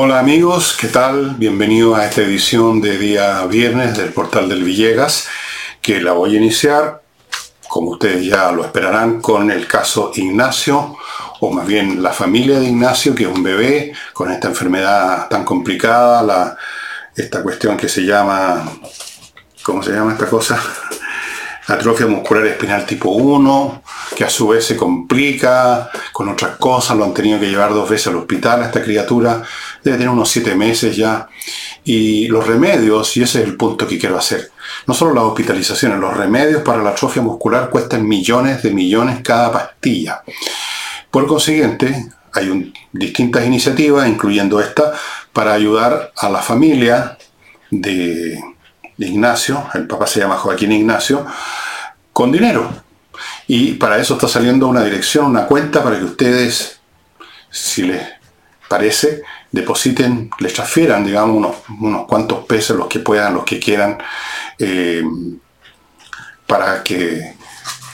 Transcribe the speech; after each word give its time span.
Hola 0.00 0.20
amigos, 0.20 0.76
¿qué 0.80 0.86
tal? 0.86 1.34
Bienvenido 1.38 1.96
a 1.96 2.06
esta 2.06 2.20
edición 2.20 2.80
de 2.80 2.98
día 2.98 3.44
viernes 3.46 3.98
del 3.98 4.12
portal 4.12 4.48
del 4.48 4.62
Villegas, 4.62 5.26
que 5.82 6.00
la 6.00 6.12
voy 6.12 6.34
a 6.34 6.38
iniciar, 6.38 7.02
como 7.66 7.90
ustedes 7.90 8.24
ya 8.24 8.52
lo 8.52 8.64
esperarán, 8.64 9.20
con 9.20 9.50
el 9.50 9.66
caso 9.66 10.12
Ignacio, 10.14 10.96
o 11.40 11.50
más 11.50 11.66
bien 11.66 12.00
la 12.00 12.12
familia 12.12 12.60
de 12.60 12.68
Ignacio, 12.68 13.12
que 13.12 13.24
es 13.24 13.28
un 13.28 13.42
bebé 13.42 13.92
con 14.12 14.30
esta 14.30 14.46
enfermedad 14.46 15.28
tan 15.28 15.44
complicada, 15.44 16.22
la, 16.22 16.56
esta 17.16 17.42
cuestión 17.42 17.76
que 17.76 17.88
se 17.88 18.02
llama, 18.02 18.70
¿cómo 19.64 19.82
se 19.82 19.90
llama 19.90 20.12
esta 20.12 20.26
cosa? 20.26 20.62
Atrofia 21.68 22.06
muscular 22.06 22.46
espinal 22.46 22.86
tipo 22.86 23.10
1, 23.10 23.82
que 24.16 24.24
a 24.24 24.30
su 24.30 24.48
vez 24.48 24.64
se 24.64 24.74
complica 24.74 25.90
con 26.12 26.28
otras 26.30 26.56
cosas, 26.56 26.96
lo 26.96 27.04
han 27.04 27.12
tenido 27.12 27.38
que 27.38 27.50
llevar 27.50 27.74
dos 27.74 27.88
veces 27.90 28.06
al 28.06 28.16
hospital 28.16 28.62
a 28.62 28.66
esta 28.66 28.82
criatura, 28.82 29.42
debe 29.84 29.98
tener 29.98 30.10
unos 30.10 30.30
siete 30.30 30.54
meses 30.54 30.96
ya. 30.96 31.28
Y 31.84 32.26
los 32.28 32.46
remedios, 32.46 33.14
y 33.18 33.22
ese 33.22 33.42
es 33.42 33.48
el 33.48 33.56
punto 33.56 33.86
que 33.86 33.98
quiero 33.98 34.16
hacer, 34.16 34.50
no 34.86 34.94
solo 34.94 35.12
las 35.12 35.24
hospitalizaciones, 35.24 35.98
los 35.98 36.16
remedios 36.16 36.62
para 36.62 36.82
la 36.82 36.90
atrofia 36.90 37.20
muscular 37.20 37.68
cuestan 37.68 38.08
millones 38.08 38.62
de 38.62 38.70
millones 38.70 39.20
cada 39.22 39.52
pastilla. 39.52 40.22
Por 41.10 41.26
consiguiente, 41.26 42.08
hay 42.32 42.72
distintas 42.92 43.44
iniciativas, 43.44 44.08
incluyendo 44.08 44.60
esta, 44.60 44.92
para 45.34 45.52
ayudar 45.52 46.12
a 46.16 46.30
la 46.30 46.40
familia 46.40 47.18
de 47.70 48.38
Ignacio, 48.98 49.68
el 49.74 49.86
papá 49.86 50.06
se 50.06 50.20
llama 50.20 50.36
Joaquín 50.36 50.72
Ignacio, 50.72 51.24
con 52.12 52.32
dinero. 52.32 52.70
Y 53.46 53.72
para 53.74 53.98
eso 53.98 54.14
está 54.14 54.28
saliendo 54.28 54.68
una 54.68 54.84
dirección, 54.84 55.26
una 55.26 55.46
cuenta 55.46 55.82
para 55.82 55.98
que 55.98 56.04
ustedes, 56.04 56.80
si 57.50 57.82
les 57.82 58.02
parece, 58.68 59.22
depositen, 59.50 60.30
les 60.38 60.52
transfieran, 60.52 61.04
digamos, 61.04 61.36
unos, 61.36 61.56
unos 61.80 62.06
cuantos 62.06 62.44
pesos, 62.44 62.76
los 62.76 62.86
que 62.86 63.00
puedan, 63.00 63.34
los 63.34 63.44
que 63.44 63.58
quieran, 63.58 63.98
eh, 64.58 65.02
para 66.46 66.82
que 66.82 67.34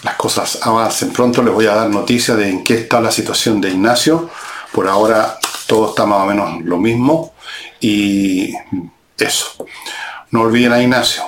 las 0.03 0.17
cosas 0.17 0.61
avancen. 0.63 1.13
Pronto 1.13 1.43
les 1.43 1.55
voy 1.55 1.67
a 1.67 1.75
dar 1.75 1.91
noticias 1.91 2.37
de 2.37 2.49
en 2.49 2.65
qué 2.65 2.75
está 2.75 3.01
la 3.01 3.11
situación 3.11 3.61
de 3.61 3.71
Ignacio. 3.71 4.31
Por 4.73 4.89
ahora 4.89 5.39
todo 5.67 5.91
está 5.91 6.05
más 6.07 6.21
o 6.23 6.27
menos 6.27 6.63
lo 6.63 6.77
mismo. 6.79 7.35
Y 7.81 8.55
eso. 9.19 9.67
No 10.35 10.41
olviden 10.41 10.73
a 10.73 10.83
Ignacio. 10.83 11.23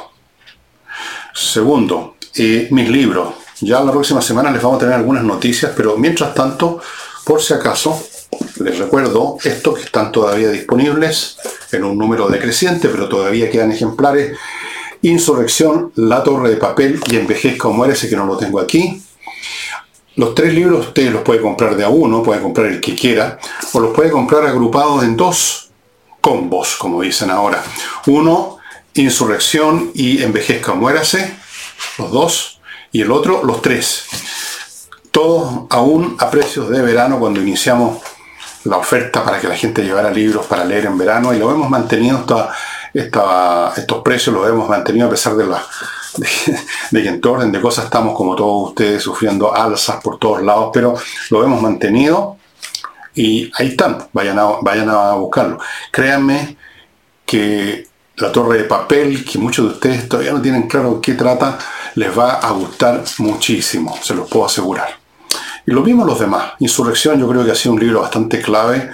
Segundo, 1.32 2.16
eh, 2.34 2.66
mis 2.72 2.88
libros. 2.88 3.34
Ya 3.60 3.78
la 3.78 3.92
próxima 3.92 4.20
semana 4.20 4.50
les 4.50 4.60
vamos 4.60 4.78
a 4.78 4.80
tener 4.80 4.96
algunas 4.96 5.22
noticias, 5.22 5.70
pero 5.76 5.96
mientras 5.96 6.34
tanto, 6.34 6.80
por 7.24 7.40
si 7.40 7.54
acaso, 7.54 8.02
les 8.58 8.76
recuerdo 8.76 9.36
estos 9.44 9.76
que 9.76 9.84
están 9.84 10.10
todavía 10.10 10.48
disponibles 10.48 11.38
en 11.70 11.84
un 11.84 11.96
número 11.96 12.26
decreciente, 12.26 12.88
pero 12.88 13.08
todavía 13.08 13.48
quedan 13.48 13.70
ejemplares. 13.70 14.36
Insurrección, 15.02 15.92
La 15.94 16.24
Torre 16.24 16.50
de 16.50 16.56
Papel 16.56 17.00
y 17.06 17.14
Envejezca 17.14 17.68
o 17.68 17.72
Muérese, 17.72 18.08
que 18.08 18.16
no 18.16 18.26
lo 18.26 18.36
tengo 18.36 18.58
aquí. 18.58 19.00
Los 20.16 20.34
tres 20.34 20.52
libros 20.52 20.88
ustedes 20.88 21.12
los 21.12 21.22
pueden 21.22 21.44
comprar 21.44 21.76
de 21.76 21.84
a 21.84 21.88
uno, 21.88 22.24
pueden 22.24 22.42
comprar 22.42 22.66
el 22.66 22.80
que 22.80 22.96
quiera, 22.96 23.38
o 23.72 23.78
los 23.78 23.94
pueden 23.94 24.10
comprar 24.10 24.44
agrupados 24.46 25.04
en 25.04 25.16
dos 25.16 25.70
combos, 26.20 26.74
como 26.74 27.02
dicen 27.02 27.30
ahora. 27.30 27.62
Uno, 28.08 28.55
Insurrección 28.96 29.90
y 29.94 30.22
Envejezca 30.22 30.74
Muérase, 30.74 31.36
los 31.98 32.10
dos, 32.10 32.60
y 32.92 33.02
el 33.02 33.10
otro, 33.10 33.44
los 33.44 33.62
tres. 33.62 34.06
Todos 35.10 35.66
aún 35.70 36.16
a 36.18 36.30
precios 36.30 36.68
de 36.70 36.82
verano 36.82 37.18
cuando 37.18 37.40
iniciamos 37.40 37.98
la 38.64 38.78
oferta 38.78 39.24
para 39.24 39.40
que 39.40 39.48
la 39.48 39.56
gente 39.56 39.82
llevara 39.82 40.10
libros 40.10 40.46
para 40.46 40.64
leer 40.64 40.86
en 40.86 40.98
verano 40.98 41.32
y 41.32 41.38
lo 41.38 41.50
hemos 41.50 41.70
mantenido 41.70 42.24
estos 42.92 44.02
precios 44.02 44.34
los 44.34 44.48
hemos 44.48 44.68
mantenido 44.68 45.06
a 45.06 45.10
pesar 45.10 45.36
de, 45.36 45.46
la, 45.46 45.64
de, 46.90 47.02
que 47.02 47.08
en 47.08 47.20
todo 47.20 47.38
de 47.38 47.60
cosas 47.60 47.84
estamos 47.84 48.16
como 48.16 48.34
todos 48.34 48.70
ustedes 48.70 49.02
sufriendo 49.02 49.54
alzas 49.54 50.02
por 50.02 50.18
todos 50.18 50.42
lados, 50.42 50.70
pero 50.72 50.94
lo 51.30 51.44
hemos 51.44 51.60
mantenido 51.60 52.36
y 53.14 53.50
ahí 53.56 53.68
están, 53.68 54.08
vayan 54.12 54.38
a, 54.38 54.44
vayan 54.62 54.90
a 54.90 55.12
buscarlo. 55.12 55.58
Créanme 55.90 56.56
que 57.24 57.85
la 58.16 58.32
torre 58.32 58.58
de 58.58 58.64
papel, 58.64 59.24
que 59.24 59.38
muchos 59.38 59.66
de 59.66 59.74
ustedes 59.74 60.08
todavía 60.08 60.32
no 60.32 60.40
tienen 60.40 60.68
claro 60.68 61.00
qué 61.00 61.14
trata, 61.14 61.58
les 61.94 62.16
va 62.16 62.34
a 62.34 62.50
gustar 62.52 63.04
muchísimo, 63.18 63.96
se 64.02 64.14
los 64.14 64.28
puedo 64.28 64.46
asegurar. 64.46 64.88
Y 65.66 65.72
lo 65.72 65.82
mismo 65.82 66.04
los 66.04 66.20
demás. 66.20 66.52
Insurrección 66.60 67.18
yo 67.18 67.28
creo 67.28 67.44
que 67.44 67.50
ha 67.50 67.54
sido 67.54 67.74
un 67.74 67.80
libro 67.80 68.00
bastante 68.00 68.40
clave, 68.40 68.90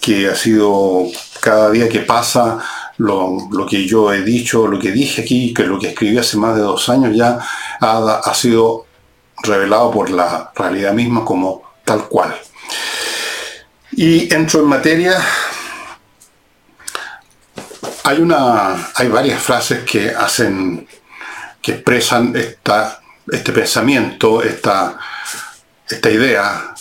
que 0.00 0.28
ha 0.28 0.34
sido 0.34 1.06
cada 1.40 1.70
día 1.70 1.88
que 1.88 2.00
pasa 2.00 2.58
lo, 2.98 3.48
que 3.68 3.86
yo 3.86 4.12
he 4.12 4.22
dicho, 4.22 4.66
lo 4.68 4.78
que 4.78 4.92
dije 4.92 5.22
aquí, 5.22 5.52
que 5.52 5.64
lo 5.64 5.78
que 5.78 5.88
escribí 5.88 6.18
hace 6.18 6.36
más 6.36 6.54
de 6.54 6.62
dos 6.62 6.88
años 6.88 7.16
ya 7.16 7.38
ha, 7.80 8.20
ha 8.24 8.34
sido 8.34 8.86
revelado 9.42 9.90
por 9.90 10.10
la 10.10 10.52
realidad 10.54 10.92
misma 10.92 11.24
como 11.24 11.62
tal 11.84 12.08
cual. 12.08 12.36
Y 13.92 14.32
entro 14.32 14.60
en 14.60 14.66
materia. 14.66 15.16
Hay, 18.04 18.20
una, 18.20 18.90
hay 18.94 19.08
varias 19.08 19.42
frases 19.42 19.84
que 19.84 20.10
hacen, 20.10 20.86
que 21.60 21.72
expresan 21.72 22.34
esta, 22.36 23.00
este 23.30 23.52
pensamiento, 23.52 24.42
esta, 24.42 24.98
esta 25.88 26.10
idea 26.10 26.74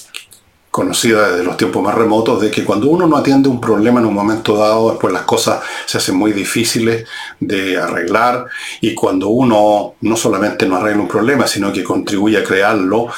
conocida 0.71 1.31
desde 1.31 1.43
los 1.43 1.57
tiempos 1.57 1.83
más 1.83 1.93
remotos 1.93 2.41
de 2.41 2.49
que 2.49 2.63
cuando 2.63 2.87
uno 2.87 3.05
no 3.05 3.17
atiende 3.17 3.49
un 3.49 3.59
problema 3.59 3.99
en 3.99 4.05
un 4.05 4.13
momento 4.13 4.55
dado, 4.55 4.91
después 4.91 5.11
las 5.13 5.23
cosas 5.23 5.61
se 5.85 5.97
hacen 5.97 6.15
muy 6.15 6.31
difíciles 6.31 7.07
de 7.41 7.77
arreglar 7.77 8.45
y 8.79 8.95
cuando 8.95 9.27
uno 9.27 9.95
no 9.99 10.15
solamente 10.15 10.65
no 10.65 10.77
arregla 10.77 11.01
un 11.01 11.09
problema, 11.09 11.45
sino 11.45 11.73
que 11.73 11.83
contribuye 11.83 12.37
a 12.37 12.43
crearlo 12.43 13.09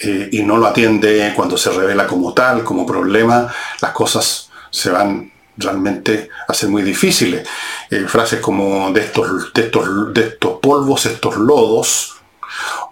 eh, 0.00 0.28
y 0.32 0.42
no 0.42 0.56
lo 0.56 0.66
atiende 0.66 1.32
cuando 1.36 1.56
se 1.56 1.70
revela 1.70 2.08
como 2.08 2.34
tal, 2.34 2.64
como 2.64 2.84
problema, 2.84 3.54
las 3.80 3.92
cosas 3.92 4.50
se 4.68 4.90
van 4.90 5.30
realmente 5.56 6.30
ser 6.52 6.68
muy 6.68 6.82
difíciles. 6.82 7.46
Eh, 7.90 8.04
frases 8.06 8.40
como 8.40 8.92
de 8.92 9.00
estos, 9.00 9.52
de 9.52 9.62
estos, 9.62 10.14
de 10.14 10.20
estos 10.28 10.58
polvos, 10.60 11.06
estos 11.06 11.36
lodos, 11.36 12.14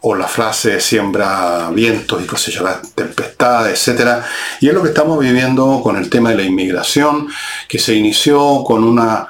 o 0.01 0.15
la 0.15 0.27
frase 0.27 0.81
siembra 0.81 1.71
vientos 1.71 2.21
y 2.23 2.27
cosechará 2.27 2.81
tempestades, 2.95 3.87
etc. 3.87 4.25
Y 4.61 4.69
es 4.69 4.75
lo 4.75 4.83
que 4.83 4.89
estamos 4.89 5.19
viviendo 5.19 5.81
con 5.83 5.97
el 5.97 6.11
tema 6.11 6.31
de 6.31 6.37
la 6.37 6.43
inmigración, 6.43 7.29
que 7.69 7.79
se 7.79 7.95
inició 7.95 8.65
con 8.65 8.83
una 8.83 9.29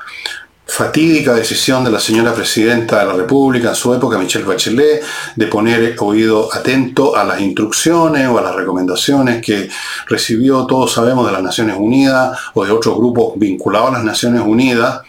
fatídica 0.73 1.35
decisión 1.35 1.85
de 1.85 1.91
la 1.91 2.01
señora 2.01 2.33
presidenta 2.33 3.01
de 3.01 3.05
la 3.05 3.13
República 3.13 3.69
en 3.69 3.75
su 3.75 3.93
época, 3.93 4.17
Michelle 4.17 4.47
Bachelet, 4.47 5.03
de 5.37 5.47
poner 5.47 5.95
oído 6.01 6.49
atento 6.51 7.15
a 7.15 7.25
las 7.25 7.43
instrucciones 7.43 8.27
o 8.27 8.39
a 8.39 8.43
las 8.43 8.55
recomendaciones 8.55 9.45
que 9.45 9.69
recibió, 10.07 10.65
todos 10.65 10.91
sabemos, 10.91 11.27
de 11.27 11.33
las 11.33 11.43
Naciones 11.43 11.77
Unidas 11.79 12.39
o 12.55 12.65
de 12.65 12.73
otros 12.73 12.97
grupos 12.97 13.35
vinculados 13.37 13.91
a 13.91 13.93
las 13.93 14.05
Naciones 14.05 14.41
Unidas, 14.41 15.03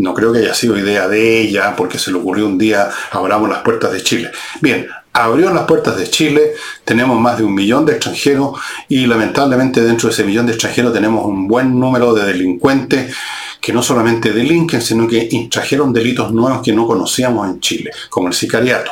no 0.00 0.14
creo 0.14 0.32
que 0.32 0.40
haya 0.40 0.54
sido 0.54 0.78
idea 0.78 1.06
de 1.08 1.40
ella, 1.40 1.76
porque 1.76 1.98
se 1.98 2.10
le 2.10 2.18
ocurrió 2.18 2.46
un 2.46 2.58
día, 2.58 2.90
abramos 3.10 3.48
las 3.48 3.60
puertas 3.60 3.92
de 3.92 4.02
Chile. 4.02 4.30
Bien, 4.60 4.88
abrió 5.12 5.52
las 5.52 5.64
puertas 5.64 5.96
de 5.96 6.08
Chile, 6.08 6.54
tenemos 6.84 7.20
más 7.20 7.38
de 7.38 7.44
un 7.44 7.54
millón 7.54 7.84
de 7.84 7.92
extranjeros 7.92 8.58
y 8.88 9.06
lamentablemente 9.06 9.82
dentro 9.82 10.08
de 10.08 10.14
ese 10.14 10.24
millón 10.24 10.46
de 10.46 10.52
extranjeros 10.52 10.92
tenemos 10.92 11.24
un 11.26 11.46
buen 11.46 11.78
número 11.78 12.14
de 12.14 12.24
delincuentes 12.24 13.14
que 13.60 13.72
no 13.72 13.82
solamente 13.82 14.32
delinquen, 14.32 14.80
sino 14.80 15.06
que 15.06 15.28
intrajeron 15.30 15.92
delitos 15.92 16.32
nuevos 16.32 16.62
que 16.62 16.72
no 16.72 16.86
conocíamos 16.86 17.48
en 17.48 17.60
Chile, 17.60 17.90
como 18.08 18.28
el 18.28 18.34
sicariato. 18.34 18.90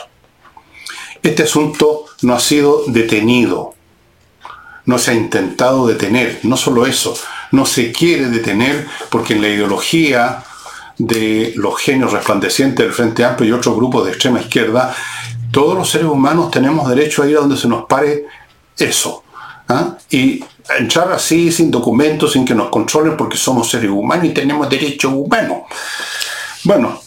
Este 1.22 1.44
asunto 1.44 2.04
no 2.22 2.34
ha 2.34 2.40
sido 2.40 2.82
detenido, 2.86 3.74
no 4.84 4.98
se 4.98 5.12
ha 5.12 5.14
intentado 5.14 5.86
detener, 5.86 6.40
no 6.42 6.56
solo 6.56 6.86
eso, 6.86 7.16
no 7.52 7.64
se 7.64 7.92
quiere 7.92 8.26
detener 8.26 8.86
porque 9.10 9.34
en 9.34 9.42
la 9.42 9.48
ideología 9.48 10.44
de 10.98 11.52
los 11.56 11.78
genios 11.78 12.12
resplandecientes 12.12 12.84
del 12.84 12.94
Frente 12.94 13.24
Amplio 13.24 13.50
y 13.50 13.52
otros 13.52 13.76
grupos 13.76 14.04
de 14.04 14.12
extrema 14.12 14.40
izquierda, 14.40 14.94
todos 15.50 15.76
los 15.76 15.88
seres 15.88 16.08
humanos 16.08 16.50
tenemos 16.50 16.88
derecho 16.88 17.22
a 17.22 17.28
ir 17.28 17.36
a 17.36 17.40
donde 17.40 17.56
se 17.56 17.68
nos 17.68 17.86
pare 17.86 18.26
eso. 18.76 19.22
¿ah? 19.68 19.96
Y 20.10 20.44
entrar 20.78 21.12
así, 21.12 21.50
sin 21.52 21.70
documentos, 21.70 22.32
sin 22.32 22.44
que 22.44 22.54
nos 22.54 22.68
controlen, 22.68 23.16
porque 23.16 23.36
somos 23.36 23.70
seres 23.70 23.90
humanos 23.90 24.26
y 24.26 24.30
tenemos 24.30 24.68
derechos 24.68 25.12
humanos. 25.14 25.58
Bueno, 26.64 27.00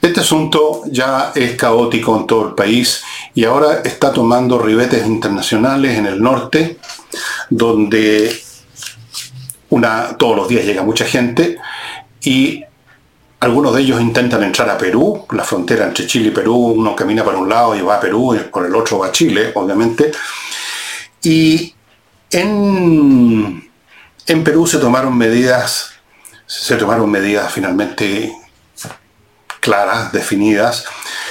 este 0.00 0.20
asunto 0.20 0.82
ya 0.90 1.32
es 1.34 1.54
caótico 1.56 2.16
en 2.18 2.26
todo 2.26 2.48
el 2.48 2.54
país 2.54 3.02
y 3.34 3.44
ahora 3.44 3.80
está 3.84 4.12
tomando 4.12 4.58
ribetes 4.58 5.06
internacionales 5.06 5.96
en 5.98 6.06
el 6.06 6.20
norte, 6.20 6.78
donde 7.48 8.34
una, 9.70 10.16
todos 10.16 10.36
los 10.36 10.48
días 10.48 10.64
llega 10.64 10.82
mucha 10.82 11.04
gente 11.04 11.56
y 12.22 12.64
algunos 13.44 13.74
de 13.74 13.82
ellos 13.82 14.00
intentan 14.00 14.42
entrar 14.42 14.68
a 14.70 14.78
Perú, 14.78 15.26
la 15.30 15.44
frontera 15.44 15.86
entre 15.86 16.06
Chile 16.06 16.28
y 16.28 16.30
Perú, 16.32 16.56
uno 16.56 16.96
camina 16.96 17.24
para 17.24 17.38
un 17.38 17.48
lado 17.48 17.76
y 17.76 17.82
va 17.82 17.96
a 17.96 18.00
Perú, 18.00 18.34
y 18.34 18.38
por 18.38 18.66
el 18.66 18.74
otro 18.74 18.98
va 18.98 19.08
a 19.08 19.12
Chile, 19.12 19.52
obviamente. 19.54 20.10
Y 21.22 21.74
en, 22.30 23.70
en 24.26 24.44
Perú 24.44 24.66
se 24.66 24.78
tomaron 24.78 25.16
medidas 25.16 25.94
se 26.46 26.76
tomaron 26.76 27.10
medidas 27.10 27.52
finalmente 27.52 28.32
claras, 29.60 30.12
definidas. 30.12 30.84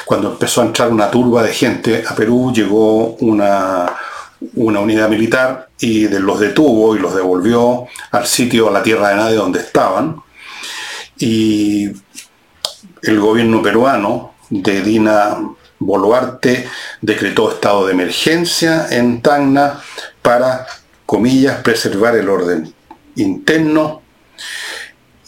Cuando 0.05 0.31
empezó 0.31 0.61
a 0.61 0.65
entrar 0.65 0.89
una 0.89 1.09
turba 1.11 1.43
de 1.43 1.53
gente 1.53 2.03
a 2.07 2.15
Perú, 2.15 2.51
llegó 2.53 3.15
una, 3.15 3.93
una 4.55 4.79
unidad 4.79 5.07
militar 5.09 5.69
y 5.79 6.07
los 6.07 6.39
detuvo 6.39 6.95
y 6.95 6.99
los 6.99 7.15
devolvió 7.15 7.87
al 8.11 8.25
sitio, 8.25 8.69
a 8.69 8.71
la 8.71 8.83
tierra 8.83 9.09
de 9.09 9.15
nadie 9.15 9.35
donde 9.35 9.59
estaban. 9.59 10.21
Y 11.25 11.89
el 13.01 13.19
gobierno 13.21 13.61
peruano 13.61 14.33
de 14.49 14.81
Dina 14.81 15.39
Boluarte 15.79 16.67
decretó 16.99 17.49
estado 17.49 17.85
de 17.85 17.93
emergencia 17.93 18.87
en 18.91 19.21
Tacna 19.21 19.81
para, 20.21 20.67
comillas, 21.05 21.61
preservar 21.61 22.17
el 22.17 22.27
orden 22.27 22.73
interno. 23.15 24.01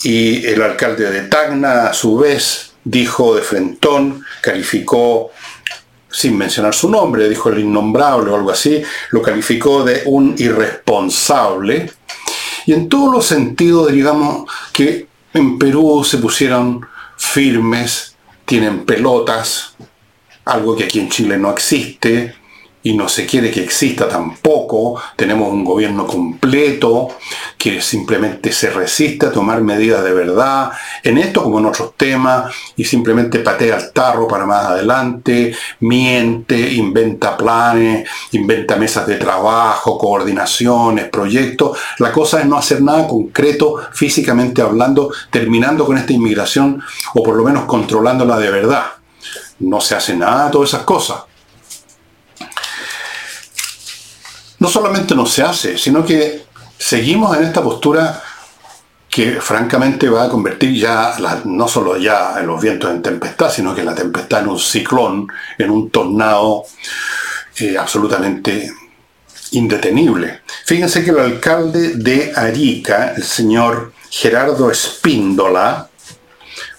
Y 0.03 0.45
el 0.45 0.61
alcalde 0.63 1.09
de 1.09 1.29
Tacna, 1.29 1.87
a 1.87 1.93
su 1.93 2.17
vez, 2.17 2.73
dijo 2.83 3.33
de 3.33 3.41
frentón, 3.41 4.25
calificó 4.41 5.31
sin 6.11 6.37
mencionar 6.37 6.75
su 6.75 6.89
nombre, 6.89 7.29
dijo 7.29 7.47
el 7.47 7.59
innombrable 7.59 8.31
o 8.31 8.35
algo 8.35 8.51
así, 8.51 8.83
lo 9.11 9.21
calificó 9.21 9.85
de 9.85 10.01
un 10.07 10.35
irresponsable. 10.37 11.89
Y 12.65 12.73
en 12.73 12.89
todos 12.89 13.13
los 13.13 13.25
sentidos, 13.25 13.93
digamos, 13.93 14.51
que 14.73 15.14
en 15.35 15.59
Perú 15.59 16.03
se 16.05 16.17
pusieron 16.17 16.85
firmes, 17.17 18.15
tienen 18.45 18.85
pelotas, 18.85 19.75
algo 20.45 20.75
que 20.75 20.85
aquí 20.85 20.99
en 20.99 21.09
Chile 21.09 21.37
no 21.37 21.51
existe, 21.51 22.33
y 22.85 22.93
no 22.93 23.09
se 23.09 23.25
quiere 23.25 23.49
que 23.49 23.63
exista 23.63 24.07
tampoco. 24.07 25.01
Tenemos 25.15 25.51
un 25.51 25.65
gobierno 25.65 26.05
completo 26.05 27.07
que 27.57 27.81
simplemente 27.81 28.51
se 28.51 28.69
resiste 28.69 29.25
a 29.25 29.31
tomar 29.31 29.61
medidas 29.61 30.03
de 30.03 30.13
verdad 30.13 30.71
en 31.03 31.17
esto 31.17 31.41
como 31.41 31.57
en 31.57 31.65
otros 31.65 31.93
temas 31.97 32.53
y 32.75 32.83
simplemente 32.83 33.39
patea 33.39 33.77
el 33.77 33.91
tarro 33.91 34.27
para 34.27 34.45
más 34.45 34.67
adelante, 34.67 35.55
miente, 35.79 36.59
inventa 36.73 37.35
planes, 37.35 38.07
inventa 38.33 38.75
mesas 38.75 39.07
de 39.07 39.15
trabajo, 39.15 39.97
coordinaciones, 39.97 41.09
proyectos. 41.09 41.79
La 41.97 42.11
cosa 42.11 42.41
es 42.41 42.45
no 42.45 42.55
hacer 42.55 42.83
nada 42.83 43.07
concreto 43.07 43.77
físicamente 43.93 44.61
hablando, 44.61 45.11
terminando 45.31 45.87
con 45.87 45.97
esta 45.97 46.13
inmigración 46.13 46.83
o 47.15 47.23
por 47.23 47.35
lo 47.35 47.43
menos 47.43 47.65
controlándola 47.65 48.37
de 48.37 48.51
verdad. 48.51 48.85
No 49.57 49.81
se 49.81 49.95
hace 49.95 50.15
nada 50.15 50.51
todas 50.51 50.69
esas 50.69 50.83
cosas. 50.83 51.23
No 54.65 54.71
solamente 54.71 55.13
no 55.13 55.27
se 55.27 55.43
hace, 55.43 55.77
sino 55.77 56.03
que 56.03 56.41
seguimos 56.75 57.37
en 57.37 57.43
esta 57.43 57.61
postura 57.61 58.19
que 59.07 59.39
francamente 59.39 60.09
va 60.09 60.23
a 60.23 60.29
convertir 60.29 60.73
ya, 60.73 61.15
no 61.43 61.67
solo 61.67 61.97
ya 61.97 62.39
en 62.39 62.47
los 62.47 62.59
vientos 62.59 62.89
en 62.89 63.03
tempestad, 63.03 63.51
sino 63.51 63.75
que 63.75 63.83
la 63.83 63.93
tempestad 63.93 64.41
en 64.41 64.47
un 64.47 64.57
ciclón, 64.57 65.27
en 65.59 65.69
un 65.69 65.91
tornado 65.91 66.63
eh, 67.59 67.77
absolutamente 67.77 68.71
indetenible. 69.51 70.41
Fíjense 70.65 71.03
que 71.03 71.11
el 71.11 71.19
alcalde 71.19 71.97
de 71.97 72.33
Arica, 72.35 73.13
el 73.15 73.23
señor 73.23 73.93
Gerardo 74.09 74.71
Espíndola, 74.71 75.89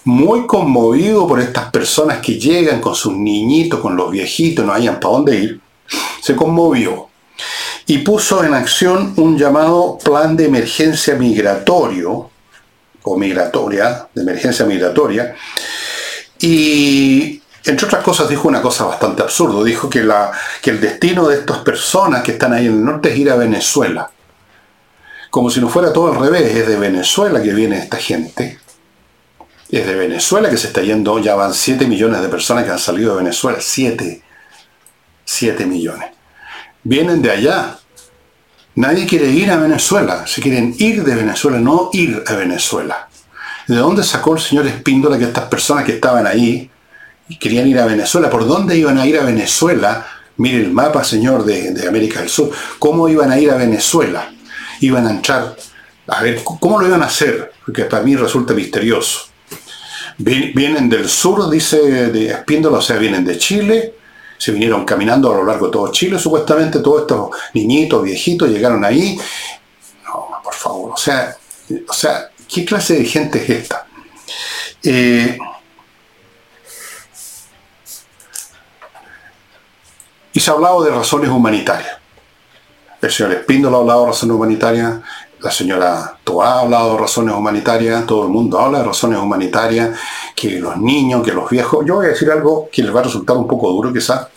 muy 0.03 0.45
conmovido 0.45 1.25
por 1.25 1.39
estas 1.39 1.71
personas 1.71 2.17
que 2.17 2.37
llegan 2.37 2.81
con 2.81 2.95
sus 2.95 3.13
niñitos, 3.13 3.79
con 3.79 3.95
los 3.95 4.11
viejitos, 4.11 4.65
no 4.65 4.73
hayan 4.73 4.99
para 4.99 5.13
dónde 5.13 5.39
ir, 5.39 5.61
se 6.21 6.35
conmovió 6.35 7.07
y 7.89 7.99
puso 7.99 8.43
en 8.43 8.53
acción 8.53 9.13
un 9.15 9.37
llamado 9.37 9.97
plan 10.03 10.35
de 10.35 10.45
emergencia 10.45 11.15
migratorio, 11.15 12.29
o 13.03 13.17
migratoria, 13.17 14.09
de 14.13 14.21
emergencia 14.21 14.65
migratoria, 14.65 15.33
y 16.39 17.41
entre 17.63 17.85
otras 17.85 18.03
cosas 18.03 18.27
dijo 18.27 18.49
una 18.49 18.61
cosa 18.61 18.83
bastante 18.83 19.21
absurda, 19.23 19.63
dijo 19.63 19.89
que, 19.89 20.03
la, 20.03 20.31
que 20.61 20.71
el 20.71 20.81
destino 20.81 21.29
de 21.29 21.37
estas 21.37 21.59
personas 21.59 22.23
que 22.23 22.33
están 22.33 22.51
ahí 22.51 22.65
en 22.65 22.73
el 22.73 22.85
norte 22.85 23.11
es 23.11 23.17
ir 23.17 23.31
a 23.31 23.37
Venezuela. 23.37 24.11
Como 25.29 25.49
si 25.49 25.61
no 25.61 25.69
fuera 25.69 25.93
todo 25.93 26.11
al 26.11 26.19
revés, 26.19 26.55
es 26.55 26.67
de 26.67 26.75
Venezuela 26.75 27.41
que 27.41 27.53
viene 27.53 27.79
esta 27.79 27.97
gente. 27.97 28.59
Es 29.69 29.85
de 29.85 29.95
Venezuela 29.95 30.49
que 30.49 30.57
se 30.57 30.67
está 30.67 30.81
yendo, 30.81 31.19
ya 31.19 31.35
van 31.35 31.53
7 31.53 31.87
millones 31.87 32.21
de 32.21 32.29
personas 32.29 32.65
que 32.65 32.71
han 32.71 32.79
salido 32.79 33.11
de 33.15 33.23
Venezuela, 33.23 33.59
7. 33.61 34.23
7 35.25 35.65
millones 35.65 36.16
vienen 36.87 37.21
de 37.21 37.31
allá. 37.31 37.77
Nadie 38.75 39.05
quiere 39.05 39.29
ir 39.29 39.51
a 39.51 39.57
Venezuela, 39.57 40.25
se 40.27 40.41
quieren 40.41 40.73
ir 40.77 41.03
de 41.03 41.15
Venezuela, 41.15 41.59
no 41.59 41.89
ir 41.93 42.23
a 42.25 42.33
Venezuela. 42.33 43.09
¿De 43.67 43.75
dónde 43.75 44.03
sacó 44.03 44.35
el 44.35 44.39
señor 44.39 44.67
Espíndola 44.67 45.17
que 45.17 45.25
estas 45.25 45.45
personas 45.45 45.83
que 45.83 45.93
estaban 45.93 46.25
ahí 46.25 46.69
y 47.27 47.37
querían 47.37 47.67
ir 47.67 47.79
a 47.79 47.85
Venezuela? 47.85 48.29
¿Por 48.29 48.47
dónde 48.47 48.77
iban 48.77 48.97
a 48.97 49.05
ir 49.05 49.17
a 49.17 49.23
Venezuela? 49.23 50.07
Mire 50.37 50.59
el 50.59 50.71
mapa, 50.71 51.03
señor, 51.03 51.43
de, 51.43 51.87
América 51.87 52.19
del 52.19 52.29
Sur. 52.29 52.51
¿Cómo 52.79 53.09
iban 53.09 53.31
a 53.31 53.39
ir 53.39 53.49
a 53.49 53.55
Venezuela? 53.55 54.31
Iban 54.79 55.07
a 55.07 55.09
entrar, 55.09 55.55
a 56.07 56.21
ver, 56.21 56.41
¿cómo 56.43 56.79
lo 56.79 56.87
iban 56.87 57.01
a 57.01 57.07
hacer? 57.07 57.51
Porque 57.65 57.85
para 57.85 58.03
mí 58.03 58.15
resulta 58.15 58.53
misterioso. 58.53 59.27
Vienen 60.19 60.87
del 60.87 61.09
sur, 61.09 61.49
dice 61.49 62.11
de 62.11 62.27
Espíndola, 62.27 62.77
o 62.77 62.81
sea, 62.81 62.97
vienen 62.97 63.25
de 63.25 63.37
Chile, 63.37 63.96
se 64.37 64.51
vinieron 64.51 64.85
caminando 64.85 65.31
a 65.31 65.37
lo 65.37 65.43
largo 65.43 65.67
de 65.67 65.71
todo 65.71 65.91
Chile, 65.91 66.19
supuestamente 66.19 66.79
todos 66.79 67.01
estos 67.01 67.29
niñitos, 67.53 68.03
viejitos, 68.03 68.49
llegaron 68.49 68.83
ahí. 68.85 69.17
No, 70.05 70.27
por 70.43 70.53
favor, 70.53 70.91
o 70.93 70.97
sea, 70.97 71.35
o 71.87 71.93
sea, 71.93 72.29
¿qué 72.47 72.63
clase 72.63 72.95
de 72.95 73.05
gente 73.05 73.43
es 73.43 73.49
esta? 73.49 73.87
Eh, 74.83 75.37
y 80.33 80.39
se 80.39 80.51
ha 80.51 80.53
hablado 80.53 80.83
de 80.83 80.91
razones 80.91 81.29
humanitarias. 81.29 81.97
El 83.01 83.11
señor 83.11 83.33
Espíndola 83.33 83.77
ha 83.77 83.79
hablado 83.81 84.01
de 84.01 84.07
razones 84.07 84.35
humanitarias, 84.35 85.01
la 85.39 85.51
señora 85.51 86.17
Toa 86.23 86.53
ha 86.53 86.59
hablado 86.61 86.93
de 86.93 86.99
razones 86.99 87.35
humanitarias, 87.35 88.05
todo 88.05 88.23
el 88.23 88.29
mundo 88.29 88.59
habla 88.59 88.79
de 88.79 88.85
razones 88.85 89.19
humanitarias, 89.19 89.97
que 90.35 90.59
los 90.59 90.77
niños, 90.77 91.23
que 91.23 91.33
los 91.33 91.49
viejos. 91.49 91.85
Yo 91.85 91.95
voy 91.95 92.07
a 92.07 92.09
decir 92.09 92.29
algo 92.31 92.69
que 92.71 92.81
les 92.81 92.95
va 92.95 93.01
a 93.01 93.03
resultar 93.03 93.37
un 93.37 93.47
poco 93.47 93.69
duro 93.71 93.93
quizás, 93.93 94.27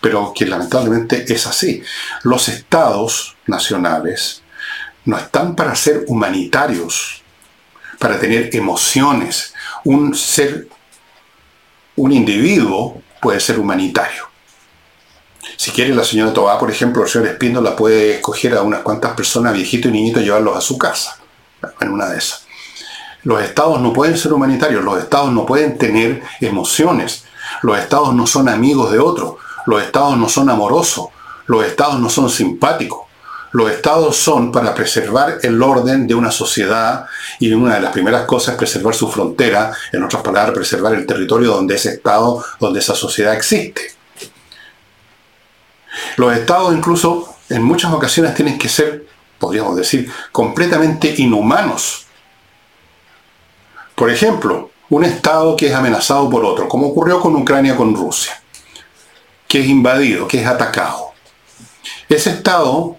pero 0.00 0.32
que 0.34 0.46
lamentablemente 0.46 1.24
es 1.32 1.46
así. 1.46 1.82
Los 2.22 2.48
estados 2.48 3.36
nacionales 3.46 4.42
no 5.04 5.16
están 5.16 5.54
para 5.54 5.74
ser 5.74 6.04
humanitarios, 6.08 7.22
para 7.98 8.18
tener 8.18 8.54
emociones. 8.54 9.54
Un 9.84 10.14
ser, 10.14 10.68
un 11.96 12.12
individuo 12.12 13.00
puede 13.20 13.40
ser 13.40 13.58
humanitario 13.58 14.33
si 15.56 15.70
quiere 15.70 15.94
la 15.94 16.04
señora 16.04 16.32
Tobá, 16.32 16.58
por 16.58 16.70
ejemplo, 16.70 17.02
el 17.02 17.08
señor 17.08 17.28
Espíndola 17.28 17.76
puede 17.76 18.16
escoger 18.16 18.54
a 18.56 18.62
unas 18.62 18.80
cuantas 18.82 19.12
personas, 19.14 19.52
viejitos 19.52 19.90
y 19.90 19.92
niñitos, 19.92 20.22
llevarlos 20.22 20.56
a 20.56 20.60
su 20.60 20.78
casa, 20.78 21.18
en 21.80 21.90
una 21.90 22.08
de 22.08 22.18
esas. 22.18 22.46
Los 23.22 23.42
estados 23.42 23.80
no 23.80 23.92
pueden 23.92 24.18
ser 24.18 24.32
humanitarios, 24.32 24.84
los 24.84 24.98
estados 24.98 25.32
no 25.32 25.46
pueden 25.46 25.78
tener 25.78 26.22
emociones, 26.40 27.24
los 27.62 27.78
estados 27.78 28.14
no 28.14 28.26
son 28.26 28.48
amigos 28.48 28.92
de 28.92 28.98
otros, 28.98 29.36
los 29.66 29.82
estados 29.82 30.16
no 30.18 30.28
son 30.28 30.50
amorosos, 30.50 31.08
los 31.46 31.64
estados 31.64 31.98
no 32.00 32.08
son 32.08 32.28
simpáticos. 32.30 33.04
Los 33.54 33.70
estados 33.70 34.16
son 34.16 34.50
para 34.50 34.74
preservar 34.74 35.38
el 35.42 35.62
orden 35.62 36.08
de 36.08 36.14
una 36.16 36.32
sociedad 36.32 37.06
y 37.38 37.52
una 37.52 37.76
de 37.76 37.80
las 37.82 37.92
primeras 37.92 38.24
cosas 38.24 38.54
es 38.54 38.58
preservar 38.58 38.96
su 38.96 39.08
frontera, 39.08 39.72
en 39.92 40.02
otras 40.02 40.24
palabras, 40.24 40.56
preservar 40.56 40.92
el 40.94 41.06
territorio 41.06 41.52
donde 41.52 41.76
ese 41.76 41.90
estado, 41.90 42.44
donde 42.58 42.80
esa 42.80 42.96
sociedad 42.96 43.32
existe. 43.32 43.93
Los 46.16 46.36
estados 46.36 46.74
incluso 46.74 47.36
en 47.48 47.62
muchas 47.62 47.92
ocasiones 47.92 48.34
tienen 48.34 48.58
que 48.58 48.68
ser, 48.68 49.06
podríamos 49.38 49.76
decir, 49.76 50.10
completamente 50.32 51.14
inhumanos. 51.18 52.06
Por 53.94 54.10
ejemplo, 54.10 54.70
un 54.90 55.04
estado 55.04 55.56
que 55.56 55.68
es 55.68 55.74
amenazado 55.74 56.28
por 56.28 56.44
otro, 56.44 56.68
como 56.68 56.88
ocurrió 56.88 57.20
con 57.20 57.34
Ucrania 57.36 57.76
con 57.76 57.94
Rusia, 57.94 58.40
que 59.46 59.60
es 59.60 59.66
invadido, 59.66 60.26
que 60.26 60.40
es 60.40 60.46
atacado. 60.46 61.12
Ese 62.08 62.30
estado, 62.30 62.96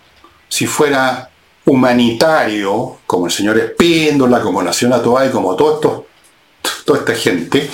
si 0.47 0.67
fuera 0.67 1.29
humanitario, 1.65 2.99
como 3.07 3.25
el 3.25 3.31
señor 3.31 3.57
Espíndola, 3.57 4.41
como 4.41 4.61
Nación 4.61 4.91
Toay, 5.03 5.31
como 5.31 5.55
todo 5.55 5.75
esto, 5.75 6.07
toda 6.85 6.99
esta 6.99 7.15
gente, 7.15 7.69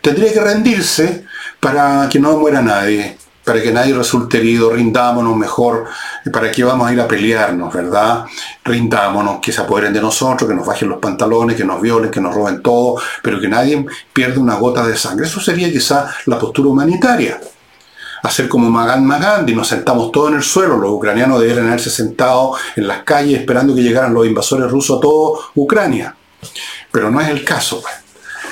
tendría 0.00 0.32
que 0.32 0.40
rendirse 0.40 1.24
para 1.60 2.08
que 2.08 2.18
no 2.18 2.36
muera 2.36 2.62
nadie, 2.62 3.18
para 3.46 3.62
que 3.62 3.70
nadie 3.70 3.94
resulte 3.94 4.38
herido, 4.38 4.72
rindámonos 4.72 5.36
mejor, 5.36 5.84
para 6.32 6.50
qué 6.50 6.64
vamos 6.64 6.88
a 6.88 6.92
ir 6.92 7.00
a 7.00 7.06
pelearnos, 7.06 7.72
¿verdad? 7.72 8.24
Rindámonos, 8.64 9.38
que 9.40 9.52
se 9.52 9.60
apoderen 9.60 9.92
de 9.92 10.00
nosotros, 10.00 10.50
que 10.50 10.56
nos 10.56 10.66
bajen 10.66 10.88
los 10.88 10.98
pantalones, 10.98 11.56
que 11.56 11.64
nos 11.64 11.80
violen, 11.80 12.10
que 12.10 12.20
nos 12.20 12.34
roben 12.34 12.60
todo, 12.60 13.00
pero 13.22 13.40
que 13.40 13.46
nadie 13.46 13.86
pierda 14.12 14.40
una 14.40 14.56
gota 14.56 14.84
de 14.84 14.96
sangre. 14.96 15.26
Eso 15.26 15.40
sería 15.40 15.70
quizá 15.70 16.12
la 16.26 16.40
postura 16.40 16.70
humanitaria. 16.70 17.40
Hacer 18.24 18.48
como 18.48 18.68
Magan 18.68 19.06
Magandi, 19.06 19.54
nos 19.54 19.68
sentamos 19.68 20.10
todos 20.10 20.30
en 20.30 20.38
el 20.38 20.42
suelo, 20.42 20.76
los 20.76 20.90
ucranianos 20.90 21.40
deberían 21.40 21.68
haberse 21.68 21.90
sentado 21.90 22.56
en 22.74 22.88
las 22.88 23.04
calles 23.04 23.38
esperando 23.38 23.76
que 23.76 23.82
llegaran 23.82 24.12
los 24.12 24.26
invasores 24.26 24.68
rusos 24.68 24.98
a 24.98 25.00
toda 25.00 25.38
Ucrania. 25.54 26.16
Pero 26.90 27.12
no 27.12 27.20
es 27.20 27.28
el 27.28 27.44
caso. 27.44 27.80
Pues. 27.80 28.05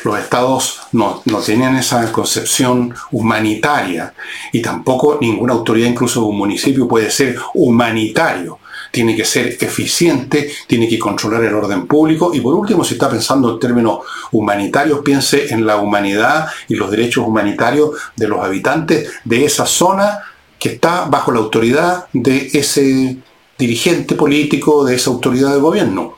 Los 0.05 0.19
estados 0.19 0.81
no, 0.93 1.23
no, 1.25 1.39
tienen 1.41 1.77
esa 1.77 2.13
concepción 2.13 2.95
humanitaria 3.11 4.15
y 4.53 4.63
tampoco 4.63 5.19
ninguna 5.21 5.55
autoridad, 5.55 5.89
incluso 5.89 6.25
un 6.25 6.39
municipio, 6.39 6.87
puede 6.87 7.11
ser 7.11 7.37
humanitario 7.55 8.59
tiene 8.95 9.17
que 9.17 9.25
ser 9.25 9.57
eficiente, 9.61 10.49
tiene 10.69 10.89
que 10.89 11.01
controlar 11.01 11.43
el 11.43 11.53
orden 11.53 11.89
público 11.89 12.33
y 12.33 12.41
por 12.41 12.55
último, 12.55 12.85
si 12.85 12.95
está 12.95 13.11
pensando 13.11 13.53
en 13.53 13.59
términos 13.59 13.99
humanitarios, 14.31 15.01
piense 15.01 15.53
en 15.53 15.67
la 15.67 15.79
humanidad 15.79 16.47
y 16.69 16.77
los 16.77 16.93
derechos 16.93 17.27
humanitarios 17.27 17.91
de 18.15 18.29
los 18.29 18.39
habitantes 18.39 19.11
de 19.25 19.45
esa 19.45 19.67
zona 19.67 20.21
que 20.61 20.69
está 20.71 21.07
bajo 21.07 21.33
la 21.33 21.41
autoridad 21.41 22.07
de 22.13 22.51
ese 22.53 23.17
dirigente 23.59 24.15
político, 24.15 24.85
de 24.85 24.95
esa 24.95 25.11
autoridad 25.11 25.53
de 25.53 25.61
gobierno. 25.61 26.15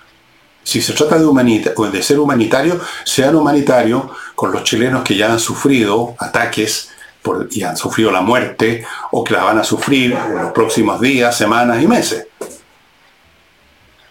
Si 0.67 0.83
se 0.83 0.95
trata 0.95 1.17
de, 1.17 1.75
de 1.93 2.03
ser 2.03 2.19
humanitario, 2.19 2.81
sean 3.05 3.37
humanitarios 3.37 4.03
con 4.35 4.51
los 4.51 4.65
chilenos 4.65 5.05
que 5.05 5.15
ya 5.15 5.31
han 5.31 5.39
sufrido 5.39 6.17
ataques 6.19 6.89
y 7.53 7.63
han 7.63 7.77
sufrido 7.77 8.11
la 8.11 8.21
muerte 8.21 8.85
o 9.13 9.23
que 9.23 9.35
la 9.35 9.45
van 9.45 9.61
a 9.61 9.65
sufrir 9.65 10.15
en 10.15 10.43
los 10.43 10.51
próximos 10.51 11.01
días, 11.01 11.39
semanas 11.39 11.81
y 11.81 11.87
meses. 11.87 12.27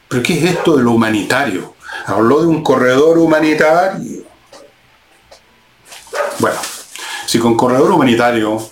¿Pero 0.07 0.23
qué 0.23 0.39
es 0.39 0.45
esto 0.45 0.77
de 0.77 0.83
lo 0.83 0.91
humanitario? 0.91 1.75
Habló 2.05 2.39
de 2.39 2.47
un 2.47 2.63
corredor 2.63 3.17
humanitario. 3.17 4.23
Bueno, 6.39 6.59
si 7.25 7.37
con 7.37 7.57
corredor 7.57 7.91
humanitario 7.91 8.65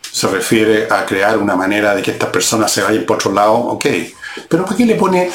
se 0.00 0.28
refiere 0.28 0.88
a 0.90 1.04
crear 1.04 1.36
una 1.36 1.56
manera 1.56 1.94
de 1.94 2.00
que 2.00 2.12
estas 2.12 2.30
personas 2.30 2.72
se 2.72 2.80
vayan 2.80 3.04
por 3.04 3.16
otro 3.16 3.32
lado, 3.32 3.52
ok. 3.52 3.84
Pero 4.48 4.64
¿para 4.64 4.76
qué 4.76 4.86
le 4.86 4.94
pone, 4.96 5.30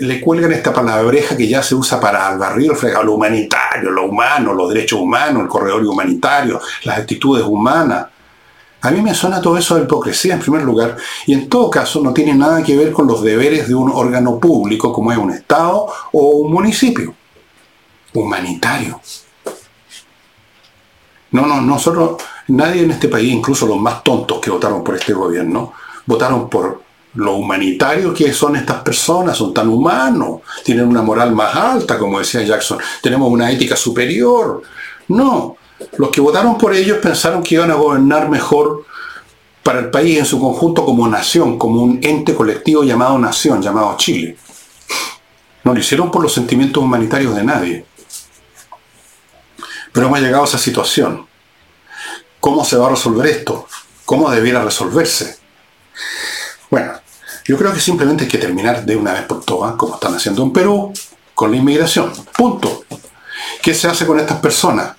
le 0.00 0.20
cuelgan 0.20 0.52
esta 0.52 0.72
palabreja 0.72 1.36
que 1.36 1.48
ya 1.48 1.62
se 1.62 1.74
usa 1.74 2.00
para 2.00 2.28
al 2.28 2.38
barrio, 2.38 2.74
lo 3.02 3.14
humanitario, 3.14 3.90
lo 3.90 4.06
humano, 4.06 4.54
los 4.54 4.72
derechos 4.72 5.00
humanos, 5.00 5.42
el 5.42 5.48
corredor 5.48 5.84
humanitario, 5.84 6.60
las 6.84 6.98
actitudes 6.98 7.44
humanas? 7.44 8.06
A 8.84 8.90
mí 8.90 9.00
me 9.00 9.14
suena 9.14 9.40
todo 9.40 9.56
eso 9.56 9.76
de 9.76 9.84
hipocresía 9.84 10.34
en 10.34 10.40
primer 10.40 10.62
lugar 10.62 10.96
y 11.26 11.34
en 11.34 11.48
todo 11.48 11.70
caso 11.70 12.00
no 12.02 12.12
tiene 12.12 12.34
nada 12.34 12.64
que 12.64 12.76
ver 12.76 12.90
con 12.90 13.06
los 13.06 13.22
deberes 13.22 13.68
de 13.68 13.76
un 13.76 13.90
órgano 13.92 14.40
público 14.40 14.92
como 14.92 15.12
es 15.12 15.18
un 15.18 15.30
Estado 15.30 15.86
o 16.12 16.30
un 16.38 16.52
municipio. 16.52 17.14
Humanitario. 18.12 19.00
No, 21.30 21.46
no, 21.46 21.60
nosotros, 21.60 22.22
nadie 22.48 22.82
en 22.82 22.90
este 22.90 23.08
país, 23.08 23.32
incluso 23.32 23.66
los 23.66 23.78
más 23.78 24.02
tontos 24.02 24.40
que 24.40 24.50
votaron 24.50 24.82
por 24.82 24.96
este 24.96 25.12
gobierno, 25.12 25.72
votaron 26.04 26.50
por 26.50 26.82
lo 27.14 27.34
humanitario 27.34 28.14
que 28.14 28.32
son 28.32 28.56
estas 28.56 28.82
personas, 28.82 29.36
son 29.36 29.52
tan 29.52 29.68
humanos, 29.68 30.40
tienen 30.64 30.86
una 30.86 31.02
moral 31.02 31.32
más 31.32 31.54
alta, 31.54 31.98
como 31.98 32.18
decía 32.18 32.42
Jackson, 32.42 32.78
tenemos 33.02 33.30
una 33.30 33.50
ética 33.50 33.76
superior. 33.76 34.62
No, 35.08 35.56
los 35.98 36.10
que 36.10 36.20
votaron 36.20 36.56
por 36.56 36.74
ellos 36.74 36.98
pensaron 36.98 37.42
que 37.42 37.56
iban 37.56 37.70
a 37.70 37.74
gobernar 37.74 38.28
mejor 38.28 38.86
para 39.62 39.80
el 39.80 39.90
país 39.90 40.18
en 40.18 40.26
su 40.26 40.40
conjunto 40.40 40.84
como 40.84 41.06
nación, 41.06 41.58
como 41.58 41.82
un 41.82 42.00
ente 42.02 42.34
colectivo 42.34 42.82
llamado 42.82 43.18
nación, 43.18 43.62
llamado 43.62 43.96
Chile. 43.96 44.36
No 45.64 45.72
lo 45.72 45.78
hicieron 45.78 46.10
por 46.10 46.22
los 46.22 46.32
sentimientos 46.32 46.82
humanitarios 46.82 47.36
de 47.36 47.44
nadie. 47.44 47.86
Pero 49.92 50.06
hemos 50.06 50.20
llegado 50.20 50.42
a 50.42 50.46
esa 50.46 50.58
situación. 50.58 51.26
¿Cómo 52.40 52.64
se 52.64 52.76
va 52.76 52.86
a 52.86 52.90
resolver 52.90 53.26
esto? 53.26 53.68
¿Cómo 54.04 54.30
debiera 54.30 54.64
resolverse? 54.64 55.38
Bueno, 56.70 56.94
yo 57.44 57.58
creo 57.58 57.72
que 57.72 57.80
simplemente 57.80 58.24
hay 58.24 58.30
que 58.30 58.38
terminar 58.38 58.84
de 58.84 58.96
una 58.96 59.12
vez 59.12 59.22
por 59.22 59.44
todas, 59.44 59.74
como 59.74 59.94
están 59.94 60.14
haciendo 60.14 60.42
en 60.42 60.52
Perú, 60.52 60.92
con 61.34 61.50
la 61.50 61.56
inmigración. 61.56 62.12
Punto. 62.36 62.84
¿Qué 63.62 63.74
se 63.74 63.88
hace 63.88 64.06
con 64.06 64.18
estas 64.18 64.40
personas? 64.40 64.94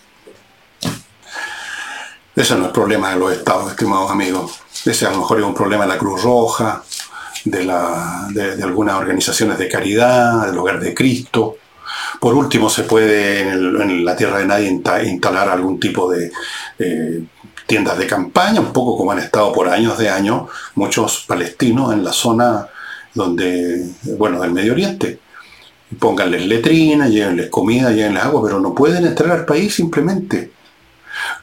Ese 2.35 2.55
no 2.55 2.65
es 2.65 2.71
problema 2.71 3.11
de 3.11 3.19
los 3.19 3.31
estados, 3.31 3.71
estimados 3.71 4.09
amigos. 4.09 4.59
Ese 4.85 5.05
a 5.05 5.11
lo 5.11 5.19
mejor 5.19 5.39
es 5.39 5.45
un 5.45 5.53
problema 5.53 5.83
de 5.83 5.89
la 5.89 5.97
Cruz 5.97 6.23
Roja, 6.23 6.83
de, 7.45 8.63
algunas 8.63 8.95
organizaciones 8.95 9.57
de 9.57 9.69
caridad, 9.69 10.47
del 10.47 10.57
Hogar 10.57 10.79
de 10.79 10.93
Cristo. 10.93 11.57
Por 12.19 12.33
último, 12.33 12.69
se 12.69 12.83
puede 12.83 13.41
en, 13.41 14.03
la 14.03 14.15
tierra 14.15 14.39
de 14.39 14.45
nadie 14.45 14.81
instalar 15.05 15.49
algún 15.49 15.79
tipo 15.79 16.09
de 16.09 16.31
eh, 16.79 17.23
tiendas 17.65 17.97
de 17.97 18.07
campaña, 18.07 18.59
un 18.59 18.73
poco 18.73 18.97
como 18.97 19.11
han 19.11 19.19
estado 19.19 19.51
por 19.53 19.69
años 19.69 19.97
de 19.97 20.09
años 20.09 20.49
muchos 20.75 21.25
palestinos 21.27 21.93
en 21.93 22.03
la 22.03 22.11
zona 22.11 22.67
donde, 23.13 23.85
bueno, 24.17 24.41
del 24.41 24.51
Medio 24.51 24.73
Oriente. 24.73 25.19
Pónganles 25.99 26.45
letrinas, 26.47 27.09
llévenles 27.09 27.49
comida, 27.49 27.91
llévenles 27.91 28.23
agua, 28.23 28.41
pero 28.43 28.59
no 28.59 28.73
pueden 28.73 29.05
entrar 29.05 29.31
al 29.31 29.45
país 29.45 29.75
simplemente 29.75 30.51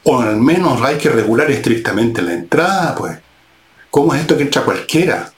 o 0.03 0.19
al 0.19 0.37
menos 0.37 0.81
hay 0.81 0.97
que 0.97 1.09
regular 1.09 1.49
estrictamente 1.51 2.21
la 2.21 2.33
entrada, 2.33 2.95
pues. 2.95 3.17
¿Cómo 3.89 4.13
es 4.13 4.21
esto 4.21 4.37
que 4.37 4.43
entra 4.43 4.63
cualquiera? 4.63 5.31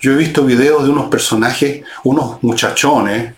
Yo 0.00 0.12
he 0.12 0.16
visto 0.16 0.44
videos 0.44 0.84
de 0.84 0.90
unos 0.90 1.08
personajes, 1.08 1.84
unos 2.02 2.42
muchachones, 2.42 3.34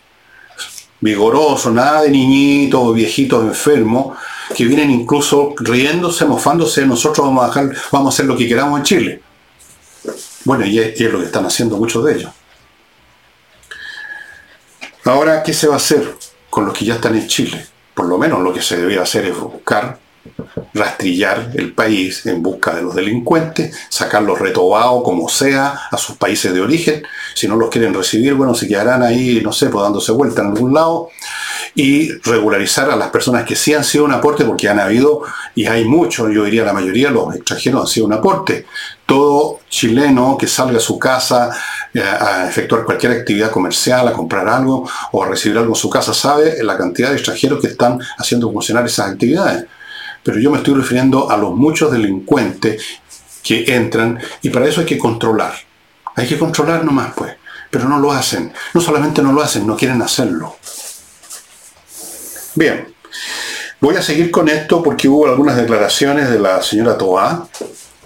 vigorosos, 1.00 1.72
nada 1.72 2.02
de 2.02 2.10
niñitos, 2.10 2.94
viejitos 2.94 3.44
enfermos, 3.44 4.16
que 4.54 4.64
vienen 4.64 4.90
incluso 4.90 5.54
riéndose, 5.58 6.24
mofándose, 6.24 6.86
nosotros 6.86 7.26
vamos 7.26 7.44
a, 7.44 7.48
dejar, 7.48 7.76
vamos 7.90 8.12
a 8.12 8.14
hacer 8.14 8.26
lo 8.26 8.36
que 8.36 8.48
queramos 8.48 8.78
en 8.78 8.84
Chile. 8.84 9.20
Bueno, 10.44 10.64
y 10.64 10.78
es, 10.78 11.00
lo 11.00 11.18
que 11.18 11.26
están 11.26 11.46
haciendo 11.46 11.76
muchos 11.76 12.04
de 12.04 12.14
ellos. 12.14 12.32
Ahora, 15.04 15.42
¿qué 15.42 15.52
se 15.52 15.66
va 15.66 15.74
a 15.74 15.78
hacer 15.78 16.14
con 16.50 16.66
los 16.66 16.76
que 16.76 16.84
ya 16.84 16.94
están 16.94 17.14
en 17.14 17.26
Chile? 17.26 17.66
Por 17.94 18.06
lo 18.06 18.18
menos 18.18 18.40
lo 18.40 18.52
que 18.52 18.62
se 18.62 18.76
debería 18.76 19.02
hacer 19.02 19.26
es 19.26 19.38
buscar 19.38 19.98
rastrillar 20.72 21.52
el 21.54 21.72
país 21.72 22.24
en 22.26 22.42
busca 22.42 22.74
de 22.74 22.82
los 22.82 22.94
delincuentes, 22.94 23.76
sacarlos 23.88 24.38
retobados 24.38 25.02
como 25.04 25.28
sea 25.28 25.88
a 25.90 25.96
sus 25.96 26.16
países 26.16 26.52
de 26.52 26.60
origen. 26.60 27.02
Si 27.34 27.46
no 27.46 27.56
los 27.56 27.70
quieren 27.70 27.94
recibir, 27.94 28.34
bueno, 28.34 28.54
se 28.54 28.66
quedarán 28.66 29.02
ahí, 29.02 29.40
no 29.42 29.52
sé, 29.52 29.68
pues 29.68 29.82
dándose 29.82 30.12
vuelta 30.12 30.42
en 30.42 30.48
algún 30.48 30.74
lado. 30.74 31.08
Y 31.76 32.12
regularizar 32.18 32.88
a 32.90 32.96
las 32.96 33.10
personas 33.10 33.44
que 33.44 33.56
sí 33.56 33.74
han 33.74 33.82
sido 33.82 34.04
un 34.04 34.12
aporte, 34.12 34.44
porque 34.44 34.68
han 34.68 34.78
habido, 34.78 35.22
y 35.56 35.66
hay 35.66 35.84
muchos, 35.84 36.32
yo 36.32 36.44
diría 36.44 36.64
la 36.64 36.72
mayoría, 36.72 37.10
los 37.10 37.34
extranjeros 37.34 37.80
han 37.80 37.86
sido 37.88 38.06
un 38.06 38.12
aporte. 38.12 38.66
Todo 39.04 39.60
chileno 39.68 40.36
que 40.38 40.46
salga 40.46 40.78
a 40.78 40.80
su 40.80 40.98
casa 40.98 41.50
eh, 41.92 42.00
a 42.00 42.48
efectuar 42.48 42.84
cualquier 42.84 43.12
actividad 43.12 43.50
comercial, 43.50 44.06
a 44.06 44.12
comprar 44.12 44.48
algo 44.48 44.88
o 45.12 45.24
a 45.24 45.28
recibir 45.28 45.58
algo 45.58 45.72
en 45.72 45.80
su 45.80 45.90
casa, 45.90 46.14
sabe 46.14 46.62
la 46.62 46.78
cantidad 46.78 47.10
de 47.10 47.16
extranjeros 47.16 47.60
que 47.60 47.68
están 47.68 47.98
haciendo 48.18 48.52
funcionar 48.52 48.86
esas 48.86 49.10
actividades 49.10 49.66
pero 50.24 50.40
yo 50.40 50.50
me 50.50 50.56
estoy 50.56 50.74
refiriendo 50.74 51.30
a 51.30 51.36
los 51.36 51.54
muchos 51.54 51.92
delincuentes 51.92 52.82
que 53.42 53.64
entran 53.76 54.18
y 54.42 54.48
para 54.48 54.66
eso 54.66 54.80
hay 54.80 54.86
que 54.86 54.98
controlar. 54.98 55.52
Hay 56.16 56.26
que 56.26 56.38
controlar 56.38 56.84
nomás, 56.84 57.12
pues. 57.14 57.36
Pero 57.70 57.88
no 57.88 58.00
lo 58.00 58.10
hacen. 58.10 58.52
No 58.72 58.80
solamente 58.80 59.20
no 59.20 59.32
lo 59.32 59.42
hacen, 59.42 59.66
no 59.66 59.76
quieren 59.76 60.00
hacerlo. 60.00 60.56
Bien. 62.54 62.86
Voy 63.80 63.96
a 63.96 64.02
seguir 64.02 64.30
con 64.30 64.48
esto 64.48 64.82
porque 64.82 65.08
hubo 65.08 65.26
algunas 65.26 65.56
declaraciones 65.56 66.30
de 66.30 66.38
la 66.38 66.62
señora 66.62 66.96
Toa, 66.96 67.48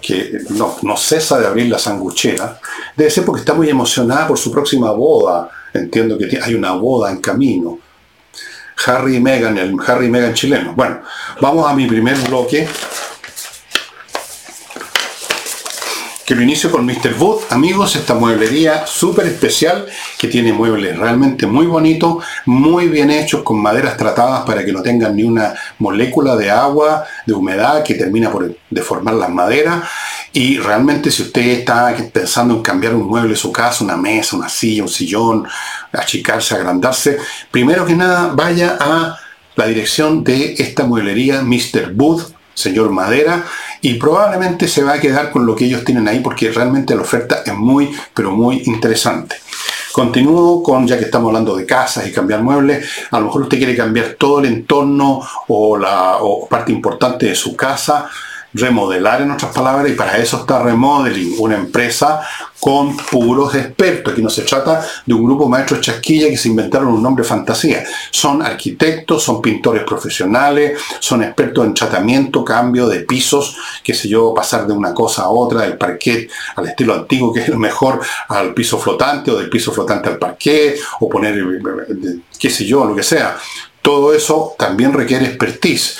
que 0.01 0.39
no, 0.49 0.77
no 0.81 0.97
cesa 0.97 1.39
de 1.39 1.47
abrir 1.47 1.69
la 1.69 1.79
sanguchera. 1.79 2.59
Debe 2.95 3.09
ser 3.09 3.25
porque 3.25 3.41
está 3.41 3.53
muy 3.53 3.69
emocionada 3.69 4.27
por 4.27 4.37
su 4.37 4.51
próxima 4.51 4.91
boda. 4.91 5.49
Entiendo 5.73 6.17
que 6.17 6.39
hay 6.41 6.55
una 6.55 6.73
boda 6.73 7.11
en 7.11 7.21
camino. 7.21 7.79
Harry 8.85 9.17
y 9.17 9.19
Meghan, 9.19 9.57
el 9.57 9.75
Harry 9.85 10.07
y 10.07 10.09
Meghan 10.09 10.33
chileno. 10.33 10.73
Bueno, 10.73 11.01
vamos 11.41 11.69
a 11.69 11.73
mi 11.73 11.85
primer 11.85 12.17
bloque. 12.27 12.67
Que 16.29 16.35
lo 16.35 16.43
inicio 16.43 16.69
con 16.69 16.85
Mr. 16.85 17.15
Wood. 17.17 17.45
Amigos, 17.49 17.95
esta 17.95 18.13
mueblería 18.13 18.85
súper 18.85 19.25
especial 19.25 19.87
que 20.15 20.27
tiene 20.27 20.53
muebles 20.53 20.95
realmente 20.95 21.47
muy 21.47 21.65
bonitos, 21.65 22.23
muy 22.45 22.87
bien 22.87 23.09
hechos, 23.09 23.41
con 23.41 23.59
maderas 23.59 23.97
tratadas 23.97 24.43
para 24.45 24.63
que 24.63 24.71
no 24.71 24.83
tengan 24.83 25.15
ni 25.15 25.23
una 25.23 25.55
molécula 25.79 26.35
de 26.35 26.51
agua, 26.51 27.03
de 27.25 27.33
humedad 27.33 27.81
que 27.81 27.95
termina 27.95 28.29
por 28.29 28.55
deformar 28.69 29.15
las 29.15 29.31
maderas 29.31 29.89
y 30.31 30.59
realmente 30.59 31.09
si 31.09 31.23
usted 31.23 31.47
está 31.47 31.95
pensando 32.13 32.53
en 32.53 32.61
cambiar 32.61 32.93
un 32.93 33.07
mueble 33.07 33.31
de 33.31 33.35
su 33.35 33.51
casa, 33.51 33.83
una 33.83 33.97
mesa, 33.97 34.35
una 34.35 34.49
silla, 34.49 34.83
un 34.83 34.89
sillón, 34.89 35.47
achicarse, 35.91 36.53
agrandarse, 36.53 37.17
primero 37.49 37.87
que 37.87 37.95
nada 37.95 38.33
vaya 38.35 38.77
a 38.79 39.17
la 39.55 39.65
dirección 39.65 40.23
de 40.23 40.53
esta 40.59 40.83
mueblería 40.83 41.41
Mr. 41.41 41.91
Booth, 41.91 42.38
señor 42.59 42.91
Madera, 42.91 43.45
y 43.81 43.93
probablemente 43.93 44.67
se 44.67 44.83
va 44.83 44.93
a 44.93 44.99
quedar 44.99 45.31
con 45.31 45.45
lo 45.45 45.55
que 45.55 45.65
ellos 45.65 45.85
tienen 45.85 46.07
ahí 46.07 46.19
porque 46.19 46.51
realmente 46.51 46.95
la 46.95 47.01
oferta 47.01 47.41
es 47.45 47.55
muy, 47.55 47.89
pero 48.13 48.31
muy 48.31 48.63
interesante. 48.65 49.37
Continúo 49.91 50.61
con, 50.61 50.87
ya 50.87 50.97
que 50.97 51.05
estamos 51.05 51.29
hablando 51.29 51.55
de 51.55 51.65
casas 51.65 52.07
y 52.07 52.11
cambiar 52.11 52.43
muebles, 52.43 52.87
a 53.11 53.19
lo 53.19 53.25
mejor 53.25 53.43
usted 53.43 53.57
quiere 53.57 53.75
cambiar 53.75 54.15
todo 54.19 54.39
el 54.39 54.45
entorno 54.45 55.21
o, 55.47 55.77
la, 55.77 56.17
parte 56.49 56.71
importante 56.71 57.27
de 57.27 57.35
su 57.35 57.55
casa, 57.55 58.09
remodelar 58.53 59.21
en 59.21 59.31
otras 59.31 59.53
palabras 59.53 59.89
y 59.91 59.95
para 59.95 60.17
eso 60.17 60.37
está 60.37 60.61
Remodeling, 60.61 61.35
una 61.39 61.55
empresa 61.55 62.21
con 62.59 62.97
puros 62.97 63.55
expertos. 63.55 64.13
Aquí 64.13 64.21
no 64.21 64.29
se 64.29 64.41
trata 64.41 64.85
de 65.05 65.13
un 65.13 65.23
grupo 65.23 65.47
maestro 65.47 65.79
chasquilla 65.79 66.29
que 66.29 66.37
se 66.37 66.49
inventaron 66.49 66.89
un 66.89 67.01
nombre 67.01 67.23
fantasía. 67.23 67.83
Son 68.11 68.41
arquitectos, 68.41 69.23
son 69.23 69.41
pintores 69.41 69.83
profesionales, 69.83 70.79
son 70.99 71.23
expertos 71.23 71.65
en 71.65 71.73
tratamiento, 71.73 72.43
cambio 72.43 72.87
de 72.87 73.01
pisos, 73.01 73.57
qué 73.83 73.93
sé 73.93 74.09
yo, 74.09 74.33
pasar 74.33 74.67
de 74.67 74.73
una 74.73 74.93
cosa 74.93 75.23
a 75.23 75.29
otra, 75.29 75.61
del 75.61 75.77
parquet 75.77 76.29
al 76.55 76.67
estilo 76.67 76.93
antiguo, 76.93 77.31
que 77.31 77.41
es 77.41 77.49
lo 77.49 77.57
mejor, 77.57 78.01
al 78.27 78.53
piso 78.53 78.77
flotante 78.77 79.31
o 79.31 79.37
del 79.37 79.49
piso 79.49 79.71
flotante 79.71 80.09
al 80.09 80.17
parquet, 80.17 80.79
o 80.99 81.07
poner, 81.07 81.41
qué 82.37 82.49
sé 82.49 82.65
yo, 82.65 82.83
lo 82.85 82.95
que 82.95 83.03
sea. 83.03 83.37
Todo 83.81 84.13
eso 84.13 84.55
también 84.57 84.91
requiere 84.91 85.25
expertise 85.25 85.97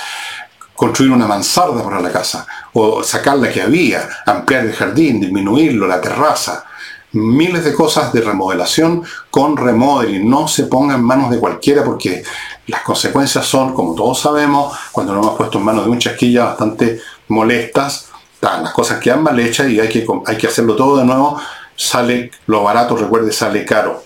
construir 0.79 1.11
una 1.11 1.27
mansarda 1.27 1.83
para 1.83 1.99
la 1.99 2.09
casa, 2.09 2.47
o 2.71 3.03
sacar 3.03 3.37
la 3.37 3.51
que 3.51 3.61
había, 3.61 4.07
ampliar 4.25 4.63
el 4.63 4.71
jardín, 4.71 5.19
disminuirlo, 5.19 5.85
la 5.85 5.99
terraza. 5.99 6.63
Miles 7.11 7.65
de 7.65 7.73
cosas 7.73 8.13
de 8.13 8.21
remodelación 8.21 9.03
con 9.29 9.57
remodeling. 9.57 10.29
No 10.29 10.47
se 10.47 10.67
ponga 10.67 10.95
en 10.95 11.03
manos 11.03 11.31
de 11.31 11.37
cualquiera 11.37 11.83
porque 11.83 12.23
las 12.67 12.81
consecuencias 12.83 13.45
son, 13.45 13.73
como 13.73 13.93
todos 13.93 14.21
sabemos, 14.21 14.73
cuando 14.93 15.13
lo 15.13 15.19
hemos 15.19 15.35
puesto 15.35 15.57
en 15.57 15.65
manos 15.65 15.83
de 15.83 15.91
un 15.91 15.99
chasquilla 15.99 16.45
bastante 16.45 17.01
molestas. 17.27 18.07
Las 18.39 18.71
cosas 18.71 19.01
quedan 19.01 19.21
mal 19.21 19.37
hechas 19.37 19.67
y 19.67 19.81
hay 19.81 19.89
que, 19.89 20.05
hay 20.27 20.37
que 20.37 20.47
hacerlo 20.47 20.77
todo 20.77 20.95
de 20.95 21.03
nuevo. 21.03 21.41
Sale 21.75 22.31
lo 22.45 22.63
barato, 22.63 22.95
recuerde, 22.95 23.33
sale 23.33 23.65
caro. 23.65 24.05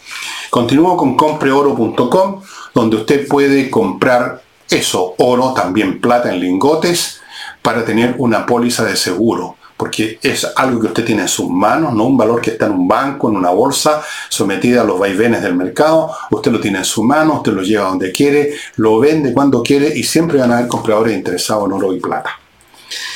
Continúo 0.50 0.98
con 0.98 1.15
compreoro.com, 1.15 2.42
donde 2.74 2.96
usted 2.96 3.27
puede 3.27 3.70
comprar 3.70 4.42
eso, 4.70 5.15
oro, 5.17 5.53
también 5.53 6.00
plata 6.01 6.34
en 6.34 6.39
lingotes, 6.39 7.22
para 7.62 7.86
tener 7.86 8.15
una 8.17 8.46
póliza 8.46 8.84
de 8.84 8.96
seguro, 8.96 9.55
porque 9.77 10.20
es 10.22 10.46
algo 10.55 10.82
que 10.82 10.88
usted 10.88 11.05
tiene 11.05 11.24
en 11.24 11.27
sus 11.27 11.50
manos, 11.50 11.93
no 11.93 12.05
un 12.05 12.17
valor 12.17 12.41
que 12.41 12.51
está 12.51 12.65
en 12.67 12.74
un 12.74 12.88
banco, 12.88 13.29
en 13.29 13.38
una 13.38 13.50
bolsa, 13.50 14.01
sometida 14.29 14.82
a 14.82 14.84
los 14.84 15.00
vaivenes 15.00 15.41
del 15.41 15.55
mercado, 15.55 16.12
usted 16.32 16.51
lo 16.51 16.60
tiene 16.60 16.79
en 16.79 16.86
su 16.86 17.03
mano, 17.03 17.36
usted 17.36 17.53
lo 17.53 17.63
lleva 17.63 17.86
donde 17.86 18.12
quiere, 18.12 18.53
lo 18.75 19.00
vende 19.00 19.34
cuando 19.34 19.63
quiere 19.63 19.98
y 19.98 20.03
siempre 20.03 20.39
van 20.39 20.51
a 20.51 20.58
haber 20.58 20.67
compradores 20.67 21.15
interesados 21.15 21.65
en 21.65 21.74
oro 21.74 21.93
y 21.93 22.00
plata. 22.00 22.32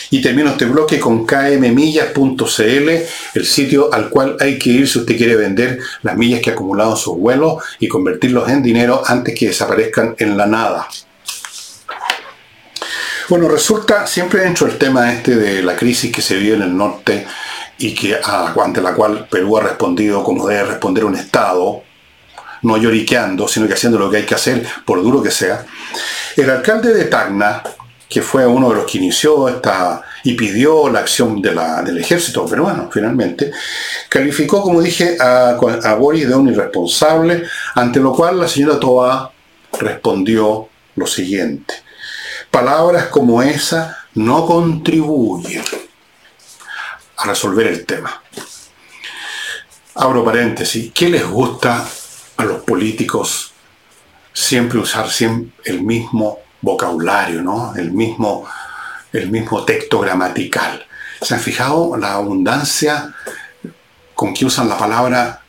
Y 0.10 0.22
termino 0.22 0.52
este 0.52 0.66
bloque 0.66 1.00
con 1.00 1.26
kmmillas.cl, 1.26 2.90
el 3.34 3.46
sitio 3.46 3.94
al 3.94 4.10
cual 4.10 4.38
hay 4.40 4.58
que 4.58 4.70
ir 4.70 4.88
si 4.88 5.00
usted 5.00 5.18
quiere 5.18 5.36
vender 5.36 5.80
las 6.02 6.16
millas 6.16 6.40
que 6.40 6.50
ha 6.50 6.54
acumulado 6.54 6.92
en 6.92 6.98
sus 6.98 7.18
vuelos 7.18 7.62
y 7.80 7.90
convertirlos 7.90 8.50
en 8.50 8.64
dinero 8.64 9.02
antes 9.06 9.38
que 9.38 9.48
desaparezcan 9.48 10.16
en 10.18 10.38
la 10.38 10.46
nada. 10.46 10.88
Bueno, 13.30 13.50
resulta 13.50 14.08
siempre 14.08 14.40
dentro 14.40 14.68
del 14.68 14.78
tema 14.78 15.12
este 15.12 15.36
de 15.36 15.62
la 15.62 15.76
crisis 15.76 16.14
que 16.14 16.22
se 16.22 16.38
vive 16.38 16.56
en 16.56 16.62
el 16.62 16.78
norte 16.78 17.28
y 17.78 17.94
que 17.94 18.18
ante 18.24 18.82
la 18.82 18.94
cual 18.94 19.28
Perú 19.30 19.58
ha 19.58 19.64
respondido 19.64 20.24
como 20.24 20.48
debe 20.48 20.64
responder 20.64 21.04
un 21.04 21.16
Estado, 21.16 21.84
no 22.62 22.78
lloriqueando, 22.78 23.50
sino 23.50 23.68
que 23.68 23.74
haciendo 23.74 24.00
lo 24.00 24.10
que 24.10 24.18
hay 24.18 24.24
que 24.24 24.36
hacer, 24.36 24.66
por 24.86 25.04
duro 25.04 25.22
que 25.22 25.32
sea. 25.32 25.66
El 26.38 26.50
alcalde 26.50 26.94
de 26.94 27.04
Tacna, 27.04 27.62
que 28.08 28.22
fue 28.22 28.48
uno 28.48 28.70
de 28.70 28.76
los 28.76 28.90
que 28.90 28.98
inició 29.00 29.50
esta 29.50 30.04
y 30.24 30.36
pidió 30.36 30.90
la 30.90 31.00
acción 31.00 31.42
del 31.42 31.98
ejército 31.98 32.46
peruano, 32.46 32.90
finalmente, 32.90 33.52
calificó, 34.08 34.62
como 34.62 34.82
dije, 34.82 35.18
a, 35.20 35.58
a 35.84 35.96
Boris 35.96 36.30
de 36.30 36.36
un 36.36 36.48
irresponsable, 36.48 37.44
ante 37.76 38.00
lo 38.00 38.14
cual 38.14 38.40
la 38.40 38.48
señora 38.48 38.80
Toa 38.80 39.34
respondió 39.78 40.70
lo 40.96 41.06
siguiente. 41.06 41.87
Palabras 42.52 43.08
como 43.08 43.42
esa 43.42 43.98
no 44.16 44.46
contribuyen 44.46 45.64
a 47.18 47.26
resolver 47.26 47.68
el 47.68 47.86
tema. 47.86 48.22
Abro 49.96 50.24
paréntesis, 50.24 50.92
¿qué 50.94 51.10
les 51.10 51.26
gusta 51.26 51.88
a 52.38 52.46
los 52.46 52.62
políticos 52.64 53.54
siempre 54.32 54.80
usar 54.80 55.08
el 55.66 55.82
mismo 55.82 56.40
vocabulario, 56.62 57.42
¿no? 57.42 57.76
el, 57.76 57.92
mismo, 57.92 58.48
el 59.12 59.30
mismo 59.30 59.66
texto 59.66 60.00
gramatical? 60.00 60.86
¿Se 61.22 61.34
han 61.34 61.40
fijado 61.40 61.98
la 61.98 62.14
abundancia 62.14 63.16
con 64.14 64.34
que 64.34 64.46
usan 64.46 64.70
la 64.70 64.78
palabra 64.78 65.42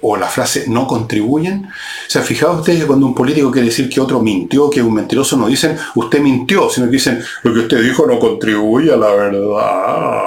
o 0.00 0.16
la 0.16 0.26
frase 0.28 0.64
no 0.68 0.86
contribuyen. 0.86 1.68
¿Se 2.08 2.18
han 2.18 2.24
fijado 2.24 2.58
ustedes 2.58 2.80
que 2.80 2.86
cuando 2.86 3.06
un 3.06 3.14
político 3.14 3.50
quiere 3.50 3.68
decir 3.68 3.88
que 3.88 4.00
otro 4.00 4.20
mintió, 4.20 4.68
que 4.68 4.82
un 4.82 4.94
mentiroso, 4.94 5.36
no 5.36 5.46
dicen 5.46 5.76
usted 5.94 6.20
mintió, 6.20 6.68
sino 6.68 6.86
que 6.86 6.92
dicen 6.92 7.22
lo 7.42 7.52
que 7.52 7.60
usted 7.60 7.82
dijo 7.82 8.06
no 8.06 8.18
contribuye 8.18 8.92
a 8.92 8.96
la 8.96 9.12
verdad. 9.12 10.22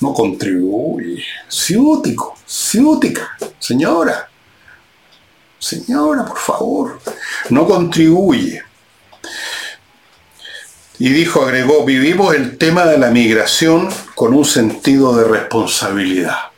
No 0.00 0.14
contribuye. 0.14 1.22
Ciútico, 1.48 2.36
ciútica, 2.46 3.36
señora. 3.58 4.28
Señora, 5.58 6.24
por 6.24 6.38
favor, 6.38 7.00
no 7.50 7.66
contribuye. 7.66 8.62
Y 10.98 11.08
dijo, 11.10 11.42
agregó, 11.42 11.84
vivimos 11.84 12.34
el 12.34 12.58
tema 12.58 12.84
de 12.84 12.98
la 12.98 13.10
migración 13.10 13.88
con 14.14 14.34
un 14.34 14.44
sentido 14.44 15.16
de 15.16 15.24
responsabilidad. 15.24 16.49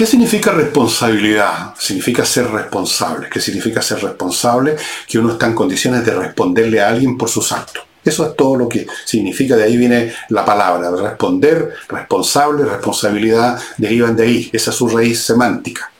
¿Qué 0.00 0.06
significa 0.06 0.52
responsabilidad? 0.52 1.74
Significa 1.78 2.24
ser 2.24 2.50
responsable. 2.50 3.28
¿Qué 3.30 3.38
significa 3.38 3.82
ser 3.82 4.02
responsable? 4.02 4.76
Que 5.06 5.18
uno 5.18 5.32
está 5.32 5.44
en 5.44 5.52
condiciones 5.52 6.06
de 6.06 6.14
responderle 6.14 6.80
a 6.80 6.88
alguien 6.88 7.18
por 7.18 7.28
sus 7.28 7.52
actos. 7.52 7.84
Eso 8.02 8.26
es 8.26 8.34
todo 8.34 8.56
lo 8.56 8.66
que 8.66 8.86
significa, 9.04 9.56
de 9.56 9.64
ahí 9.64 9.76
viene 9.76 10.10
la 10.30 10.42
palabra, 10.42 10.90
responder, 10.90 11.74
responsable, 11.86 12.64
responsabilidad, 12.64 13.60
derivan 13.76 14.16
de 14.16 14.22
ahí, 14.22 14.50
esa 14.54 14.70
es 14.70 14.76
su 14.78 14.88
raíz 14.88 15.20
semántica. 15.20 15.92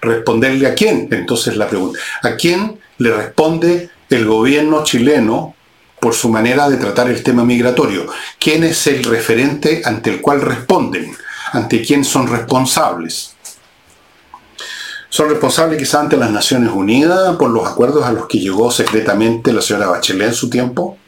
¿Responderle 0.00 0.68
a 0.68 0.74
quién? 0.74 1.06
Entonces 1.10 1.58
la 1.58 1.68
pregunta, 1.68 1.98
¿a 2.22 2.36
quién 2.36 2.80
le 2.96 3.10
responde 3.14 3.90
el 4.08 4.24
gobierno 4.24 4.82
chileno 4.82 5.54
por 6.00 6.14
su 6.14 6.30
manera 6.30 6.70
de 6.70 6.78
tratar 6.78 7.10
el 7.10 7.22
tema 7.22 7.44
migratorio? 7.44 8.06
¿Quién 8.38 8.64
es 8.64 8.86
el 8.86 9.04
referente 9.04 9.82
ante 9.84 10.08
el 10.08 10.22
cual 10.22 10.40
responden? 10.40 11.14
Ante 11.52 11.82
quién 11.82 12.04
son 12.04 12.26
responsables. 12.26 13.34
Son 15.08 15.30
responsables 15.30 15.78
quizá 15.78 16.00
ante 16.00 16.16
las 16.16 16.30
Naciones 16.30 16.70
Unidas 16.70 17.36
por 17.36 17.50
los 17.50 17.66
acuerdos 17.66 18.04
a 18.04 18.12
los 18.12 18.26
que 18.26 18.38
llegó 18.38 18.70
secretamente 18.70 19.52
la 19.52 19.62
señora 19.62 19.86
Bachelet 19.86 20.28
en 20.28 20.34
su 20.34 20.50
tiempo, 20.50 20.98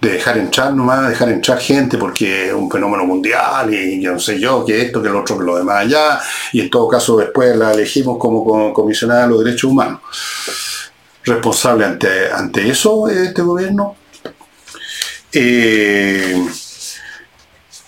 de 0.00 0.12
dejar 0.12 0.38
entrar 0.38 0.74
nomás, 0.74 1.08
dejar 1.08 1.28
entrar 1.28 1.58
gente 1.58 1.98
porque 1.98 2.48
es 2.48 2.54
un 2.54 2.70
fenómeno 2.70 3.04
mundial 3.04 3.72
y 3.72 4.00
yo 4.00 4.12
no 4.12 4.18
sé 4.18 4.40
yo, 4.40 4.64
que 4.64 4.82
esto, 4.82 5.02
que 5.02 5.08
lo 5.08 5.20
otro, 5.20 5.38
que 5.38 5.44
lo 5.44 5.58
demás 5.58 5.84
allá, 5.84 6.20
y 6.52 6.60
en 6.60 6.70
todo 6.70 6.88
caso 6.88 7.16
después 7.16 7.54
la 7.56 7.72
elegimos 7.72 8.18
como 8.18 8.72
comisionada 8.72 9.22
de 9.22 9.28
los 9.28 9.44
derechos 9.44 9.70
humanos. 9.70 10.00
Responsable 11.24 11.84
ante, 11.84 12.32
ante 12.32 12.68
eso 12.68 13.08
este 13.08 13.42
gobierno. 13.42 13.96
Eh, 15.32 16.46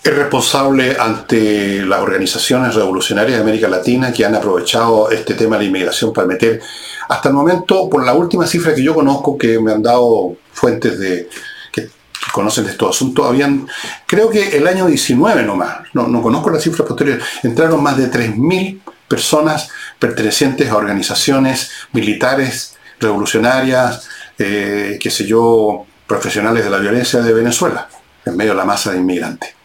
es 0.05 0.15
responsable 0.15 0.97
ante 1.01 1.83
las 1.83 2.01
organizaciones 2.01 2.75
revolucionarias 2.75 3.39
de 3.39 3.43
América 3.43 3.69
Latina 3.69 4.13
que 4.13 4.27
han 4.27 4.35
aprovechado 4.35 5.11
este 5.11 5.33
tema 5.33 5.57
de 5.57 5.63
la 5.63 5.69
inmigración 5.69 6.13
para 6.13 6.27
meter, 6.27 6.61
hasta 7.09 7.31
el 7.31 7.35
momento, 7.35 7.89
por 7.89 8.05
la 8.05 8.13
última 8.13 8.47
cifra 8.47 8.75
que 8.75 8.83
yo 8.83 8.95
conozco, 8.95 9.39
que 9.39 9.59
me 9.59 9.73
han 9.73 9.83
dado 9.83 10.37
fuentes 10.53 10.99
de 10.99 11.31
que, 11.73 11.89
conocen 12.33 12.65
de 12.65 12.73
estos 12.73 12.95
asuntos, 12.95 13.27
habían, 13.27 13.67
creo 14.07 14.29
que 14.29 14.59
el 14.59 14.67
año 14.67 14.87
19 14.87 15.43
nomás, 15.43 15.79
no, 15.95 16.07
no 16.07 16.21
conozco 16.21 16.51
las 16.51 16.63
cifras 16.63 16.87
posteriores, 16.87 17.25
entraron 17.43 17.83
más 17.83 17.97
de 17.97 18.11
3.000 18.11 18.83
personas 19.09 19.71
pertenecientes 19.99 20.69
a 20.69 20.77
organizaciones 20.77 21.71
militares, 21.95 22.77
revolucionarias, 23.01 24.07
eh, 24.39 24.99
qué 25.01 25.11
sé 25.11 25.25
yo, 25.25 25.87
profesionales 26.07 26.63
de 26.63 26.71
la 26.71 26.79
violencia 26.79 27.23
de 27.23 27.33
Venezuela, 27.33 27.89
en 28.27 28.37
medio 28.37 28.51
de 28.53 28.59
la 28.59 28.67
masa 28.67 28.93
de 28.93 28.99
inmigrantes. 28.99 29.64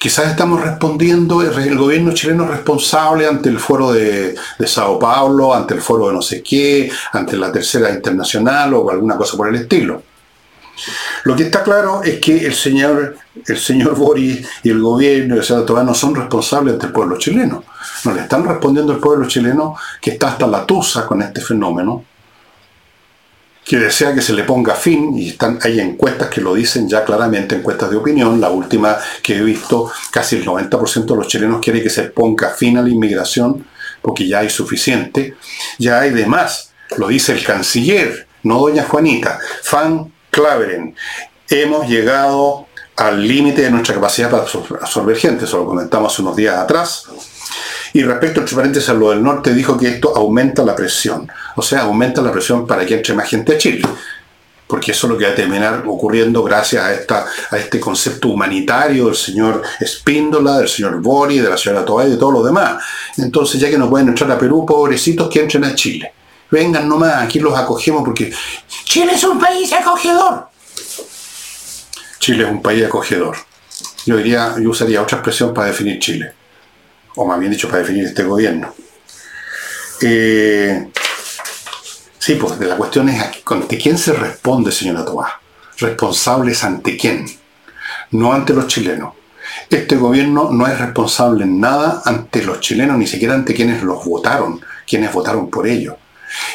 Quizás 0.00 0.28
estamos 0.28 0.62
respondiendo, 0.62 1.42
el 1.42 1.76
gobierno 1.76 2.14
chileno 2.14 2.44
es 2.44 2.50
responsable 2.52 3.26
ante 3.26 3.50
el 3.50 3.58
foro 3.58 3.92
de, 3.92 4.34
Sao 4.64 4.98
Paulo, 4.98 5.54
ante 5.54 5.74
el 5.74 5.82
foro 5.82 6.08
de 6.08 6.14
no 6.14 6.22
sé 6.22 6.42
qué, 6.42 6.90
ante 7.12 7.36
la 7.36 7.52
tercera 7.52 7.90
internacional 7.90 8.72
o 8.72 8.90
alguna 8.90 9.18
cosa 9.18 9.36
por 9.36 9.48
el 9.48 9.56
estilo. 9.56 10.02
Lo 11.24 11.36
que 11.36 11.42
está 11.42 11.62
claro 11.62 12.02
es 12.02 12.18
que 12.18 12.46
el 12.46 12.54
señor, 12.54 13.18
el 13.46 13.58
señor 13.58 13.94
Boris 13.94 14.48
y 14.62 14.70
el 14.70 14.80
gobierno 14.80 15.34
y 15.34 15.40
el 15.40 15.44
señor 15.44 15.84
no 15.84 15.92
son 15.92 16.14
responsables 16.14 16.72
ante 16.72 16.86
el 16.86 16.92
pueblo 16.92 17.18
chileno. 17.18 17.62
No 18.06 18.14
le 18.14 18.22
están 18.22 18.48
respondiendo 18.48 18.94
al 18.94 19.00
pueblo 19.00 19.28
chileno 19.28 19.76
que 20.00 20.12
está 20.12 20.28
hasta 20.28 20.46
la 20.46 20.64
tusa 20.64 21.04
con 21.04 21.20
este 21.20 21.42
fenómeno 21.42 22.06
que 23.70 23.78
desea 23.78 24.12
que 24.12 24.20
se 24.20 24.32
le 24.32 24.42
ponga 24.42 24.74
fin, 24.74 25.16
y 25.16 25.28
están, 25.28 25.60
hay 25.62 25.78
encuestas 25.78 26.28
que 26.28 26.40
lo 26.40 26.54
dicen 26.54 26.88
ya 26.88 27.04
claramente, 27.04 27.54
encuestas 27.54 27.88
de 27.88 27.98
opinión, 27.98 28.40
la 28.40 28.50
última 28.50 28.98
que 29.22 29.36
he 29.36 29.42
visto, 29.42 29.92
casi 30.10 30.34
el 30.34 30.44
90% 30.44 31.04
de 31.04 31.14
los 31.14 31.28
chilenos 31.28 31.60
quiere 31.60 31.80
que 31.80 31.88
se 31.88 32.02
ponga 32.02 32.50
fin 32.50 32.78
a 32.78 32.82
la 32.82 32.88
inmigración, 32.88 33.64
porque 34.02 34.26
ya 34.26 34.40
hay 34.40 34.50
suficiente, 34.50 35.36
ya 35.78 36.00
hay 36.00 36.10
de 36.10 36.26
más, 36.26 36.72
lo 36.96 37.06
dice 37.06 37.30
el 37.30 37.44
canciller, 37.44 38.26
no 38.42 38.58
doña 38.58 38.82
Juanita, 38.82 39.38
fan 39.62 40.12
Claveren, 40.32 40.96
hemos 41.48 41.88
llegado 41.88 42.66
al 42.96 43.24
límite 43.24 43.62
de 43.62 43.70
nuestra 43.70 43.94
capacidad 43.94 44.30
para 44.30 44.42
absorber 44.82 45.16
gente, 45.16 45.44
eso 45.44 45.58
lo 45.58 45.66
comentamos 45.66 46.18
unos 46.18 46.34
días 46.34 46.56
atrás. 46.56 47.04
Y 47.92 48.02
respecto, 48.02 48.40
entre 48.40 48.56
paréntesis, 48.56 48.88
a 48.88 48.94
lo 48.94 49.10
del 49.10 49.22
norte, 49.22 49.52
dijo 49.52 49.76
que 49.76 49.88
esto 49.88 50.16
aumenta 50.16 50.62
la 50.64 50.76
presión. 50.76 51.28
O 51.56 51.62
sea, 51.62 51.82
aumenta 51.82 52.22
la 52.22 52.30
presión 52.30 52.66
para 52.66 52.86
que 52.86 52.94
entre 52.94 53.14
más 53.14 53.28
gente 53.28 53.54
a 53.54 53.58
Chile. 53.58 53.82
Porque 54.66 54.92
eso 54.92 55.08
es 55.08 55.12
lo 55.12 55.18
que 55.18 55.24
va 55.24 55.32
a 55.32 55.34
terminar 55.34 55.82
ocurriendo 55.86 56.44
gracias 56.44 56.84
a, 56.84 56.94
esta, 56.94 57.26
a 57.50 57.58
este 57.58 57.80
concepto 57.80 58.28
humanitario 58.28 59.06
del 59.06 59.16
señor 59.16 59.62
Espíndola, 59.80 60.58
del 60.58 60.68
señor 60.68 61.00
Bori, 61.00 61.40
de 61.40 61.50
la 61.50 61.56
señora 61.56 61.84
Toay 61.84 62.06
y 62.06 62.10
de 62.12 62.16
todos 62.16 62.32
los 62.32 62.44
demás. 62.44 62.80
Entonces, 63.16 63.60
ya 63.60 63.68
que 63.68 63.76
no 63.76 63.90
pueden 63.90 64.08
entrar 64.08 64.30
a 64.30 64.38
Perú, 64.38 64.64
pobrecitos 64.64 65.28
que 65.28 65.40
entren 65.40 65.64
a 65.64 65.74
Chile. 65.74 66.12
Vengan 66.52 66.88
nomás, 66.88 67.16
aquí 67.16 67.40
los 67.40 67.56
acogemos 67.56 68.04
porque 68.04 68.32
Chile 68.84 69.12
es 69.14 69.24
un 69.24 69.40
país 69.40 69.72
acogedor. 69.72 70.48
Chile 72.20 72.44
es 72.44 72.50
un 72.50 72.62
país 72.62 72.84
acogedor. 72.84 73.36
Yo 74.06 74.16
diría, 74.16 74.54
yo 74.60 74.70
usaría 74.70 75.02
otra 75.02 75.18
expresión 75.18 75.52
para 75.52 75.68
definir 75.68 75.98
Chile 75.98 76.39
o 77.16 77.26
más 77.26 77.38
bien 77.38 77.52
dicho, 77.52 77.68
para 77.68 77.80
definir 77.80 78.06
este 78.06 78.22
gobierno. 78.22 78.74
Eh, 80.02 80.90
sí, 82.18 82.34
pues 82.34 82.58
la 82.60 82.76
cuestión 82.76 83.08
es 83.08 83.22
ante 83.44 83.78
quién 83.78 83.98
se 83.98 84.12
responde, 84.12 84.72
señora 84.72 85.04
Tobá. 85.04 85.40
Responsables 85.78 86.62
ante 86.64 86.96
quién, 86.96 87.26
no 88.12 88.32
ante 88.32 88.52
los 88.52 88.66
chilenos. 88.66 89.14
Este 89.68 89.96
gobierno 89.96 90.50
no 90.50 90.66
es 90.66 90.78
responsable 90.78 91.44
en 91.44 91.60
nada 91.60 92.02
ante 92.04 92.42
los 92.42 92.60
chilenos, 92.60 92.98
ni 92.98 93.06
siquiera 93.06 93.34
ante 93.34 93.54
quienes 93.54 93.82
los 93.82 94.04
votaron, 94.04 94.60
quienes 94.86 95.12
votaron 95.12 95.48
por 95.50 95.66
ellos. 95.66 95.94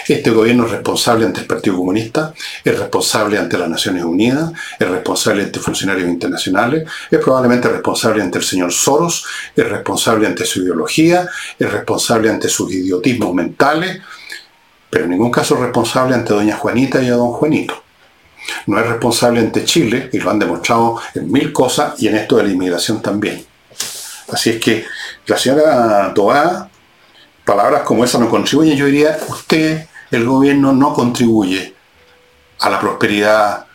Este 0.07 0.29
gobierno 0.31 0.65
es 0.65 0.71
responsable 0.71 1.25
ante 1.25 1.41
el 1.41 1.47
Partido 1.47 1.77
Comunista, 1.77 2.33
es 2.63 2.77
responsable 2.77 3.37
ante 3.37 3.57
las 3.57 3.69
Naciones 3.69 4.03
Unidas, 4.03 4.51
es 4.79 4.87
responsable 4.87 5.43
ante 5.43 5.59
funcionarios 5.59 6.09
internacionales, 6.09 6.87
es 7.09 7.19
probablemente 7.19 7.67
responsable 7.69 8.21
ante 8.21 8.37
el 8.37 8.43
señor 8.43 8.71
Soros, 8.71 9.25
es 9.55 9.67
responsable 9.67 10.27
ante 10.27 10.45
su 10.45 10.61
ideología, 10.61 11.27
es 11.57 11.71
responsable 11.71 12.29
ante 12.29 12.49
sus 12.49 12.71
idiotismos 12.71 13.33
mentales, 13.33 14.01
pero 14.89 15.05
en 15.05 15.11
ningún 15.11 15.31
caso 15.31 15.55
es 15.55 15.61
responsable 15.61 16.15
ante 16.15 16.33
doña 16.33 16.55
Juanita 16.55 17.01
y 17.01 17.07
a 17.07 17.15
don 17.15 17.31
Juanito. 17.31 17.83
No 18.67 18.79
es 18.79 18.87
responsable 18.87 19.39
ante 19.39 19.65
Chile, 19.65 20.09
y 20.13 20.19
lo 20.19 20.29
han 20.29 20.39
demostrado 20.39 21.01
en 21.15 21.31
mil 21.31 21.51
cosas, 21.51 22.01
y 22.01 22.07
en 22.07 22.15
esto 22.15 22.37
de 22.37 22.43
la 22.43 22.49
inmigración 22.49 23.01
también. 23.01 23.45
Así 24.31 24.51
es 24.51 24.59
que 24.59 24.85
la 25.27 25.37
señora 25.37 26.13
Toá 26.13 26.69
palabras 27.45 27.83
como 27.83 28.03
esa 28.03 28.17
no 28.17 28.29
contribuyen, 28.29 28.75
yo 28.75 28.87
diría, 28.87 29.17
usted, 29.27 29.87
el 30.11 30.25
gobierno, 30.25 30.73
no 30.73 30.93
contribuye 30.93 31.75
a 32.59 32.69
la 32.69 32.79
prosperidad, 32.79 33.67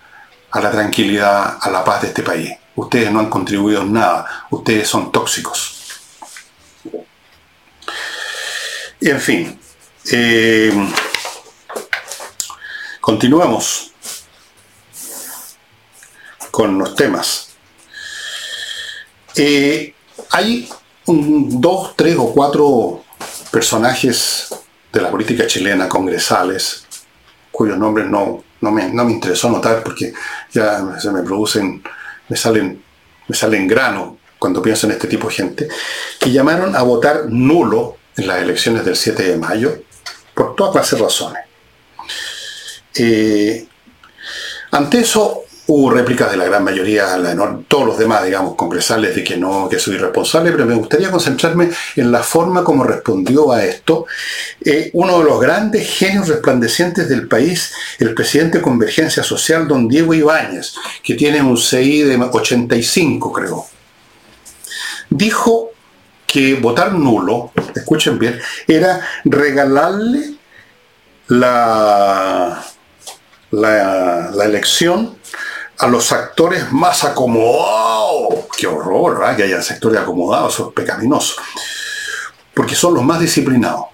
a 0.51 0.61
la 0.61 0.71
tranquilidad, 0.71 1.59
a 1.61 1.71
la 1.71 1.85
paz 1.85 2.03
de 2.03 2.09
este 2.09 2.23
país. 2.23 2.51
Ustedes 2.75 3.11
no 3.11 3.21
han 3.21 3.31
contribuido 3.31 3.83
en 3.83 3.93
nada, 3.93 4.47
ustedes 4.51 4.89
son 4.89 5.13
tóxicos. 5.13 5.77
Y 9.01 9.09
en 9.09 9.21
fin, 9.21 9.61
eh, 10.13 10.73
continuamos 13.01 13.93
con 16.51 16.79
los 16.79 16.95
temas. 16.95 17.49
Eh, 19.37 19.95
hay 20.31 20.69
dos, 21.07 21.97
tres 21.97 22.17
o 22.19 22.33
cuatro 22.33 23.05
personajes 23.51 24.49
de 24.93 25.01
la 25.01 25.11
política 25.11 25.47
chilena, 25.47 25.89
congresales, 25.89 26.87
cuyos 27.51 27.79
nombres 27.79 28.07
no, 28.07 28.45
no, 28.61 28.71
me, 28.71 28.89
no 28.89 29.05
me 29.05 29.13
interesó 29.13 29.51
notar 29.51 29.83
porque 29.83 30.13
ya 30.53 30.99
se 30.99 31.11
me 31.11 31.23
producen, 31.23 31.83
me 32.29 32.37
salen, 32.37 32.83
me 33.29 33.37
salen 33.37 33.67
grano 33.67 34.19
cuando 34.39 34.63
pienso 34.63 34.87
en 34.87 34.93
este 34.93 35.07
tipo 35.07 35.29
de 35.29 35.35
gente, 35.35 35.69
que 36.19 36.33
llamaron 36.33 36.75
a 36.75 36.83
votar 36.83 37.27
nulo 37.29 37.99
en 38.17 38.27
las 38.27 38.41
elecciones 38.41 38.85
del 38.85 38.97
7 38.97 39.23
de 39.23 39.37
mayo 39.37 39.83
por 40.35 40.57
todas 40.57 40.73
clases 40.73 40.99
de 40.99 41.05
razones. 41.05 41.43
Eh, 42.95 43.69
ante 44.71 45.01
eso, 45.01 45.43
Hubo 45.67 45.91
réplicas 45.91 46.31
de 46.31 46.37
la 46.37 46.47
gran 46.47 46.65
mayoría, 46.65 47.07
todos 47.69 47.87
los 47.87 47.99
demás, 47.99 48.25
digamos, 48.25 48.57
congresales 48.57 49.15
de 49.15 49.23
que 49.23 49.37
no, 49.37 49.69
que 49.69 49.79
soy 49.79 49.95
irresponsable, 49.95 50.51
pero 50.51 50.67
me 50.67 50.75
gustaría 50.75 51.11
concentrarme 51.11 51.71
en 51.95 52.11
la 52.11 52.25
forma 52.25 52.65
como 52.65 52.83
respondió 52.83 53.53
a 53.53 53.65
esto 53.65 54.07
eh, 54.65 54.91
uno 54.95 55.19
de 55.19 55.25
los 55.25 55.41
grandes 55.41 55.89
genios 55.89 56.29
resplandecientes 56.29 57.09
del 57.09 57.29
país, 57.29 57.73
el 57.99 58.15
presidente 58.15 58.59
de 58.59 58.63
Convergencia 58.63 59.23
Social, 59.23 59.69
don 59.69 59.89
Diego 59.89 60.13
Ibáñez, 60.13 60.75
que 61.03 61.15
tiene 61.15 61.41
un 61.41 61.57
CI 61.57 62.03
de 62.03 62.17
85, 62.17 63.33
creo. 63.33 63.67
Dijo 65.09 65.71
que 66.27 66.55
votar 66.55 66.93
nulo, 66.93 67.53
escuchen 67.75 68.19
bien, 68.19 68.41
era 68.69 69.01
regalarle 69.25 70.35
la, 71.29 72.63
la, 73.51 74.31
la 74.33 74.45
elección 74.45 75.20
a 75.81 75.87
los 75.87 76.13
actores 76.13 76.71
más 76.73 77.05
acomodados. 77.05 78.47
Qué 78.57 78.67
horror, 78.67 79.19
¿verdad? 79.19 79.37
Que 79.37 79.43
haya 79.45 79.63
sectores 79.63 80.01
acomodados, 80.01 80.55
eso 80.55 80.75
es. 80.77 81.37
Porque 82.55 82.75
son 82.75 82.95
los 82.95 83.03
más 83.03 83.19
disciplinados. 83.19 83.87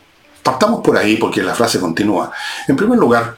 Partamos 0.43 0.81
por 0.81 0.97
ahí 0.97 1.17
porque 1.17 1.43
la 1.43 1.55
frase 1.55 1.81
continúa. 1.81 2.33
En 2.69 2.77
primer 2.77 2.99
lugar, 2.99 3.37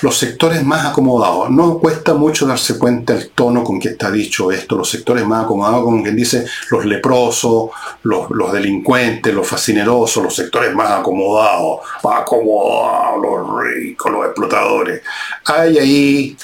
los 0.00 0.16
sectores 0.16 0.64
más 0.64 0.86
acomodados. 0.86 1.50
No 1.50 1.78
cuesta 1.78 2.14
mucho 2.14 2.46
darse 2.46 2.78
cuenta 2.78 3.14
el 3.14 3.30
tono 3.30 3.64
con 3.64 3.80
que 3.80 3.90
está 3.90 4.10
dicho 4.10 4.52
esto. 4.52 4.76
Los 4.76 4.90
sectores 4.90 5.26
más 5.26 5.44
acomodados, 5.44 5.84
como 5.84 6.02
quien 6.02 6.16
dice, 6.16 6.46
los 6.70 6.84
leprosos, 6.84 7.70
los, 8.02 8.30
los 8.30 8.52
delincuentes, 8.52 9.34
los 9.34 9.46
fascinerosos, 9.46 10.22
los 10.22 10.34
sectores 10.34 10.74
más 10.74 10.90
acomodados, 10.90 11.80
acomodados, 12.04 13.22
los 13.22 13.64
ricos, 13.64 14.12
los 14.12 14.26
explotadores. 14.26 15.02
Hay 15.44 15.78
ahí 15.78 16.36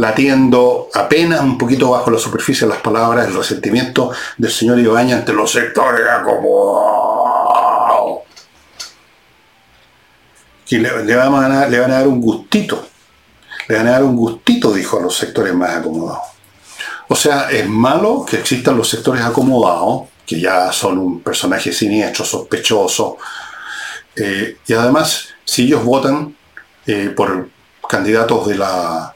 latiendo 0.00 0.88
apenas 0.94 1.42
un 1.42 1.58
poquito 1.58 1.90
bajo 1.90 2.10
la 2.10 2.18
superficie 2.18 2.66
de 2.66 2.72
las 2.72 2.82
palabras 2.82 3.28
el 3.28 3.34
resentimiento 3.34 4.10
del 4.38 4.50
señor 4.50 4.78
Ibaña 4.78 5.16
ante 5.16 5.34
los 5.34 5.52
sectores 5.52 6.08
acomodados. 6.08 7.00
Que 10.66 10.78
le, 10.78 11.16
van 11.16 11.52
a 11.52 11.68
dar, 11.68 12.08
un 12.08 12.20
gustito. 12.20 12.86
Le 13.68 13.76
van 13.76 13.88
a 13.88 13.90
dar 13.90 14.04
un 14.04 14.16
gustito, 14.16 14.72
dijo 14.72 14.98
a 14.98 15.02
los 15.02 15.14
sectores 15.14 15.52
más 15.52 15.76
acomodados. 15.76 16.22
O 17.08 17.16
sea, 17.16 17.50
es 17.50 17.68
malo 17.68 18.24
que 18.24 18.38
existan 18.38 18.78
los 18.78 18.88
sectores 18.88 19.22
acomodados, 19.22 20.08
que 20.24 20.40
ya 20.40 20.72
son 20.72 20.96
un 20.96 21.20
personaje 21.20 21.72
siniestro, 21.72 22.24
sospechoso. 22.24 23.18
Eh, 24.16 24.56
y 24.66 24.72
además, 24.72 25.28
si 25.44 25.64
ellos 25.64 25.84
votan 25.84 26.34
eh, 26.86 27.12
por 27.14 27.48
candidatos 27.86 28.46
de 28.46 28.54
la 28.54 29.14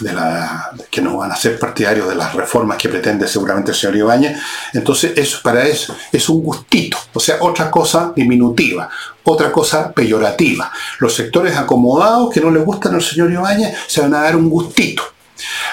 de 0.00 0.12
la, 0.12 0.70
que 0.90 1.00
no 1.00 1.18
van 1.18 1.32
a 1.32 1.36
ser 1.36 1.58
partidarios 1.58 2.08
de 2.08 2.14
las 2.14 2.34
reformas 2.34 2.76
que 2.76 2.88
pretende 2.88 3.26
seguramente 3.26 3.70
el 3.70 3.76
señor 3.76 3.96
Ibáñez. 3.96 4.38
Entonces, 4.72 5.12
eso 5.16 5.40
para 5.42 5.66
eso 5.66 5.96
es 6.12 6.28
un 6.28 6.42
gustito, 6.42 6.98
o 7.12 7.20
sea, 7.20 7.36
otra 7.40 7.70
cosa 7.70 8.12
diminutiva, 8.14 8.88
otra 9.24 9.50
cosa 9.50 9.92
peyorativa. 9.92 10.70
Los 10.98 11.14
sectores 11.14 11.56
acomodados 11.56 12.32
que 12.32 12.40
no 12.40 12.50
les 12.50 12.64
gustan 12.64 12.94
al 12.94 13.02
señor 13.02 13.30
Ibáñez 13.30 13.76
se 13.86 14.00
van 14.00 14.14
a 14.14 14.22
dar 14.22 14.36
un 14.36 14.48
gustito. 14.48 15.02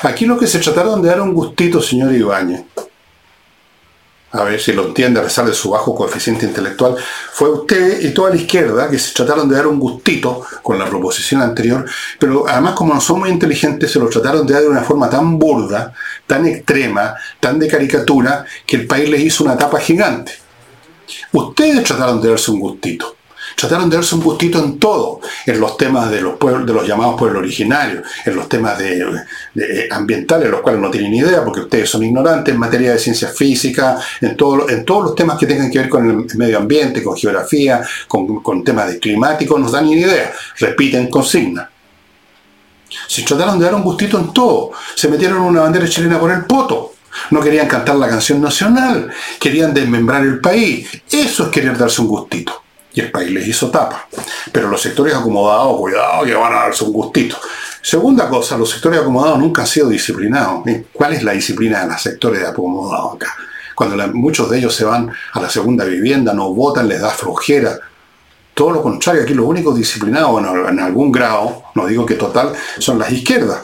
Aquí 0.01 0.25
lo 0.25 0.37
que 0.37 0.47
se 0.47 0.59
trataron 0.59 1.01
de 1.01 1.09
dar 1.09 1.21
un 1.21 1.33
gustito, 1.33 1.81
señor 1.81 2.13
Ibáñez, 2.13 2.63
a 4.33 4.43
ver 4.43 4.59
si 4.59 4.73
lo 4.73 4.87
entiende 4.87 5.19
a 5.19 5.23
pesar 5.23 5.45
de 5.45 5.53
su 5.53 5.69
bajo 5.69 5.93
coeficiente 5.93 6.45
intelectual, 6.45 6.95
fue 7.31 7.49
usted 7.49 8.01
y 8.01 8.13
toda 8.13 8.31
la 8.31 8.35
izquierda 8.35 8.89
que 8.89 8.97
se 8.97 9.13
trataron 9.13 9.47
de 9.47 9.55
dar 9.55 9.67
un 9.67 9.79
gustito 9.79 10.41
con 10.63 10.79
la 10.79 10.85
proposición 10.85 11.41
anterior, 11.41 11.85
pero 12.19 12.47
además 12.47 12.73
como 12.73 12.95
no 12.95 13.01
son 13.01 13.19
muy 13.19 13.29
inteligentes, 13.29 13.91
se 13.91 13.99
lo 13.99 14.09
trataron 14.09 14.45
de 14.45 14.53
dar 14.53 14.63
de 14.63 14.69
una 14.69 14.81
forma 14.81 15.09
tan 15.09 15.37
burda, 15.37 15.93
tan 16.25 16.47
extrema, 16.47 17.15
tan 17.39 17.59
de 17.59 17.67
caricatura, 17.67 18.43
que 18.65 18.77
el 18.77 18.87
país 18.87 19.07
les 19.07 19.21
hizo 19.21 19.43
una 19.43 19.55
tapa 19.55 19.79
gigante. 19.79 20.33
Ustedes 21.31 21.83
trataron 21.83 22.19
de 22.19 22.29
darse 22.29 22.49
un 22.51 22.59
gustito. 22.59 23.15
Trataron 23.55 23.89
de 23.89 23.97
darse 23.97 24.15
un 24.15 24.21
gustito 24.21 24.59
en 24.63 24.79
todo, 24.79 25.21
en 25.45 25.59
los 25.59 25.77
temas 25.77 26.09
de 26.09 26.21
los, 26.21 26.39
de 26.39 26.73
los 26.73 26.87
llamados 26.87 27.15
pueblos 27.17 27.39
originarios, 27.39 28.03
en 28.25 28.35
los 28.35 28.49
temas 28.49 28.77
de, 28.77 29.05
ambientales, 29.91 30.49
los 30.49 30.61
cuales 30.61 30.81
no 30.81 30.89
tienen 30.89 31.11
ni 31.11 31.19
idea 31.19 31.43
porque 31.43 31.61
ustedes 31.61 31.89
son 31.89 32.03
ignorantes 32.03 32.53
en 32.53 32.59
materia 32.59 32.93
de 32.93 32.99
ciencia 32.99 33.29
física, 33.29 33.97
en, 34.21 34.35
todo, 34.35 34.69
en 34.69 34.83
todos 34.83 35.03
los 35.05 35.15
temas 35.15 35.37
que 35.37 35.45
tengan 35.45 35.69
que 35.69 35.79
ver 35.79 35.89
con 35.89 36.09
el 36.09 36.37
medio 36.37 36.57
ambiente, 36.57 37.03
con 37.03 37.15
geografía, 37.15 37.81
con, 38.07 38.41
con 38.41 38.63
temas 38.63 38.87
de 38.87 38.99
climáticos, 38.99 39.59
no 39.59 39.69
dan 39.69 39.85
ni 39.85 39.93
idea, 39.93 40.33
repiten 40.57 41.09
consignas. 41.09 41.69
Se 43.07 43.23
trataron 43.23 43.59
de 43.59 43.65
dar 43.65 43.75
un 43.75 43.83
gustito 43.83 44.19
en 44.19 44.33
todo, 44.33 44.71
se 44.95 45.07
metieron 45.07 45.41
una 45.41 45.61
bandera 45.61 45.87
chilena 45.87 46.19
por 46.19 46.31
el 46.31 46.45
poto. 46.45 46.93
No 47.29 47.41
querían 47.41 47.67
cantar 47.67 47.95
la 47.95 48.09
canción 48.09 48.41
nacional, 48.41 49.11
querían 49.39 49.71
desmembrar 49.73 50.23
el 50.23 50.39
país. 50.39 50.87
Eso 51.11 51.43
es 51.43 51.49
querer 51.49 51.77
darse 51.77 52.01
un 52.01 52.07
gustito 52.07 52.62
y 52.93 53.01
el 53.01 53.11
país 53.11 53.31
les 53.31 53.47
hizo 53.47 53.71
tapa. 53.71 54.07
Pero 54.51 54.69
los 54.69 54.81
sectores 54.81 55.13
acomodados, 55.15 55.77
cuidado, 55.77 56.23
que 56.25 56.33
van 56.35 56.53
a 56.53 56.57
darse 56.57 56.83
un 56.83 56.93
gustito. 56.93 57.37
Segunda 57.81 58.29
cosa, 58.29 58.57
los 58.57 58.69
sectores 58.69 59.01
acomodados 59.01 59.39
nunca 59.39 59.63
han 59.63 59.67
sido 59.67 59.89
disciplinados. 59.89 60.63
¿Cuál 60.93 61.13
es 61.13 61.23
la 61.23 61.33
disciplina 61.33 61.81
de 61.81 61.87
los 61.87 62.01
sectores 62.01 62.47
acomodados 62.47 63.15
acá? 63.15 63.35
Cuando 63.75 64.07
muchos 64.13 64.49
de 64.49 64.59
ellos 64.59 64.75
se 64.75 64.85
van 64.85 65.11
a 65.33 65.41
la 65.41 65.49
segunda 65.49 65.83
vivienda, 65.85 66.33
no 66.33 66.53
votan, 66.53 66.87
les 66.87 67.01
da 67.01 67.09
flojera. 67.09 67.79
Todo 68.53 68.71
lo 68.71 68.83
contrario, 68.83 69.23
aquí 69.23 69.33
los 69.33 69.47
únicos 69.47 69.75
disciplinados, 69.75 70.31
bueno, 70.31 70.69
en 70.69 70.79
algún 70.79 71.11
grado, 71.11 71.63
no 71.73 71.87
digo 71.87 72.05
que 72.05 72.13
total, 72.13 72.53
son 72.77 72.99
las 72.99 73.11
izquierdas. 73.11 73.63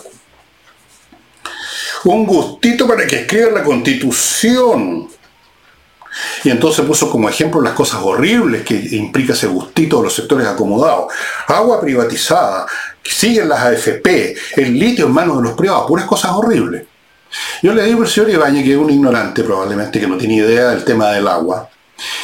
Un 2.06 2.26
gustito 2.26 2.88
para 2.88 3.06
que 3.06 3.22
escriban 3.22 3.54
la 3.54 3.63
constitución. 3.63 5.10
Y 6.44 6.50
entonces 6.50 6.86
puso 6.86 7.10
como 7.10 7.30
ejemplo 7.30 7.62
las 7.62 7.74
cosas 7.74 8.02
horribles 8.04 8.64
que 8.64 8.76
implica 8.76 9.34
ese 9.34 9.48
gustito 9.48 9.98
de 9.98 10.04
los 10.04 10.16
sectores 10.16 10.48
acomodados. 10.48 11.14
Agua 11.48 11.82
privatizada, 11.82 12.66
siguen 13.04 13.50
las 13.50 13.60
AFP, 13.62 14.36
el 14.58 14.78
litio 14.78 15.06
en 15.08 15.12
manos 15.12 15.38
de 15.38 15.44
los 15.44 15.54
privados, 15.54 15.88
puras 15.88 16.06
cosas 16.06 16.32
horribles. 16.34 16.86
Yo 17.62 17.74
le 17.74 17.84
digo 17.84 18.02
al 18.02 18.08
señor 18.08 18.30
Ibañez, 18.30 18.64
que 18.64 18.72
es 18.72 18.78
un 18.78 18.90
ignorante 18.90 19.44
probablemente, 19.44 20.00
que 20.00 20.08
no 20.08 20.18
tiene 20.18 20.36
idea 20.36 20.70
del 20.70 20.84
tema 20.84 21.12
del 21.12 21.28
agua, 21.28 21.70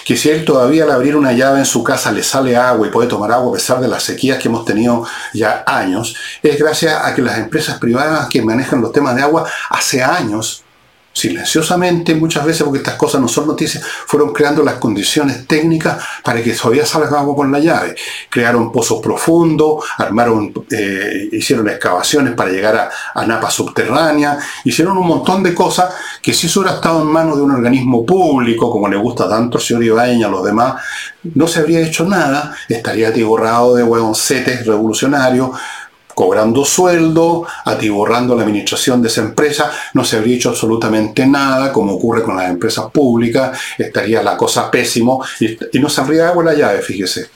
que 0.04 0.16
si 0.16 0.30
él 0.30 0.46
todavía 0.46 0.84
al 0.84 0.92
abrir 0.92 1.16
una 1.16 1.34
llave 1.34 1.60
en 1.60 1.66
su 1.66 1.84
casa 1.84 2.12
le 2.12 2.24
sale 2.24 2.56
agua 2.56 2.88
y 2.88 2.90
puede 2.90 3.08
tomar 3.08 3.32
agua 3.32 3.50
a 3.52 3.54
pesar 3.54 3.80
de 3.80 3.88
las 3.88 4.04
sequías 4.04 4.40
que 4.40 4.48
hemos 4.48 4.66
tenido 4.66 5.06
ya 5.34 5.64
años, 5.68 6.16
es 6.42 6.58
gracias 6.58 7.04
a 7.04 7.14
que 7.14 7.22
las 7.22 7.38
empresas 7.38 7.78
privadas 7.78 8.28
que 8.30 8.42
manejan 8.42 8.82
los 8.82 8.92
temas 8.92 9.16
de 9.16 9.22
agua 9.22 9.48
hace 9.70 10.02
años 10.02 10.65
silenciosamente 11.16 12.14
muchas 12.14 12.46
veces, 12.46 12.64
porque 12.64 12.80
estas 12.80 12.96
cosas 12.96 13.22
no 13.22 13.30
son 13.30 13.48
noticias, 13.48 13.82
fueron 14.06 14.34
creando 14.34 14.62
las 14.64 14.76
condiciones 14.76 15.48
técnicas 15.48 15.98
para 16.22 16.44
que 16.44 16.52
todavía 16.52 16.86
salga 16.86 17.20
agua 17.20 17.36
con 17.36 17.52
la 17.52 17.60
llave. 17.60 17.96
Crearon 18.30 18.70
pozos 18.70 19.02
profundos, 19.02 19.86
armaron, 19.98 20.54
eh, 20.70 21.30
hicieron 21.32 21.70
excavaciones 21.70 22.34
para 22.34 22.52
llegar 22.52 22.76
a, 22.76 22.90
a 23.14 23.26
napas 23.26 23.54
subterráneas, 23.54 24.44
hicieron 24.66 24.98
un 24.98 25.08
montón 25.08 25.42
de 25.42 25.56
cosas 25.56 25.94
que 26.22 26.34
si 26.34 26.48
eso 26.48 26.60
hubiera 26.60 26.76
estado 26.76 27.02
en 27.02 27.08
manos 27.08 27.38
de 27.38 27.44
un 27.44 27.52
organismo 27.52 28.06
público, 28.06 28.70
como 28.70 28.90
le 28.90 28.98
gusta 28.98 29.30
tanto 29.30 29.58
al 29.58 29.64
señor 29.64 29.86
Ibañez 29.86 30.18
y 30.18 30.24
a 30.24 30.28
los 30.28 30.44
demás, 30.44 30.76
no 31.34 31.48
se 31.48 31.62
habría 31.62 31.80
hecho 31.80 32.04
nada, 32.06 32.56
estaría 32.68 33.08
atiborrado 33.08 33.74
de 33.74 33.84
huevoncetes 33.84 34.66
revolucionarios, 34.66 35.52
cobrando 36.16 36.66
sueldo, 36.66 37.46
atiborrando 37.66 38.36
la 38.36 38.44
administración 38.44 39.02
de 39.02 39.10
esa 39.10 39.22
empresa, 39.22 39.72
no 39.94 40.04
se 40.04 40.18
habría 40.18 40.38
hecho 40.38 40.50
absolutamente 40.50 41.28
nada, 41.28 41.72
como 41.72 41.94
ocurre 41.94 42.24
con 42.24 42.38
las 42.38 42.50
empresas 42.50 42.90
públicas, 42.92 43.60
estaría 43.78 44.24
la 44.24 44.38
cosa 44.38 44.72
pésimo 44.72 45.24
y, 45.40 45.80
no 45.80 45.90
se 45.90 46.02
habría 46.02 46.30
agua 46.30 46.46
la 46.46 46.54
llave, 46.54 46.82
fíjese, 46.82 47.30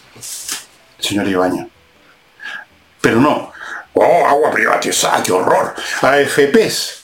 señor 0.98 1.28
Ibaña. 1.28 1.68
Pero 3.02 3.20
no, 3.20 3.52
oh, 3.94 4.26
agua 4.26 4.50
privatizada, 4.52 5.22
qué 5.22 5.32
horror. 5.32 5.76
AFPs. 6.02 6.96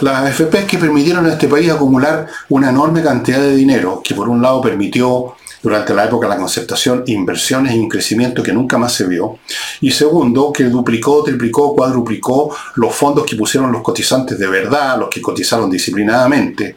Las 0.00 0.40
AFPs 0.40 0.64
que 0.64 0.78
permitieron 0.78 1.26
a 1.26 1.32
este 1.32 1.48
país 1.48 1.70
acumular 1.70 2.26
una 2.48 2.70
enorme 2.70 3.02
cantidad 3.02 3.38
de 3.38 3.54
dinero, 3.54 4.00
que 4.02 4.14
por 4.14 4.28
un 4.28 4.42
lado 4.42 4.60
permitió 4.60 5.36
durante 5.62 5.94
la 5.94 6.04
época 6.04 6.26
de 6.26 6.34
la 6.34 6.40
concertación 6.40 7.04
inversiones 7.06 7.74
y 7.74 7.78
un 7.78 7.88
crecimiento 7.88 8.42
que 8.42 8.52
nunca 8.52 8.78
más 8.78 8.92
se 8.94 9.06
vio. 9.06 9.38
Y 9.80 9.90
segundo, 9.90 10.52
que 10.52 10.64
duplicó, 10.64 11.22
triplicó, 11.22 11.74
cuadruplicó 11.74 12.54
los 12.76 12.94
fondos 12.94 13.24
que 13.24 13.36
pusieron 13.36 13.70
los 13.70 13.82
cotizantes 13.82 14.38
de 14.38 14.46
verdad, 14.48 14.98
los 14.98 15.08
que 15.08 15.22
cotizaron 15.22 15.70
disciplinadamente. 15.70 16.76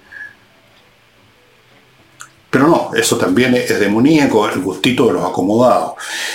Pero 2.49 2.67
no, 2.67 2.91
eso 2.95 3.17
también 3.17 3.53
es 3.55 3.79
demoníaco, 3.79 4.47
el 4.47 4.61
gustito 4.61 5.07
de 5.07 5.13
los 5.13 5.25
acomodados. 5.25 5.93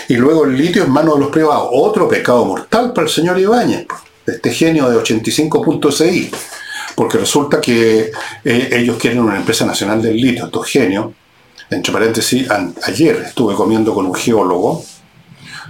Y 0.08 0.16
luego 0.16 0.44
el 0.44 0.56
litio 0.56 0.84
en 0.84 0.90
manos 0.90 1.14
de 1.14 1.20
los 1.20 1.30
privados, 1.30 1.70
otro 1.72 2.08
pecado 2.08 2.44
mortal 2.44 2.92
para 2.92 3.06
el 3.06 3.12
señor 3.12 3.38
Ibáñez, 3.38 3.86
este 4.26 4.52
genio 4.52 4.90
de 4.90 4.98
85.6 4.98 6.30
porque 6.94 7.16
resulta 7.16 7.62
que 7.62 8.10
eh, 8.44 8.68
ellos 8.72 8.98
quieren 8.98 9.20
una 9.20 9.36
empresa 9.36 9.64
nacional 9.64 10.02
del 10.02 10.16
litio, 10.16 10.44
estos 10.44 10.66
genios, 10.66 11.06
entre 11.70 11.92
paréntesis, 11.92 12.48
ayer 12.84 13.16
estuve 13.26 13.54
comiendo 13.54 13.94
con 13.94 14.06
un 14.06 14.14
geólogo 14.14 14.84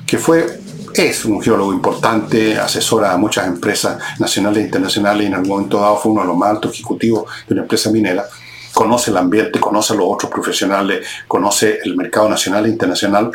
que 0.07 0.19
fue, 0.19 0.61
es 0.95 1.25
un 1.25 1.41
geólogo 1.41 1.73
importante, 1.73 2.59
asesora 2.59 3.13
a 3.13 3.17
muchas 3.17 3.47
empresas 3.47 3.99
nacionales 4.19 4.63
e 4.63 4.67
internacionales 4.67 5.25
y 5.25 5.27
en 5.27 5.35
algún 5.35 5.51
momento 5.51 5.81
dado 5.81 5.99
fue 5.99 6.13
uno 6.13 6.23
de 6.23 6.29
los 6.29 6.37
más 6.37 6.51
altos 6.51 6.73
ejecutivos 6.75 7.31
de 7.47 7.55
una 7.55 7.63
empresa 7.63 7.91
minera. 7.91 8.25
Conoce 8.73 9.11
el 9.11 9.17
ambiente, 9.19 9.61
conoce 9.61 9.93
a 9.93 9.97
los 9.97 10.07
otros 10.09 10.31
profesionales, 10.31 11.07
conoce 11.29 11.81
el 11.85 11.97
mercado 11.97 12.29
nacional 12.29 12.67
e 12.67 12.71
internacional 12.71 13.31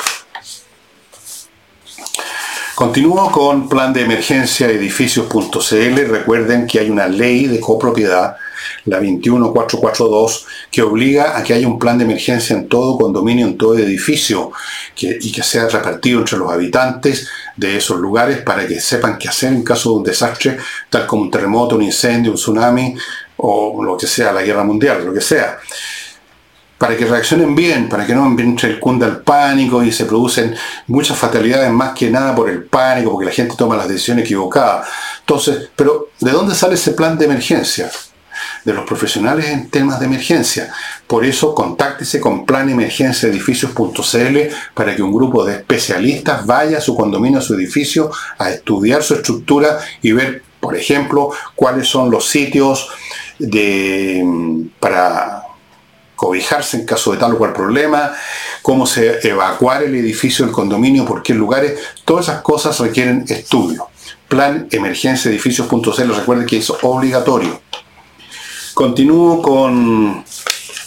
Continúo 2.75 3.31
con 3.31 3.69
plan 3.69 3.93
de 3.93 4.01
emergencia 4.01 4.67
edificios.cl. 4.67 6.09
Recuerden 6.09 6.65
que 6.65 6.79
hay 6.79 6.89
una 6.89 7.07
ley 7.07 7.45
de 7.45 7.59
copropiedad 7.59 8.35
la 8.85 8.99
21442, 8.99 10.45
que 10.71 10.81
obliga 10.81 11.37
a 11.37 11.43
que 11.43 11.53
haya 11.53 11.67
un 11.67 11.79
plan 11.79 11.97
de 11.97 12.05
emergencia 12.05 12.55
en 12.55 12.67
todo 12.67 12.97
condominio, 12.97 13.47
en 13.47 13.57
todo 13.57 13.77
edificio, 13.77 14.51
y 14.97 15.31
que 15.31 15.43
sea 15.43 15.67
repartido 15.67 16.19
entre 16.19 16.37
los 16.37 16.51
habitantes 16.51 17.27
de 17.55 17.77
esos 17.77 17.99
lugares 17.99 18.41
para 18.41 18.67
que 18.67 18.79
sepan 18.79 19.17
qué 19.17 19.29
hacer 19.29 19.53
en 19.53 19.63
caso 19.63 19.91
de 19.91 19.95
un 19.97 20.03
desastre, 20.03 20.57
tal 20.89 21.05
como 21.05 21.23
un 21.23 21.31
terremoto, 21.31 21.75
un 21.75 21.83
incendio, 21.83 22.31
un 22.31 22.37
tsunami 22.37 22.95
o 23.37 23.83
lo 23.83 23.97
que 23.97 24.07
sea, 24.07 24.31
la 24.31 24.43
guerra 24.43 24.63
mundial, 24.63 25.05
lo 25.05 25.13
que 25.13 25.21
sea 25.21 25.59
para 26.83 26.97
que 26.97 27.05
reaccionen 27.05 27.55
bien, 27.55 27.87
para 27.87 28.05
que 28.05 28.13
no 28.13 28.27
entre 28.37 28.71
el 28.71 28.77
cunda 28.77 29.07
el 29.07 29.21
pánico 29.21 29.81
y 29.81 29.91
se 29.93 30.03
producen 30.03 30.53
muchas 30.87 31.17
fatalidades 31.17 31.71
más 31.71 31.93
que 31.93 32.09
nada 32.09 32.35
por 32.35 32.49
el 32.49 32.65
pánico, 32.65 33.09
porque 33.09 33.27
la 33.27 33.31
gente 33.31 33.55
toma 33.57 33.77
las 33.77 33.87
decisiones 33.87 34.25
equivocadas. 34.25 34.85
Entonces, 35.21 35.69
pero 35.77 36.09
¿de 36.19 36.31
dónde 36.31 36.53
sale 36.53 36.73
ese 36.75 36.91
plan 36.91 37.17
de 37.17 37.23
emergencia? 37.23 37.89
De 38.63 38.73
los 38.73 38.85
profesionales 38.85 39.45
en 39.49 39.69
temas 39.69 39.99
de 39.99 40.05
emergencia. 40.05 40.73
Por 41.07 41.25
eso, 41.25 41.53
contáctese 41.53 42.19
con 42.19 42.45
planemergenciaedificios.cl 42.45 44.37
para 44.73 44.95
que 44.95 45.03
un 45.03 45.13
grupo 45.13 45.43
de 45.45 45.55
especialistas 45.55 46.45
vaya 46.45 46.77
a 46.77 46.81
su 46.81 46.95
condominio, 46.95 47.39
a 47.39 47.41
su 47.41 47.55
edificio, 47.55 48.11
a 48.37 48.51
estudiar 48.51 49.03
su 49.03 49.15
estructura 49.15 49.79
y 50.01 50.11
ver, 50.11 50.43
por 50.59 50.75
ejemplo, 50.75 51.31
cuáles 51.55 51.87
son 51.87 52.09
los 52.09 52.27
sitios 52.29 52.89
de, 53.39 54.23
para 54.79 55.43
cobijarse 56.15 56.77
en 56.77 56.85
caso 56.85 57.11
de 57.11 57.17
tal 57.17 57.33
o 57.33 57.37
cual 57.37 57.51
problema, 57.51 58.13
cómo 58.61 58.85
se 58.85 59.27
evacuar 59.27 59.83
el 59.83 59.95
edificio, 59.95 60.45
el 60.45 60.51
condominio, 60.51 61.05
por 61.05 61.21
qué 61.21 61.33
lugares, 61.33 61.77
todas 62.05 62.29
esas 62.29 62.41
cosas 62.41 62.79
requieren 62.79 63.25
estudio 63.27 63.89
planemergenciaedificios.cl. 64.33 66.15
Recuerden 66.15 66.47
que 66.47 66.57
es 66.57 66.69
obligatorio. 66.81 67.61
Continúo 68.73 69.39
con 69.39 70.25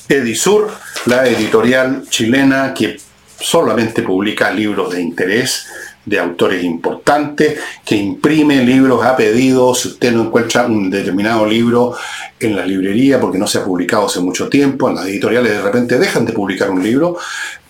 Edisur, 0.08 0.72
la 1.06 1.24
editorial 1.28 2.02
chilena 2.08 2.74
que 2.74 2.96
solamente 3.38 4.02
publica 4.02 4.50
libros 4.50 4.92
de 4.92 5.00
interés 5.00 5.66
de 6.04 6.18
autores 6.18 6.64
importantes, 6.64 7.60
que 7.84 7.94
imprime 7.94 8.64
libros 8.64 9.04
a 9.04 9.16
pedido. 9.16 9.72
Si 9.72 9.88
usted 9.88 10.12
no 10.12 10.24
encuentra 10.24 10.66
un 10.66 10.90
determinado 10.90 11.46
libro 11.46 11.94
en 12.40 12.56
la 12.56 12.66
librería 12.66 13.20
porque 13.20 13.38
no 13.38 13.46
se 13.46 13.58
ha 13.58 13.64
publicado 13.64 14.06
hace 14.06 14.18
mucho 14.18 14.48
tiempo, 14.48 14.88
en 14.88 14.96
las 14.96 15.06
editoriales 15.06 15.52
de 15.52 15.62
repente 15.62 15.98
dejan 15.98 16.26
de 16.26 16.32
publicar 16.32 16.70
un 16.70 16.82
libro, 16.82 17.16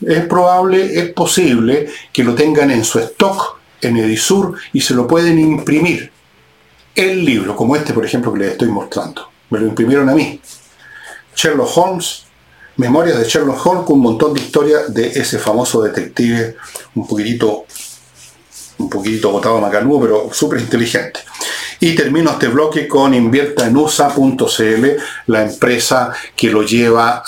es 0.01 0.25
probable, 0.25 0.99
es 0.99 1.13
posible 1.13 1.89
que 2.11 2.25
lo 2.25 2.35
tengan 2.35 2.71
en 2.71 2.85
su 2.85 3.01
stock 3.01 3.59
en 3.83 3.99
Edisur 3.99 4.55
y 4.73 4.81
se 4.81 4.95
lo 4.95 5.07
pueden 5.07 5.39
imprimir. 5.39 6.11
El 6.95 7.23
libro, 7.23 7.55
como 7.55 7.77
este 7.77 7.93
por 7.93 8.07
ejemplo 8.07 8.33
que 8.33 8.39
les 8.39 8.53
estoy 8.53 8.69
mostrando, 8.69 9.36
me 9.51 9.59
lo 9.59 9.67
imprimieron 9.67 10.09
a 10.09 10.15
mí. 10.15 10.41
Sherlock 11.35 11.77
Holmes, 11.77 12.25
Memorias 12.77 13.19
de 13.19 13.25
Sherlock 13.25 13.65
Holmes, 13.67 13.85
con 13.85 13.97
un 13.97 14.03
montón 14.03 14.35
de 14.35 14.41
historias 14.41 14.93
de 14.93 15.09
ese 15.09 15.39
famoso 15.39 15.83
detective, 15.83 16.57
un 16.95 17.07
poquitito 17.07 17.67
un 18.79 18.91
poquito 18.91 19.31
botado 19.31 19.61
macanudo, 19.61 20.01
pero 20.01 20.29
súper 20.33 20.61
inteligente. 20.61 21.21
Y 21.81 21.95
termino 21.95 22.31
este 22.31 22.49
bloque 22.49 22.89
con 22.89 23.15
inviertaenusa.cl, 23.15 24.87
la 25.27 25.43
empresa 25.43 26.13
que 26.35 26.51
lo 26.51 26.63
lleva 26.63 27.23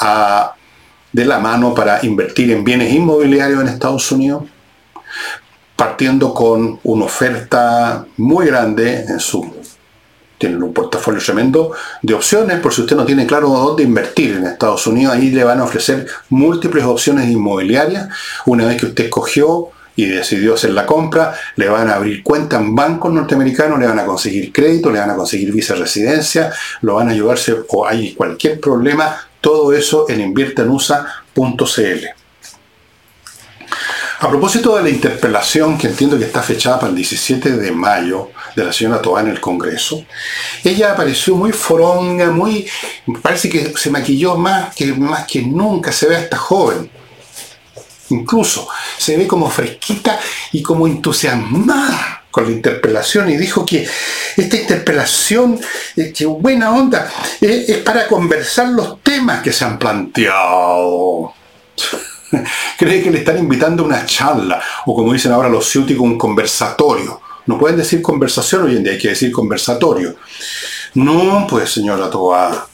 de 1.12 1.24
la 1.24 1.38
mano 1.38 1.74
para 1.74 2.04
invertir 2.04 2.50
en 2.50 2.64
bienes 2.64 2.92
inmobiliarios 2.92 3.60
en 3.60 3.68
Estados 3.68 4.10
Unidos, 4.12 4.44
partiendo 5.76 6.34
con 6.34 6.80
una 6.82 7.04
oferta 7.04 8.06
muy 8.16 8.46
grande 8.46 9.04
en 9.08 9.20
su 9.20 9.57
tienen 10.38 10.62
un 10.62 10.72
portafolio 10.72 11.20
tremendo 11.20 11.72
de 12.00 12.14
opciones, 12.14 12.60
por 12.60 12.72
si 12.72 12.82
usted 12.82 12.96
no 12.96 13.04
tiene 13.04 13.26
claro 13.26 13.48
dónde 13.48 13.82
invertir 13.82 14.36
en 14.36 14.46
Estados 14.46 14.86
Unidos, 14.86 15.14
ahí 15.14 15.30
le 15.30 15.44
van 15.44 15.60
a 15.60 15.64
ofrecer 15.64 16.06
múltiples 16.30 16.84
opciones 16.84 17.28
inmobiliarias. 17.28 18.08
Una 18.46 18.66
vez 18.66 18.80
que 18.80 18.86
usted 18.86 19.04
escogió 19.04 19.70
y 19.96 20.06
decidió 20.06 20.54
hacer 20.54 20.70
la 20.70 20.86
compra, 20.86 21.34
le 21.56 21.68
van 21.68 21.90
a 21.90 21.96
abrir 21.96 22.22
cuenta 22.22 22.56
en 22.56 22.74
bancos 22.74 23.12
norteamericanos, 23.12 23.80
le 23.80 23.86
van 23.88 23.98
a 23.98 24.06
conseguir 24.06 24.52
crédito, 24.52 24.92
le 24.92 25.00
van 25.00 25.10
a 25.10 25.16
conseguir 25.16 25.52
visa 25.52 25.74
residencia, 25.74 26.52
lo 26.82 26.94
van 26.94 27.08
a 27.08 27.10
ayudarse 27.10 27.56
o 27.68 27.84
hay 27.84 28.14
cualquier 28.14 28.60
problema, 28.60 29.16
todo 29.40 29.72
eso 29.72 30.08
en 30.08 30.20
inviertenusa.cl. 30.20 32.17
A 34.20 34.28
propósito 34.28 34.76
de 34.76 34.82
la 34.82 34.90
interpelación 34.90 35.78
que 35.78 35.86
entiendo 35.86 36.18
que 36.18 36.24
está 36.24 36.42
fechada 36.42 36.80
para 36.80 36.90
el 36.90 36.96
17 36.96 37.52
de 37.52 37.70
mayo 37.70 38.30
de 38.56 38.64
la 38.64 38.72
señora 38.72 39.00
Toa 39.00 39.20
en 39.20 39.28
el 39.28 39.40
Congreso, 39.40 40.04
ella 40.64 40.92
apareció 40.92 41.36
muy 41.36 41.52
foronga, 41.52 42.30
muy, 42.30 42.66
parece 43.22 43.48
que 43.48 43.72
se 43.76 43.90
maquilló 43.90 44.36
más 44.36 44.74
que, 44.74 44.86
más 44.86 45.24
que 45.26 45.42
nunca, 45.42 45.92
se 45.92 46.08
ve 46.08 46.16
hasta 46.16 46.36
joven 46.36 46.90
incluso 48.10 48.68
se 48.96 49.16
ve 49.16 49.26
como 49.26 49.50
fresquita 49.50 50.18
y 50.52 50.62
como 50.62 50.86
entusiasmada 50.86 52.24
con 52.30 52.44
la 52.44 52.52
interpelación 52.52 53.30
y 53.30 53.36
dijo 53.36 53.64
que 53.64 53.88
esta 54.36 54.56
interpelación, 54.56 55.58
eh, 55.96 56.12
que 56.12 56.26
buena 56.26 56.70
onda, 56.70 57.10
eh, 57.40 57.64
es 57.68 57.78
para 57.78 58.06
conversar 58.06 58.68
los 58.68 59.02
temas 59.02 59.42
que 59.42 59.52
se 59.52 59.64
han 59.64 59.78
planteado. 59.78 61.34
Cree 62.78 63.02
que 63.02 63.10
le 63.10 63.18
están 63.18 63.38
invitando 63.38 63.82
a 63.82 63.86
una 63.86 64.06
charla, 64.06 64.62
o 64.86 64.94
como 64.94 65.12
dicen 65.12 65.32
ahora 65.32 65.48
los 65.48 65.68
ciúticos, 65.68 66.04
un 66.04 66.18
conversatorio. 66.18 67.20
No 67.46 67.58
pueden 67.58 67.78
decir 67.78 68.02
conversación 68.02 68.64
hoy 68.64 68.76
en 68.76 68.82
día, 68.82 68.92
hay 68.92 68.98
que 68.98 69.08
decir 69.08 69.32
conversatorio. 69.32 70.16
No, 70.94 71.46
pues 71.48 71.70
señora 71.70 72.10
Toa, 72.10 72.68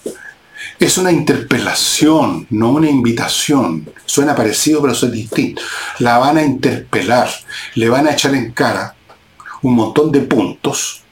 es 0.79 0.99
una 0.99 1.12
interpelación, 1.12 2.47
no 2.51 2.71
una 2.71 2.90
invitación. 2.90 3.88
Suena 4.05 4.35
parecido, 4.35 4.81
pero 4.81 4.93
eso 4.93 5.07
es 5.07 5.12
distinto. 5.12 5.62
La 6.01 6.19
van 6.19 6.38
a 6.38 6.43
interpelar, 6.43 7.31
le 7.75 7.88
van 7.88 8.09
a 8.09 8.12
echar 8.12 8.35
en 8.35 8.53
cara 8.53 8.97
un 9.62 9.75
montón 9.75 10.11
de 10.11 10.21
puntos 10.21 11.04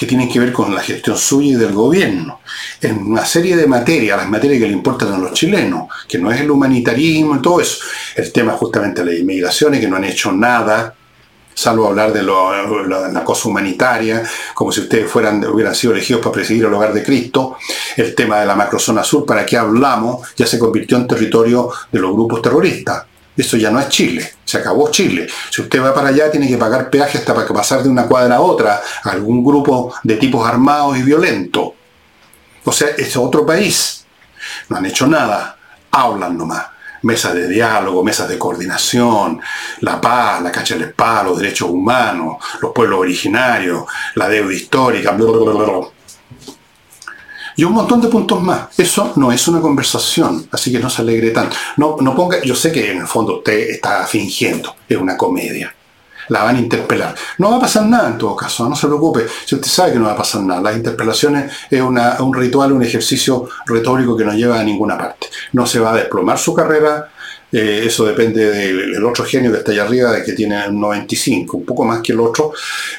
que 0.00 0.06
tienen 0.06 0.30
que 0.30 0.40
ver 0.40 0.50
con 0.50 0.74
la 0.74 0.80
gestión 0.80 1.14
suya 1.18 1.50
y 1.50 1.54
del 1.56 1.74
gobierno, 1.74 2.40
en 2.80 3.06
una 3.06 3.22
serie 3.22 3.54
de 3.54 3.66
materias, 3.66 4.16
las 4.16 4.30
materias 4.30 4.58
que 4.58 4.66
le 4.66 4.72
importan 4.72 5.12
a 5.12 5.18
los 5.18 5.34
chilenos, 5.34 5.88
que 6.08 6.16
no 6.16 6.32
es 6.32 6.40
el 6.40 6.50
humanitarismo 6.50 7.36
y 7.36 7.42
todo 7.42 7.60
eso, 7.60 7.84
el 8.16 8.32
tema 8.32 8.52
justamente 8.52 9.04
de 9.04 9.10
las 9.10 9.20
inmigraciones, 9.20 9.78
que 9.78 9.88
no 9.88 9.96
han 9.96 10.04
hecho 10.04 10.32
nada, 10.32 10.94
salvo 11.52 11.88
hablar 11.88 12.14
de 12.14 12.22
la 12.22 13.22
cosa 13.22 13.50
humanitaria, 13.50 14.22
como 14.54 14.72
si 14.72 14.80
ustedes 14.80 15.10
fueran, 15.10 15.44
hubieran 15.44 15.74
sido 15.74 15.92
elegidos 15.92 16.22
para 16.22 16.32
presidir 16.32 16.64
el 16.64 16.72
hogar 16.72 16.94
de 16.94 17.02
Cristo, 17.02 17.58
el 17.94 18.14
tema 18.14 18.40
de 18.40 18.46
la 18.46 18.56
macrozona 18.56 19.04
sur, 19.04 19.26
¿para 19.26 19.44
qué 19.44 19.58
hablamos? 19.58 20.26
Ya 20.34 20.46
se 20.46 20.58
convirtió 20.58 20.96
en 20.96 21.08
territorio 21.08 21.70
de 21.92 21.98
los 21.98 22.14
grupos 22.14 22.40
terroristas. 22.40 23.04
Eso 23.36 23.56
ya 23.56 23.70
no 23.70 23.80
es 23.80 23.88
Chile, 23.88 24.34
se 24.44 24.58
acabó 24.58 24.90
Chile. 24.90 25.26
Si 25.50 25.62
usted 25.62 25.82
va 25.82 25.94
para 25.94 26.08
allá 26.08 26.30
tiene 26.30 26.48
que 26.48 26.58
pagar 26.58 26.90
peaje 26.90 27.18
hasta 27.18 27.34
para 27.34 27.46
pasar 27.48 27.82
de 27.82 27.88
una 27.88 28.06
cuadra 28.06 28.36
a 28.36 28.40
otra 28.40 28.82
algún 29.04 29.44
grupo 29.44 29.94
de 30.02 30.16
tipos 30.16 30.46
armados 30.46 30.98
y 30.98 31.02
violentos. 31.02 31.70
O 32.64 32.72
sea, 32.72 32.88
es 32.98 33.16
otro 33.16 33.46
país. 33.46 34.04
No 34.68 34.76
han 34.76 34.86
hecho 34.86 35.06
nada, 35.06 35.56
hablan 35.90 36.36
nomás 36.36 36.66
mesas 37.02 37.34
de 37.34 37.48
diálogo, 37.48 38.04
mesas 38.04 38.28
de 38.28 38.38
coordinación, 38.38 39.40
la 39.80 40.00
paz, 40.00 40.42
la 40.42 40.52
cacha 40.52 40.76
del 40.76 40.92
paz, 40.92 41.24
los 41.24 41.38
derechos 41.38 41.70
humanos, 41.70 42.36
los 42.60 42.72
pueblos 42.72 43.00
originarios, 43.00 43.84
la 44.14 44.28
deuda 44.28 44.52
histórica, 44.52 45.12
y 47.60 47.64
un 47.64 47.74
montón 47.74 48.00
de 48.00 48.08
puntos 48.08 48.42
más. 48.42 48.68
Eso 48.78 49.12
no 49.16 49.30
es 49.30 49.46
una 49.46 49.60
conversación, 49.60 50.48
así 50.50 50.72
que 50.72 50.78
no 50.78 50.88
se 50.88 51.02
alegre 51.02 51.28
tanto. 51.30 51.54
No, 51.76 51.98
no 52.00 52.16
ponga, 52.16 52.40
yo 52.42 52.54
sé 52.54 52.72
que 52.72 52.90
en 52.90 53.00
el 53.00 53.06
fondo 53.06 53.36
usted 53.36 53.68
está 53.68 54.06
fingiendo, 54.06 54.74
es 54.88 54.96
una 54.96 55.14
comedia 55.14 55.74
la 56.28 56.44
van 56.44 56.56
a 56.56 56.60
interpelar. 56.60 57.12
No 57.38 57.50
va 57.50 57.56
a 57.56 57.60
pasar 57.60 57.86
nada 57.86 58.08
en 58.08 58.16
todo 58.16 58.36
caso, 58.36 58.68
no 58.68 58.76
se 58.76 58.86
preocupe. 58.86 59.26
Si 59.44 59.56
usted 59.56 59.66
sabe 59.66 59.94
que 59.94 59.98
no 59.98 60.04
va 60.04 60.12
a 60.12 60.16
pasar 60.16 60.40
nada, 60.42 60.60
las 60.60 60.76
interpelaciones 60.76 61.52
es 61.68 61.82
un 61.82 62.34
ritual, 62.34 62.70
un 62.70 62.84
ejercicio 62.84 63.48
retórico 63.66 64.16
que 64.16 64.24
no 64.24 64.32
lleva 64.32 64.60
a 64.60 64.62
ninguna 64.62 64.96
parte. 64.96 65.26
No 65.52 65.66
se 65.66 65.80
va 65.80 65.90
a 65.90 65.96
desplomar 65.96 66.38
su 66.38 66.54
carrera, 66.54 67.10
eh, 67.52 67.82
eso 67.86 68.04
depende 68.04 68.48
del 68.50 69.04
otro 69.04 69.24
genio 69.24 69.50
que 69.50 69.58
está 69.58 69.72
allá 69.72 69.82
arriba, 69.82 70.12
de 70.12 70.22
que 70.22 70.32
tiene 70.32 70.68
un 70.68 70.80
95, 70.80 71.56
un 71.56 71.64
poco 71.64 71.84
más 71.84 72.00
que 72.00 72.12
el 72.12 72.20
otro, 72.20 72.52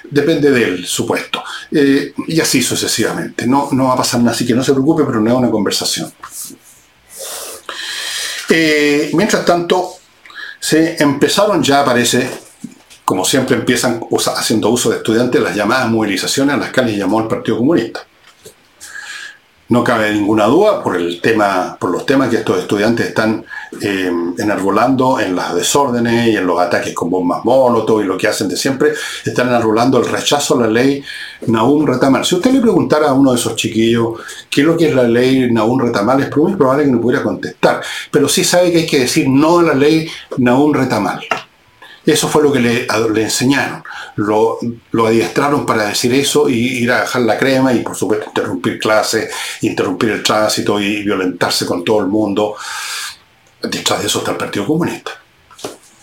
depende 0.10 0.52
del 0.52 0.86
supuesto. 0.86 1.44
Eh, 1.72 2.14
y 2.28 2.40
así 2.40 2.62
sucesivamente. 2.62 3.48
No, 3.48 3.70
no 3.72 3.86
va 3.86 3.94
a 3.94 3.98
pasar 3.98 4.20
nada, 4.20 4.32
así 4.32 4.46
que 4.46 4.54
no 4.54 4.64
se 4.64 4.74
preocupe, 4.74 5.04
pero 5.06 5.22
no 5.22 5.32
es 5.32 5.38
una 5.38 5.50
conversación. 5.50 6.12
Eh, 8.50 9.10
mientras 9.14 9.46
tanto, 9.46 9.94
se 10.60 11.02
empezaron 11.02 11.64
ya, 11.64 11.86
parece, 11.86 12.30
como 13.06 13.24
siempre 13.24 13.56
empiezan 13.56 14.02
haciendo 14.36 14.70
uso 14.70 14.90
de 14.90 14.98
estudiantes, 14.98 15.42
las 15.42 15.56
llamadas 15.56 15.90
movilizaciones 15.90 16.56
a 16.56 16.58
las 16.58 16.72
que 16.72 16.98
llamó 16.98 17.22
el 17.22 17.28
Partido 17.28 17.58
Comunista. 17.58 18.06
No 19.70 19.86
cabe 19.86 20.12
ninguna 20.12 20.48
duda 20.48 20.84
por, 20.84 20.98
el 20.98 21.22
tema, 21.22 21.78
por 21.80 21.92
los 21.92 22.06
temas 22.06 22.30
que 22.30 22.36
estos 22.38 22.60
estudiantes 22.60 23.08
están 23.08 23.46
eh, 23.80 24.12
enarbolando 24.38 25.20
en 25.20 25.34
las 25.36 25.56
desórdenes 25.56 26.28
y 26.28 26.36
en 26.36 26.46
los 26.46 26.60
ataques 26.60 26.94
con 26.94 27.10
bombas 27.10 27.46
molotov 27.46 28.02
y 28.02 28.06
lo 28.06 28.18
que 28.18 28.28
hacen 28.28 28.50
de 28.50 28.58
siempre, 28.58 28.92
están 29.24 29.48
enarbolando 29.48 29.98
el 29.98 30.06
rechazo 30.06 30.58
a 30.58 30.64
la 30.64 30.68
ley 30.68 31.02
Nahum 31.48 31.86
Retamal. 31.86 32.26
Si 32.26 32.36
usted 32.36 32.52
le 32.52 32.60
preguntara 32.60 33.10
a 33.10 33.14
uno 33.14 33.32
de 33.32 33.38
esos 33.38 33.56
chiquillos 33.56 34.20
qué 34.50 34.62
es 34.62 34.68
lo 34.68 34.76
que 34.76 34.90
es 34.90 34.96
la 34.96 35.04
ley 35.04 35.50
Nahum 35.52 35.80
Retamal, 35.80 36.22
es 36.22 36.36
muy 36.36 36.56
probable 36.56 36.86
que 36.86 36.92
no 36.92 37.00
pudiera 37.00 37.24
contestar, 37.24 37.82
pero 38.12 38.28
sí 38.28 38.44
sabe 38.44 38.72
que 38.72 38.80
hay 38.80 38.86
que 38.86 39.00
decir 39.00 39.30
no 39.30 39.60
a 39.60 39.64
la 39.64 39.74
ley 39.74 40.08
Nahum 40.38 40.74
Retamal. 40.74 41.22
Eso 42.06 42.28
fue 42.28 42.42
lo 42.42 42.52
que 42.52 42.60
le, 42.60 42.88
enseñaron. 43.22 43.84
Lo, 44.16 44.58
adiestraron 45.06 45.66
para 45.66 45.86
decir 45.86 46.14
eso 46.14 46.50
y 46.50 46.56
ir 46.56 46.92
a 46.92 47.02
dejar 47.02 47.22
la 47.22 47.38
crema 47.38 47.74
y 47.74 47.80
por 47.80 47.96
supuesto 47.96 48.26
interrumpir 48.28 48.80
clases, 48.80 49.32
interrumpir 49.62 50.10
el 50.10 50.24
tránsito 50.24 50.80
y 50.80 51.04
violentarse 51.04 51.66
con 51.66 51.84
todo 51.84 52.00
el 52.00 52.08
mundo. 52.08 52.56
Detrás 53.64 54.02
de 54.02 54.08
eso 54.08 54.20
está 54.20 54.32
el 54.32 54.38
Partido 54.38 54.66
Comunista. 54.66 55.12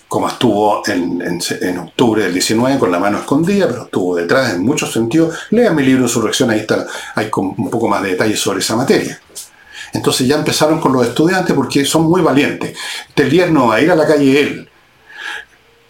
Como 0.07 0.29
estuvo 0.29 0.83
en, 0.87 1.79
octubre 1.79 2.23
del 2.23 2.33
19 2.33 2.79
con 2.79 2.91
la 2.91 2.99
mano 2.99 3.19
escondida, 3.19 3.69
pero 3.69 3.83
estuvo 3.85 4.17
detrás 4.17 4.55
en 4.55 4.65
muchos 4.65 4.93
sentidos. 4.93 5.39
Lea 5.51 5.71
mi 5.73 5.83
libro 5.83 6.05
Insurrección, 6.05 6.51
ahí 6.51 6.61
está, 6.61 6.87
hay 7.15 7.31
un 7.37 7.71
poco 7.71 7.89
más 7.89 8.03
de 8.03 8.11
detalles 8.11 8.41
sobre 8.41 8.61
esa 8.61 8.75
materia. 8.75 9.21
Entonces 9.93 10.27
ya 10.27 10.37
empezaron 10.37 10.81
con 10.81 10.93
los 10.93 11.07
estudiantes 11.07 11.55
porque 11.55 11.85
son 11.85 12.05
muy 12.05 12.23
valientes. 12.23 12.77
Telier 13.15 13.51
no 13.51 13.69
va 13.69 13.77
a 13.77 13.81
ir 13.81 13.91
a 13.91 13.97
la 13.97 14.07
calle 14.07 14.41
él, 14.41 14.69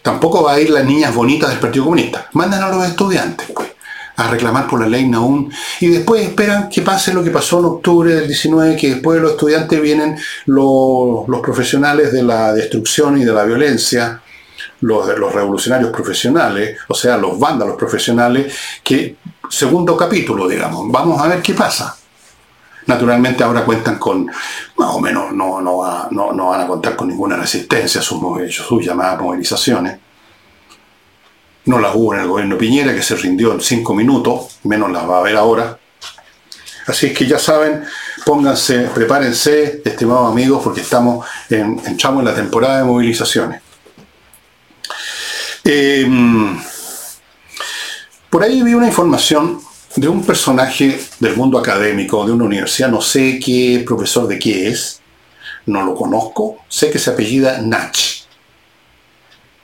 Tampoco 0.09 0.43
va 0.43 0.55
a 0.55 0.61
ir 0.61 0.71
las 0.71 0.87
niñas 0.87 1.15
bonitas 1.15 1.51
del 1.51 1.59
Partido 1.59 1.85
Comunista. 1.85 2.29
Mandan 2.33 2.63
a 2.63 2.71
los 2.71 2.87
estudiantes, 2.87 3.47
pues, 3.55 3.68
a 4.19 4.27
reclamar 4.27 4.67
por 4.67 4.81
la 4.81 4.89
ley 4.89 5.09
Naún 5.09 5.51
y 5.81 5.87
después 5.87 6.23
esperan 6.23 6.69
que 6.69 6.83
pase 6.83 7.15
lo 7.15 7.23
que 7.23 7.31
pasó 7.31 7.61
en 7.61 7.67
octubre 7.67 8.15
del 8.17 8.27
19, 8.27 8.77
que 8.77 8.95
después 8.95 9.17
de 9.17 9.23
los 9.23 9.31
estudiantes 9.33 9.81
vienen 9.81 10.19
los, 10.47 11.25
profesionales 11.41 12.13
de 12.13 12.25
la 12.25 12.53
destrucción 12.53 13.17
y 13.17 13.25
de 13.25 13.33
la 13.33 13.45
violencia, 13.45 14.21
los, 14.81 15.07
revolucionarios 15.07 15.93
profesionales, 15.93 16.79
o 16.89 16.95
sea, 16.95 17.17
los 17.17 17.39
vándalos 17.39 17.77
profesionales, 17.77 18.53
que 18.83 19.17
segundo 19.49 19.97
capítulo, 19.97 20.49
digamos, 20.49 20.91
vamos 20.91 21.23
a 21.23 21.29
ver 21.29 21.41
qué 21.41 21.55
pasa. 21.55 21.97
Naturalmente 22.87 23.45
ahora 23.45 23.65
cuentan 23.65 24.01
con, 24.01 24.27
más 24.27 24.91
o 24.95 24.99
menos, 24.99 25.33
no, 25.33 25.61
no, 25.61 26.09
no, 26.11 26.47
van 26.49 26.61
a 26.61 26.67
contar 26.67 26.97
con 26.97 27.07
ninguna 27.07 27.37
resistencia 27.37 28.03
sus, 28.03 28.21
sus 28.51 28.85
llamadas 28.85 29.21
movilizaciones. 29.21 30.08
No 31.69 31.79
las 31.79 31.95
hubo 31.95 32.15
en 32.15 32.21
el 32.21 32.29
gobierno 32.29 32.57
Piñera, 32.57 32.95
que 32.95 33.03
se 33.03 33.15
rindió 33.15 33.53
en 33.53 33.61
cinco 33.61 33.95
minutos, 33.95 34.59
menos 34.65 34.91
las 34.91 35.07
va 35.07 35.17
a 35.17 35.21
haber 35.21 35.37
ahora. 35.37 35.79
Así 36.87 37.09
es 37.09 37.13
que 37.13 37.27
ya 37.27 37.39
saben, 37.39 37.85
pónganse, 38.25 38.89
prepárense, 38.95 39.83
estimados 39.85 40.33
amigos, 40.33 40.63
porque 40.65 40.81
estamos 40.81 41.27
en, 41.51 41.79
entramos 41.85 42.21
en 42.21 42.25
la 42.25 42.35
temporada 42.35 42.79
de 42.79 42.85
movilizaciones. 42.85 43.61
Em, 45.63 46.59
por 48.31 48.43
ahí 48.43 48.63
vi 48.63 48.73
una 48.73 48.87
información 48.87 49.61
de 49.95 50.09
un 50.09 50.25
personaje 50.25 50.99
del 51.21 51.37
mundo 51.37 51.59
académico, 51.59 52.25
de 52.25 52.33
una 52.33 52.45
universidad, 52.45 52.89
no 52.89 53.03
sé 53.03 53.39
qué 53.39 53.85
profesor 53.87 54.27
de 54.27 54.39
qué 54.39 54.69
es, 54.69 55.03
no 55.67 55.83
lo 55.85 55.95
conozco, 55.95 56.65
sé 56.67 56.91
que 56.91 56.99
se 56.99 57.11
apellida 57.11 57.61
Nach. 57.61 57.99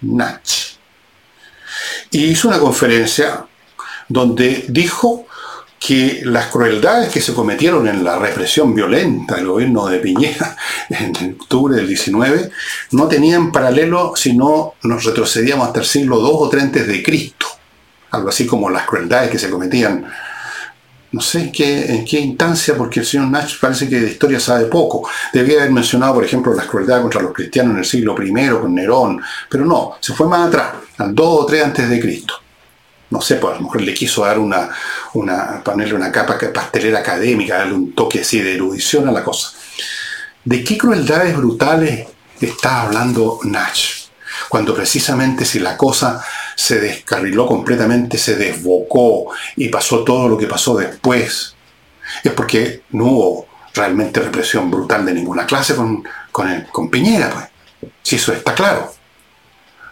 Nach. 0.02 0.63
Y 2.14 2.26
hizo 2.26 2.46
una 2.46 2.60
conferencia 2.60 3.44
donde 4.08 4.66
dijo 4.68 5.26
que 5.80 6.20
las 6.22 6.46
crueldades 6.46 7.08
que 7.12 7.20
se 7.20 7.34
cometieron 7.34 7.88
en 7.88 8.04
la 8.04 8.20
represión 8.20 8.72
violenta 8.72 9.34
del 9.34 9.48
gobierno 9.48 9.86
de 9.88 9.98
Piñera 9.98 10.56
en 10.90 11.36
octubre 11.40 11.74
del 11.74 11.88
19 11.88 12.52
no 12.92 13.08
tenían 13.08 13.50
paralelo 13.50 14.12
si 14.14 14.32
no 14.32 14.74
nos 14.84 15.02
retrocedíamos 15.02 15.66
hasta 15.66 15.80
el 15.80 15.86
siglo 15.86 16.20
II 16.20 16.30
o 16.34 16.50
III 16.52 16.60
antes 16.62 16.86
de 16.86 17.02
Cristo. 17.02 17.48
Algo 18.12 18.28
así 18.28 18.46
como 18.46 18.70
las 18.70 18.86
crueldades 18.86 19.32
que 19.32 19.38
se 19.40 19.50
cometían, 19.50 20.06
no 21.14 21.20
sé 21.20 21.42
en 21.42 21.52
qué, 21.52 21.86
en 21.86 22.04
qué 22.04 22.18
instancia, 22.18 22.76
porque 22.76 23.00
el 23.00 23.06
señor 23.06 23.28
Nach 23.28 23.48
parece 23.60 23.88
que 23.88 24.00
de 24.00 24.10
historia 24.10 24.40
sabe 24.40 24.64
poco. 24.66 25.08
Debía 25.32 25.60
haber 25.60 25.70
mencionado, 25.70 26.14
por 26.14 26.24
ejemplo, 26.24 26.52
las 26.52 26.66
crueldades 26.66 27.02
contra 27.02 27.22
los 27.22 27.32
cristianos 27.32 27.72
en 27.72 27.78
el 27.78 27.84
siglo 27.84 28.16
I 28.20 28.48
con 28.60 28.74
Nerón, 28.74 29.22
pero 29.48 29.64
no, 29.64 29.94
se 30.00 30.12
fue 30.12 30.26
más 30.28 30.48
atrás, 30.48 30.72
al 30.98 31.10
II 31.10 31.14
o 31.18 31.46
III 31.48 31.60
antes 31.60 31.88
de 31.88 32.00
Cristo 32.00 32.34
no 33.10 33.20
sé, 33.20 33.36
pues 33.36 33.52
a 33.52 33.56
lo 33.58 33.62
mejor 33.62 33.82
le 33.82 33.94
quiso 33.94 34.24
dar 34.24 34.40
una, 34.40 34.70
una, 35.12 35.62
ponerle 35.62 35.94
una 35.94 36.10
capa 36.10 36.36
pastelera 36.52 36.98
académica, 36.98 37.58
darle 37.58 37.74
un 37.74 37.94
toque 37.94 38.22
así 38.22 38.40
de 38.40 38.56
erudición 38.56 39.08
a 39.08 39.12
la 39.12 39.22
cosa. 39.22 39.52
¿De 40.44 40.64
qué 40.64 40.76
crueldades 40.76 41.36
brutales 41.36 42.08
está 42.40 42.82
hablando 42.82 43.38
Nach? 43.44 44.03
Cuando 44.48 44.74
precisamente 44.74 45.44
si 45.44 45.60
la 45.60 45.76
cosa 45.76 46.24
se 46.54 46.80
descarriló 46.80 47.46
completamente, 47.46 48.18
se 48.18 48.36
desbocó 48.36 49.32
y 49.56 49.68
pasó 49.68 50.04
todo 50.04 50.28
lo 50.28 50.38
que 50.38 50.46
pasó 50.46 50.76
después, 50.76 51.54
es 52.22 52.32
porque 52.32 52.82
no 52.90 53.04
hubo 53.06 53.46
realmente 53.74 54.20
represión 54.20 54.70
brutal 54.70 55.04
de 55.04 55.14
ninguna 55.14 55.46
clase 55.46 55.74
con, 55.74 56.04
con, 56.30 56.66
con 56.72 56.90
Piñera, 56.90 57.30
pues. 57.30 57.90
Si 58.02 58.16
eso 58.16 58.32
está 58.32 58.54
claro. 58.54 58.92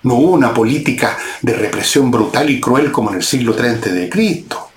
No 0.04 0.14
hubo 0.14 0.32
una 0.32 0.52
política 0.52 1.16
de 1.42 1.54
represión 1.54 2.10
brutal 2.10 2.50
y 2.50 2.60
cruel 2.60 2.90
como 2.90 3.10
en 3.10 3.16
el 3.16 3.22
siglo 3.22 3.54
III 3.56 3.92
de 3.92 4.08
Cristo. 4.08 4.71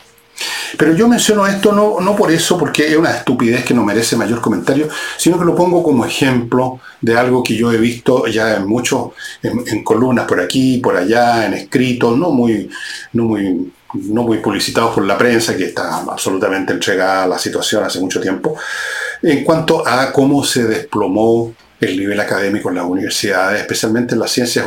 Pero 0.77 0.93
yo 0.93 1.07
menciono 1.07 1.47
esto 1.47 1.71
no, 1.71 1.99
no, 2.01 2.15
por 2.15 2.31
eso, 2.31 2.57
porque 2.57 2.87
es 2.87 2.97
una 2.97 3.11
estupidez 3.11 3.63
que 3.63 3.73
no 3.73 3.83
merece 3.83 4.15
mayor 4.15 4.41
comentario, 4.41 4.89
sino 5.17 5.39
que 5.39 5.45
lo 5.45 5.55
pongo 5.55 5.81
como 5.81 6.05
ejemplo 6.05 6.79
de 7.01 7.17
algo 7.17 7.43
que 7.43 7.55
yo 7.55 7.71
he 7.71 7.77
visto 7.77 8.27
ya 8.27 8.55
en 8.55 8.67
muchos, 8.67 9.11
en, 9.41 9.83
columnas 9.83 10.25
por 10.25 10.39
aquí, 10.39 10.77
por 10.77 10.97
allá, 10.97 11.45
en 11.45 11.53
escritos, 11.53 12.17
no 12.17 12.31
muy, 12.31 12.69
no 13.13 13.23
muy, 13.23 13.71
no 13.93 14.23
muy 14.23 14.39
publicitados 14.39 14.93
por 14.95 15.05
la 15.05 15.17
prensa, 15.17 15.55
que 15.55 15.65
está 15.65 15.97
absolutamente 15.97 16.73
entregada 16.73 17.23
a 17.23 17.27
la 17.27 17.39
situación 17.39 17.83
hace 17.83 17.99
mucho 17.99 18.19
tiempo, 18.19 18.57
en 19.21 19.43
cuanto 19.43 19.87
a 19.87 20.11
cómo 20.11 20.43
se 20.43 20.65
desplomó 20.65 21.53
el 21.85 21.97
nivel 21.97 22.19
académico 22.19 22.69
en 22.69 22.75
las 22.75 22.85
universidades, 22.85 23.61
especialmente 23.61 24.13
en 24.13 24.19
las 24.19 24.31
ciencias, 24.31 24.65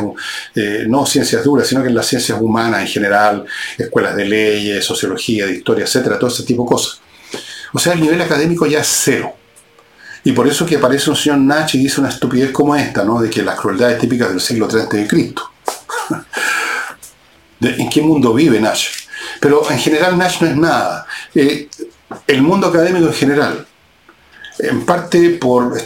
eh, 0.55 0.85
no 0.87 1.05
ciencias 1.05 1.43
duras, 1.43 1.67
sino 1.67 1.81
que 1.81 1.89
en 1.89 1.95
las 1.95 2.07
ciencias 2.07 2.39
humanas 2.39 2.81
en 2.81 2.87
general, 2.87 3.45
escuelas 3.77 4.15
de 4.15 4.25
leyes, 4.25 4.85
sociología, 4.85 5.45
de 5.45 5.53
historia, 5.53 5.85
etcétera, 5.85 6.17
todo 6.17 6.29
ese 6.29 6.43
tipo 6.43 6.63
de 6.63 6.69
cosas. 6.69 7.01
O 7.73 7.79
sea, 7.79 7.93
el 7.93 8.01
nivel 8.01 8.21
académico 8.21 8.65
ya 8.65 8.79
es 8.79 8.87
cero. 8.87 9.35
Y 10.23 10.31
por 10.33 10.47
eso 10.47 10.65
que 10.65 10.75
aparece 10.75 11.09
un 11.09 11.15
señor 11.15 11.39
Nach 11.39 11.73
y 11.73 11.77
dice 11.77 12.01
una 12.01 12.09
estupidez 12.09 12.51
como 12.51 12.75
esta, 12.75 13.03
¿no? 13.03 13.21
De 13.21 13.29
que 13.29 13.41
las 13.41 13.59
crueldades 13.59 13.99
típicas 13.99 14.29
del 14.29 14.41
siglo 14.41 14.67
III 14.71 14.99
de 14.99 15.07
Cristo. 15.07 15.49
¿En 17.61 17.89
qué 17.89 18.01
mundo 18.01 18.33
vive 18.33 18.59
Nach? 18.59 18.79
Pero 19.39 19.69
en 19.69 19.79
general 19.79 20.17
Nach 20.17 20.41
no 20.41 20.47
es 20.47 20.55
nada. 20.57 21.05
Eh, 21.33 21.69
el 22.27 22.41
mundo 22.41 22.67
académico 22.67 23.07
en 23.07 23.13
general, 23.13 23.67
en 24.59 24.85
parte 24.85 25.29
por 25.31 25.79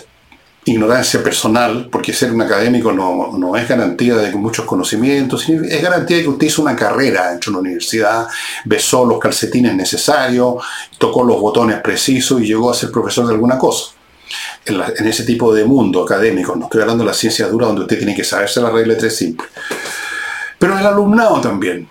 ignorancia 0.66 1.22
personal, 1.22 1.90
porque 1.92 2.14
ser 2.14 2.32
un 2.32 2.42
académico 2.42 2.92
no, 2.92 3.56
es 3.56 3.68
garantía 3.68 4.16
de 4.16 4.32
muchos 4.34 4.66
conocimientos, 4.66 5.48
es 5.50 5.82
garantía 5.82 6.18
de 6.18 6.24
que 6.24 6.30
usted 6.30 6.48
hizo 6.48 6.62
una 6.62 6.76
carrera 6.76 7.32
dentro 7.32 7.52
de 7.52 7.58
una 7.58 7.68
universidad, 7.68 8.28
besó 8.66 9.06
los 9.06 9.20
calcetines 9.20 9.76
necesarios, 9.76 10.64
tocó 10.98 11.24
los 11.24 11.40
botones 11.40 11.82
precisos 11.82 12.42
y 12.42 12.46
llegó 12.46 12.72
a 12.72 12.74
ser 12.74 12.92
profesor 12.92 13.28
de 13.28 13.34
alguna 13.34 13.58
cosa. 13.58 13.92
En, 14.66 15.08
ese 15.08 15.24
tipo 15.24 15.54
de 15.54 15.66
mundo 15.66 16.04
académico, 16.04 16.56
no 16.56 16.66
estoy 16.66 16.82
hablando 16.82 17.04
de 17.04 17.10
la 17.10 17.14
ciencia 17.14 17.48
dura 17.48 17.68
donde 17.68 17.82
usted 17.82 17.98
tiene 17.98 18.16
que 18.16 18.24
saberse 18.24 18.62
la 18.62 18.70
regla 18.70 18.94
de 18.94 19.00
tres 19.02 19.16
simple. 19.16 19.46
Pero 20.58 20.80
el 20.80 20.86
alumnado 20.86 21.42
también. 21.42 21.88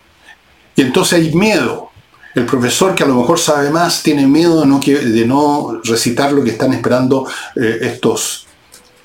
Y 0.75 0.81
entonces 0.81 1.21
hay 1.21 1.35
miedo. 1.35 1.91
El 2.35 2.47
profesor 2.47 2.95
que 2.95 3.05
a 3.05 3.07
lo 3.07 3.15
mejor 3.15 3.39
sabe 3.39 3.69
más 3.69 4.03
tiene 4.03 4.27
miedo 4.27 4.63
de 4.63 4.67
no, 4.67 4.81
de 4.81 5.27
no 5.27 5.81
recitar 5.85 6.33
lo 6.33 6.43
que 6.43 6.51
están 6.51 6.73
esperando 6.73 7.29
eh, 7.55 7.79
estos 7.83 8.47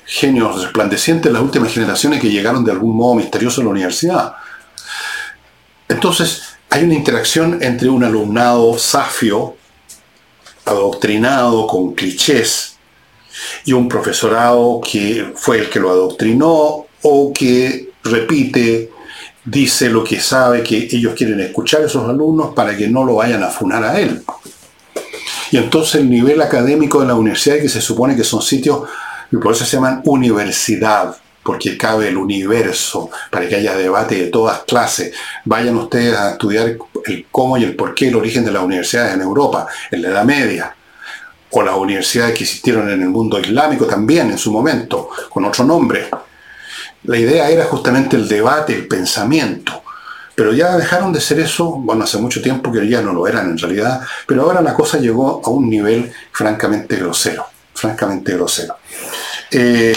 genios 0.08 0.62
resplandecientes, 0.62 1.30
las 1.30 1.42
últimas 1.42 1.70
generaciones 1.70 2.18
que 2.18 2.30
llegaron 2.30 2.64
de 2.64 2.72
algún 2.72 2.96
modo 2.96 3.14
misterioso 3.14 3.60
a 3.60 3.64
la 3.64 3.70
universidad. 3.70 4.32
Entonces, 5.86 6.42
hay 6.70 6.84
una 6.84 6.94
interacción 6.94 7.62
entre 7.62 7.90
un 7.90 8.02
alumnado 8.02 8.78
safio, 8.78 9.56
adoctrinado 10.64 11.66
con 11.66 11.94
clichés, 11.94 12.78
y 13.66 13.74
un 13.74 13.86
profesorado 13.86 14.80
que 14.80 15.32
fue 15.36 15.58
el 15.58 15.68
que 15.68 15.78
lo 15.78 15.90
adoctrinó 15.90 16.86
o 17.02 17.32
que 17.32 17.90
repite, 18.02 18.90
dice 19.44 19.90
lo 19.90 20.02
que 20.02 20.20
sabe 20.20 20.62
que 20.62 20.88
ellos 20.90 21.14
quieren 21.14 21.38
escuchar 21.40 21.82
a 21.82 21.86
esos 21.86 22.08
alumnos 22.08 22.54
para 22.54 22.74
que 22.76 22.88
no 22.88 23.04
lo 23.04 23.16
vayan 23.16 23.42
a 23.42 23.48
funar 23.48 23.84
a 23.84 24.00
él. 24.00 24.22
Y 25.52 25.58
entonces 25.58 25.96
el 25.96 26.10
nivel 26.10 26.40
académico 26.40 27.00
de 27.00 27.06
la 27.06 27.14
universidad, 27.14 27.58
que 27.58 27.68
se 27.68 27.82
supone 27.82 28.16
que 28.16 28.24
son 28.24 28.40
sitios 28.40 28.88
y 29.30 29.36
por 29.36 29.52
eso 29.52 29.64
se 29.64 29.76
llaman 29.76 30.02
universidad, 30.04 31.16
porque 31.42 31.78
cabe 31.78 32.08
el 32.08 32.16
universo, 32.16 33.10
para 33.30 33.48
que 33.48 33.56
haya 33.56 33.76
debate 33.76 34.16
de 34.16 34.26
todas 34.26 34.60
clases. 34.60 35.14
Vayan 35.44 35.76
ustedes 35.76 36.16
a 36.16 36.32
estudiar 36.32 36.76
el 37.06 37.26
cómo 37.30 37.56
y 37.56 37.64
el 37.64 37.74
por 37.74 37.94
qué, 37.94 38.08
el 38.08 38.16
origen 38.16 38.44
de 38.44 38.52
las 38.52 38.62
universidades 38.62 39.14
en 39.14 39.22
Europa, 39.22 39.66
en 39.90 40.02
la 40.02 40.08
Edad 40.08 40.24
Media, 40.24 40.74
o 41.50 41.62
las 41.62 41.74
universidades 41.74 42.34
que 42.36 42.44
existieron 42.44 42.90
en 42.90 43.00
el 43.00 43.08
mundo 43.08 43.40
islámico 43.40 43.86
también 43.86 44.30
en 44.30 44.38
su 44.38 44.52
momento, 44.52 45.08
con 45.30 45.44
otro 45.44 45.64
nombre. 45.64 46.08
La 47.04 47.16
idea 47.16 47.48
era 47.48 47.64
justamente 47.64 48.16
el 48.16 48.28
debate, 48.28 48.74
el 48.74 48.86
pensamiento. 48.86 49.82
Pero 50.34 50.52
ya 50.52 50.76
dejaron 50.76 51.12
de 51.12 51.20
ser 51.20 51.40
eso, 51.40 51.70
bueno, 51.70 52.04
hace 52.04 52.18
mucho 52.18 52.40
tiempo 52.40 52.70
que 52.70 52.86
ya 52.88 53.02
no 53.02 53.12
lo 53.12 53.26
eran 53.26 53.50
en 53.50 53.58
realidad, 53.58 54.00
pero 54.24 54.42
ahora 54.42 54.60
la 54.60 54.72
cosa 54.72 54.98
llegó 54.98 55.42
a 55.44 55.50
un 55.50 55.68
nivel 55.68 56.12
francamente 56.30 56.94
grosero, 56.94 57.46
francamente 57.74 58.34
grosero. 58.34 58.76
Eh, 59.50 59.94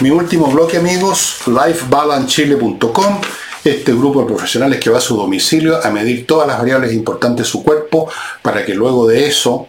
mi 0.00 0.10
último 0.10 0.46
bloque, 0.46 0.78
amigos, 0.78 1.38
lifebalancechile.com, 1.46 3.20
este 3.64 3.92
grupo 3.92 4.20
de 4.20 4.26
profesionales 4.26 4.80
que 4.80 4.90
va 4.90 4.98
a 4.98 5.02
su 5.02 5.16
domicilio 5.16 5.84
a 5.84 5.90
medir 5.90 6.26
todas 6.26 6.48
las 6.48 6.58
variables 6.58 6.92
importantes 6.92 7.46
de 7.46 7.50
su 7.50 7.62
cuerpo 7.62 8.10
para 8.42 8.64
que 8.64 8.74
luego 8.74 9.06
de 9.06 9.26
eso 9.26 9.68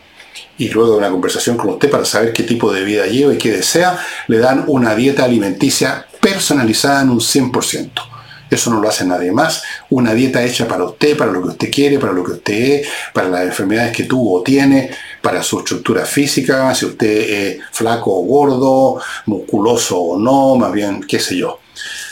y 0.58 0.70
luego 0.70 0.92
de 0.92 0.98
una 0.98 1.10
conversación 1.10 1.58
con 1.58 1.70
usted 1.70 1.90
para 1.90 2.06
saber 2.06 2.34
qué 2.34 2.44
tipo 2.44 2.72
de 2.72 2.84
vida 2.84 3.08
lleva 3.08 3.34
y 3.34 3.38
qué 3.38 3.52
desea, 3.52 4.00
le 4.28 4.38
dan 4.38 4.64
una 4.68 4.96
dieta 4.96 5.26
alimenticia 5.26 6.06
personalizada 6.20 7.02
en 7.02 7.10
un 7.10 7.20
100%. 7.20 8.11
Eso 8.52 8.70
no 8.70 8.80
lo 8.82 8.90
hace 8.90 9.06
nadie 9.06 9.32
más. 9.32 9.64
Una 9.90 10.14
dieta 10.14 10.44
hecha 10.44 10.68
para 10.68 10.84
usted, 10.84 11.16
para 11.16 11.32
lo 11.32 11.42
que 11.42 11.48
usted 11.48 11.72
quiere, 11.72 11.98
para 11.98 12.12
lo 12.12 12.22
que 12.22 12.34
usted 12.34 12.54
es, 12.54 12.86
para 13.14 13.30
las 13.30 13.44
enfermedades 13.44 13.96
que 13.96 14.04
tuvo 14.04 14.40
o 14.40 14.44
tiene, 14.44 14.92
para 15.22 15.42
su 15.42 15.60
estructura 15.60 16.06
física, 16.06 16.76
si 16.76 16.86
usted 16.86 17.08
es 17.08 17.60
flaco 17.72 18.14
o 18.14 18.24
gordo, 18.24 19.02
musculoso 19.28 19.98
o 19.98 20.20
no, 20.20 20.58
más 20.58 20.74
bien, 20.74 21.02
qué 21.08 21.18
sé 21.18 21.38
yo. 21.38 21.62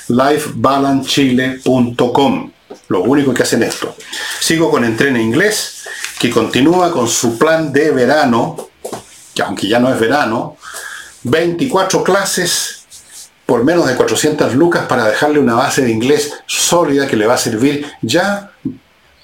lifebalancechile.com 0.07 2.51
Lo 2.87 3.03
único 3.03 3.33
que 3.33 3.43
hacen 3.43 3.63
esto. 3.63 3.93
Sigo 4.39 4.71
con 4.71 4.85
Entrena 4.85 5.21
Inglés, 5.21 5.89
que 6.17 6.29
continúa 6.29 6.93
con 6.93 7.09
su 7.09 7.37
plan 7.37 7.73
de 7.73 7.91
verano, 7.91 8.69
que 9.35 9.41
aunque 9.41 9.67
ya 9.67 9.79
no 9.79 9.93
es 9.93 9.99
verano, 9.99 10.55
24 11.23 12.01
clases 12.01 12.78
por 13.50 13.64
menos 13.64 13.88
de 13.88 13.95
400 13.95 14.54
lucas 14.54 14.86
para 14.86 15.08
dejarle 15.08 15.39
una 15.39 15.56
base 15.56 15.82
de 15.82 15.89
inglés 15.89 16.32
sólida 16.45 17.08
que 17.08 17.16
le 17.16 17.26
va 17.26 17.34
a 17.34 17.38
servir 17.39 17.84
ya 18.04 18.52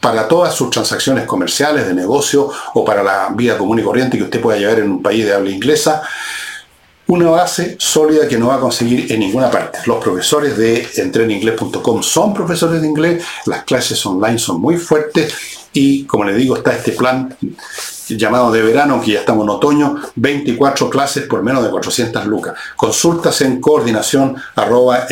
para 0.02 0.28
todas 0.28 0.56
sus 0.56 0.72
transacciones 0.72 1.26
comerciales, 1.26 1.86
de 1.86 1.94
negocio 1.94 2.50
o 2.74 2.84
para 2.84 3.04
la 3.04 3.30
vida 3.36 3.56
común 3.56 3.78
y 3.78 3.84
corriente 3.84 4.18
que 4.18 4.24
usted 4.24 4.42
pueda 4.42 4.58
llevar 4.58 4.80
en 4.80 4.90
un 4.90 5.04
país 5.04 5.24
de 5.26 5.34
habla 5.36 5.52
inglesa. 5.52 6.02
Una 7.06 7.30
base 7.30 7.76
sólida 7.80 8.28
que 8.28 8.40
no 8.40 8.48
va 8.48 8.56
a 8.56 8.60
conseguir 8.60 9.12
en 9.12 9.20
ninguna 9.20 9.52
parte. 9.52 9.78
Los 9.86 10.04
profesores 10.04 10.58
de 10.58 10.90
entreninglés.com 10.96 12.02
son 12.02 12.34
profesores 12.34 12.82
de 12.82 12.88
inglés, 12.88 13.24
las 13.46 13.64
clases 13.64 14.04
online 14.08 14.40
son 14.40 14.60
muy 14.60 14.78
fuertes 14.78 15.36
y, 15.72 16.06
como 16.06 16.24
le 16.24 16.34
digo, 16.34 16.58
está 16.58 16.76
este 16.76 16.94
plan 16.94 17.38
llamado 18.10 18.52
de 18.52 18.62
verano, 18.62 19.02
que 19.02 19.12
ya 19.12 19.20
estamos 19.20 19.44
en 19.46 19.50
otoño, 19.50 19.96
24 20.16 20.90
clases 20.90 21.24
por 21.24 21.44
menos 21.44 21.64
de 21.64 21.70
400 21.70 22.26
lucas. 22.26 22.54
Consultas 22.76 23.42
en 23.42 23.60
coordinación 23.60 24.36
arroba 24.56 25.08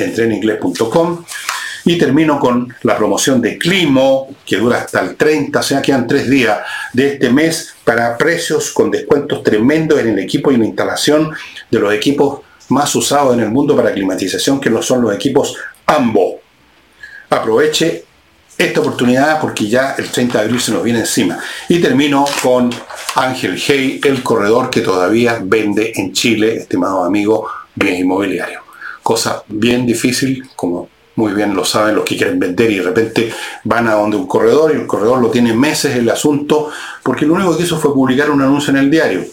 y 1.86 1.98
termino 1.98 2.40
con 2.40 2.74
la 2.84 2.98
promoción 2.98 3.42
de 3.42 3.58
Climo, 3.58 4.36
que 4.46 4.58
dura 4.58 4.80
hasta 4.80 5.02
el 5.02 5.16
30, 5.16 5.60
o 5.60 5.64
sea, 5.64 5.82
quedan 5.82 6.08
tres 6.08 6.30
días 6.30 6.60
de 6.94 7.14
este 7.14 7.30
mes 7.30 7.76
para 7.84 8.18
precios 8.18 8.72
con 8.72 8.90
descuentos 8.90 9.44
tremendos 9.44 10.00
en 10.00 10.10
el 10.10 10.20
equipo 10.20 10.52
y 10.52 10.58
la 10.58 10.66
instalación 10.66 11.32
de 11.70 11.80
los 11.80 11.94
equipos 11.94 12.40
más 12.70 12.96
usados 12.96 13.34
en 13.34 13.42
el 13.42 13.50
mundo 13.50 13.76
para 13.76 13.92
climatización, 13.92 14.60
que 14.60 14.70
no 14.70 14.82
son 14.82 15.02
los 15.02 15.14
equipos 15.14 15.56
AMBO. 15.86 16.40
Aproveche 17.30 18.03
esta 18.58 18.80
oportunidad 18.80 19.40
porque 19.40 19.68
ya 19.68 19.96
el 19.98 20.10
30 20.10 20.38
de 20.38 20.44
abril 20.46 20.62
se 20.62 20.72
nos 20.72 20.84
viene 20.84 21.00
encima. 21.00 21.40
Y 21.70 21.80
termino 21.80 22.26
con 22.42 22.70
Ángel 23.16 23.62
Hey, 23.64 24.00
el 24.04 24.24
corredor 24.24 24.70
que 24.70 24.82
todavía 24.82 25.40
vende 25.42 25.94
en 25.96 26.14
Chile, 26.14 26.58
estimado 26.58 27.04
amigo, 27.04 27.48
bien 27.76 27.96
inmobiliario. 27.96 28.62
Cosa 29.02 29.44
bien 29.48 29.86
difícil, 29.86 30.50
como 30.56 30.90
muy 31.16 31.34
bien 31.34 31.54
lo 31.54 31.64
saben 31.64 31.96
los 31.96 32.06
que 32.06 32.18
quieren 32.18 32.40
vender 32.40 32.72
y 32.72 32.78
de 32.78 32.84
repente 32.84 33.34
van 33.66 33.88
a 33.88 33.94
donde 33.94 34.18
un 34.18 34.26
corredor 34.26 34.72
y 34.72 34.80
el 34.80 34.88
corredor 34.88 35.22
lo 35.22 35.30
tiene 35.30 35.54
meses 35.54 35.96
el 35.96 36.10
asunto, 36.10 36.70
porque 37.04 37.26
lo 37.26 37.34
único 37.34 37.56
que 37.56 37.64
hizo 37.64 37.78
fue 37.80 37.94
publicar 37.94 38.32
un 38.32 38.42
anuncio 38.42 38.72
en 38.72 38.78
el 38.78 38.90
diario. 38.90 39.24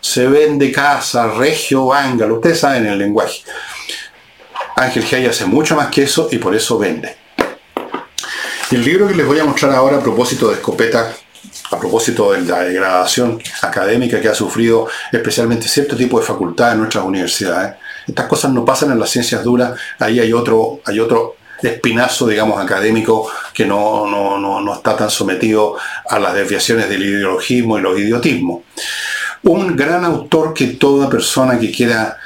Se 0.00 0.26
vende 0.26 0.70
casa, 0.72 1.28
regio, 1.28 1.92
ángalo, 1.92 2.36
ustedes 2.36 2.60
saben 2.60 2.86
el 2.86 2.98
lenguaje. 2.98 3.42
Ángel 4.76 5.04
Hay 5.10 5.26
hace 5.26 5.46
mucho 5.46 5.74
más 5.74 5.88
que 5.88 6.02
eso 6.02 6.28
y 6.30 6.38
por 6.38 6.54
eso 6.54 6.78
vende. 6.78 7.25
El 8.72 8.84
libro 8.84 9.06
que 9.06 9.14
les 9.14 9.24
voy 9.24 9.38
a 9.38 9.44
mostrar 9.44 9.72
ahora 9.72 9.98
a 9.98 10.02
propósito 10.02 10.48
de 10.48 10.54
escopeta, 10.54 11.14
a 11.70 11.78
propósito 11.78 12.32
de 12.32 12.40
la 12.40 12.64
degradación 12.64 13.40
académica 13.62 14.20
que 14.20 14.28
ha 14.28 14.34
sufrido 14.34 14.88
especialmente 15.12 15.68
cierto 15.68 15.96
tipo 15.96 16.18
de 16.18 16.26
facultades 16.26 16.74
en 16.74 16.80
nuestras 16.80 17.04
universidades, 17.04 17.76
estas 18.08 18.26
cosas 18.26 18.50
no 18.50 18.64
pasan 18.64 18.90
en 18.90 18.98
las 18.98 19.10
ciencias 19.10 19.44
duras, 19.44 19.78
ahí 20.00 20.18
hay 20.18 20.32
otro, 20.32 20.80
hay 20.84 20.98
otro 20.98 21.36
espinazo, 21.62 22.26
digamos, 22.26 22.60
académico 22.60 23.30
que 23.54 23.64
no, 23.64 24.04
no, 24.08 24.74
está 24.74 24.96
tan 24.96 25.10
sometido 25.10 25.76
a 26.08 26.18
las 26.18 26.34
desviaciones 26.34 26.88
del 26.88 27.04
ideologismo 27.04 27.78
y 27.78 27.82
los 27.82 27.96
idiotismos. 27.96 28.62
Un 29.44 29.76
gran 29.76 30.04
autor 30.04 30.52
que 30.52 30.66
toda 30.66 31.08
persona 31.08 31.56
que 31.56 31.70
quiera 31.70 32.16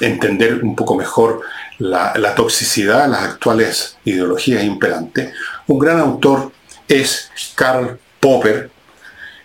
entender 0.00 0.62
un 0.62 0.76
poco 0.76 0.94
mejor 0.94 1.42
la, 1.78 2.34
toxicidad 2.34 3.04
de 3.04 3.08
las 3.08 3.22
actuales 3.22 3.96
ideologías 4.04 4.64
imperantes, 4.64 5.32
un 5.66 5.78
gran 5.78 6.00
autor 6.00 6.52
es 6.88 7.30
Karl 7.54 7.98
Popper, 8.20 8.70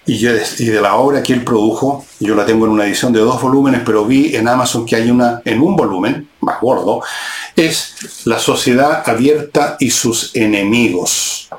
y, 0.06 0.18
de 0.26 0.82
la 0.82 0.96
obra 0.96 1.22
que 1.22 1.34
él 1.34 1.44
produjo, 1.44 2.06
yo 2.20 2.36
la 2.36 2.46
tengo 2.46 2.66
en 2.66 2.72
una 2.72 2.86
edición 2.86 3.14
de 3.14 3.20
dos 3.20 3.42
volúmenes, 3.42 3.82
pero 3.86 4.06
vi 4.06 4.36
en 4.36 4.48
Amazon 4.48 4.86
que 4.86 4.96
hay 4.96 5.12
una 5.12 5.42
en 5.46 5.62
un 5.62 5.76
volumen, 5.76 6.28
más 6.42 6.60
gordo, 6.60 7.02
es 7.56 8.26
La 8.26 8.40
sociedad 8.40 9.08
abierta 9.08 9.78
y 9.80 9.92
sus 9.92 10.36
enemigos. 10.36 11.50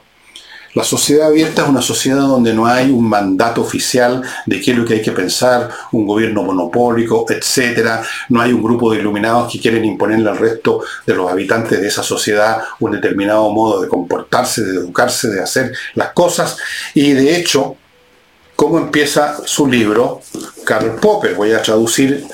La 0.74 0.84
sociedad 0.84 1.28
abierta 1.28 1.62
es 1.62 1.68
una 1.68 1.82
sociedad 1.82 2.22
donde 2.22 2.54
no 2.54 2.66
hay 2.66 2.90
un 2.90 3.06
mandato 3.06 3.60
oficial 3.60 4.22
de 4.46 4.60
qué 4.60 4.70
es 4.70 4.78
lo 4.78 4.86
que 4.86 4.94
hay 4.94 5.02
que 5.02 5.12
pensar, 5.12 5.68
un 5.92 6.06
gobierno 6.06 6.42
monopólico, 6.42 7.26
etc. 7.28 8.00
No 8.30 8.40
hay 8.40 8.52
un 8.52 8.62
grupo 8.62 8.90
de 8.90 9.00
iluminados 9.00 9.52
que 9.52 9.60
quieren 9.60 9.84
imponerle 9.84 10.30
al 10.30 10.38
resto 10.38 10.82
de 11.06 11.14
los 11.14 11.30
habitantes 11.30 11.78
de 11.78 11.86
esa 11.86 12.02
sociedad 12.02 12.62
un 12.80 12.92
determinado 12.92 13.50
modo 13.50 13.82
de 13.82 13.88
comportarse, 13.88 14.62
de 14.62 14.76
educarse, 14.78 15.28
de 15.28 15.42
hacer 15.42 15.72
las 15.94 16.12
cosas. 16.12 16.56
Y 16.94 17.12
de 17.12 17.36
hecho, 17.36 17.76
cómo 18.56 18.78
empieza 18.78 19.38
su 19.44 19.66
libro 19.66 20.22
Karl 20.64 20.96
Popper. 20.96 21.34
Voy 21.34 21.52
a 21.52 21.60
traducir 21.60 22.26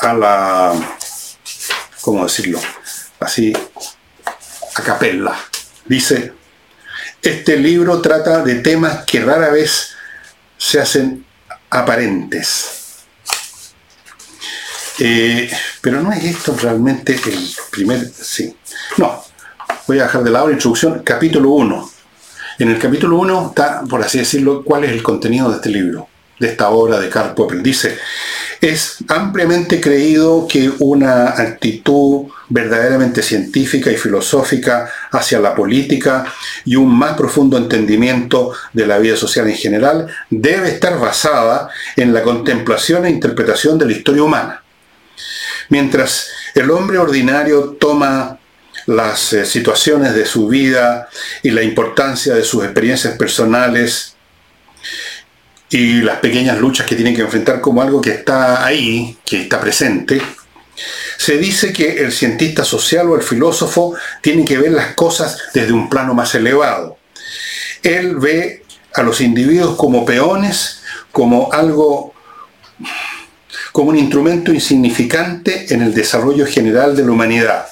a 0.00 0.14
la, 0.14 0.72
¿cómo 2.00 2.24
decirlo? 2.24 2.58
Así, 3.18 3.52
a 4.74 4.82
capella. 4.82 5.34
Dice, 5.84 6.39
este 7.22 7.56
libro 7.56 8.00
trata 8.00 8.42
de 8.42 8.56
temas 8.56 9.04
que 9.04 9.20
rara 9.20 9.50
vez 9.50 9.94
se 10.56 10.80
hacen 10.80 11.24
aparentes. 11.70 12.76
Eh, 14.98 15.50
pero 15.80 16.02
no 16.02 16.12
es 16.12 16.24
esto 16.24 16.54
realmente 16.60 17.14
el 17.14 17.50
primer, 17.70 18.06
sí. 18.06 18.54
No, 18.98 19.24
voy 19.86 19.98
a 19.98 20.04
dejar 20.04 20.22
de 20.22 20.30
lado 20.30 20.48
la 20.48 20.52
introducción, 20.54 21.02
capítulo 21.02 21.50
1 21.50 22.00
en 22.60 22.68
el 22.68 22.78
capítulo 22.78 23.16
1 23.16 23.46
está, 23.48 23.82
por 23.88 24.02
así 24.02 24.18
decirlo, 24.18 24.62
cuál 24.62 24.84
es 24.84 24.92
el 24.92 25.02
contenido 25.02 25.48
de 25.48 25.56
este 25.56 25.70
libro, 25.70 26.08
de 26.38 26.48
esta 26.48 26.68
obra 26.68 27.00
de 27.00 27.08
Karl 27.08 27.34
Popper. 27.34 27.62
Dice, 27.62 27.98
es 28.60 28.98
ampliamente 29.08 29.80
creído 29.80 30.46
que 30.46 30.70
una 30.80 31.30
actitud 31.30 32.26
verdaderamente 32.48 33.22
científica 33.22 33.90
y 33.90 33.96
filosófica 33.96 34.90
hacia 35.10 35.40
la 35.40 35.54
política 35.54 36.26
y 36.66 36.76
un 36.76 36.94
más 36.94 37.16
profundo 37.16 37.56
entendimiento 37.56 38.52
de 38.72 38.86
la 38.86 38.98
vida 38.98 39.16
social 39.16 39.48
en 39.48 39.56
general 39.56 40.08
debe 40.28 40.68
estar 40.68 40.98
basada 40.98 41.70
en 41.96 42.12
la 42.12 42.22
contemplación 42.22 43.06
e 43.06 43.10
interpretación 43.10 43.78
de 43.78 43.86
la 43.86 43.92
historia 43.92 44.24
humana. 44.24 44.62
Mientras 45.70 46.28
el 46.54 46.70
hombre 46.70 46.98
ordinario 46.98 47.76
toma 47.80 48.38
las 48.86 49.32
eh, 49.32 49.46
situaciones 49.46 50.14
de 50.14 50.26
su 50.26 50.48
vida 50.48 51.08
y 51.42 51.50
la 51.50 51.62
importancia 51.62 52.34
de 52.34 52.42
sus 52.42 52.64
experiencias 52.64 53.16
personales 53.16 54.16
y 55.70 56.02
las 56.02 56.18
pequeñas 56.18 56.58
luchas 56.58 56.86
que 56.86 56.96
tienen 56.96 57.14
que 57.14 57.22
enfrentar 57.22 57.60
como 57.60 57.80
algo 57.80 58.00
que 58.00 58.10
está 58.10 58.64
ahí, 58.64 59.16
que 59.24 59.42
está 59.42 59.60
presente, 59.60 60.20
se 61.16 61.38
dice 61.38 61.72
que 61.72 62.02
el 62.02 62.12
cientista 62.12 62.64
social 62.64 63.08
o 63.08 63.16
el 63.16 63.22
filósofo 63.22 63.94
tiene 64.20 64.44
que 64.44 64.58
ver 64.58 64.72
las 64.72 64.94
cosas 64.94 65.38
desde 65.54 65.72
un 65.72 65.88
plano 65.88 66.14
más 66.14 66.34
elevado. 66.34 66.96
Él 67.82 68.16
ve 68.16 68.64
a 68.94 69.02
los 69.02 69.20
individuos 69.20 69.76
como 69.76 70.04
peones, 70.04 70.82
como 71.12 71.52
algo, 71.52 72.14
como 73.72 73.90
un 73.90 73.98
instrumento 73.98 74.52
insignificante 74.52 75.72
en 75.72 75.82
el 75.82 75.94
desarrollo 75.94 76.46
general 76.46 76.96
de 76.96 77.04
la 77.04 77.12
humanidad 77.12 77.66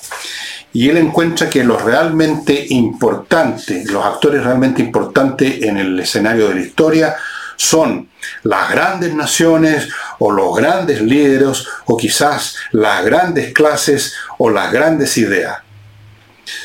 y 0.73 0.91
él 0.91 0.99
encuentra 0.99 1.49
que 1.49 1.65
los 1.65 1.83
realmente 1.83 2.67
importantes, 2.71 3.91
los 3.91 4.05
actores 4.05 4.45
realmente 4.45 4.83
importantes 4.83 5.63
en 5.63 5.79
el 5.79 5.99
escenario 5.99 6.49
de 6.49 6.55
la 6.57 6.61
historia 6.61 7.17
son 7.59 8.09
las 8.45 8.71
grandes 8.71 9.13
naciones 9.13 9.89
o 10.21 10.31
los 10.31 10.57
grandes 10.57 11.03
líderes 11.03 11.67
o 11.87 11.97
quizás 11.97 12.57
las 12.71 13.05
grandes 13.05 13.53
clases 13.53 14.15
o 14.39 14.49
las 14.49 14.73
grandes 14.73 15.19
ideas. 15.19 15.59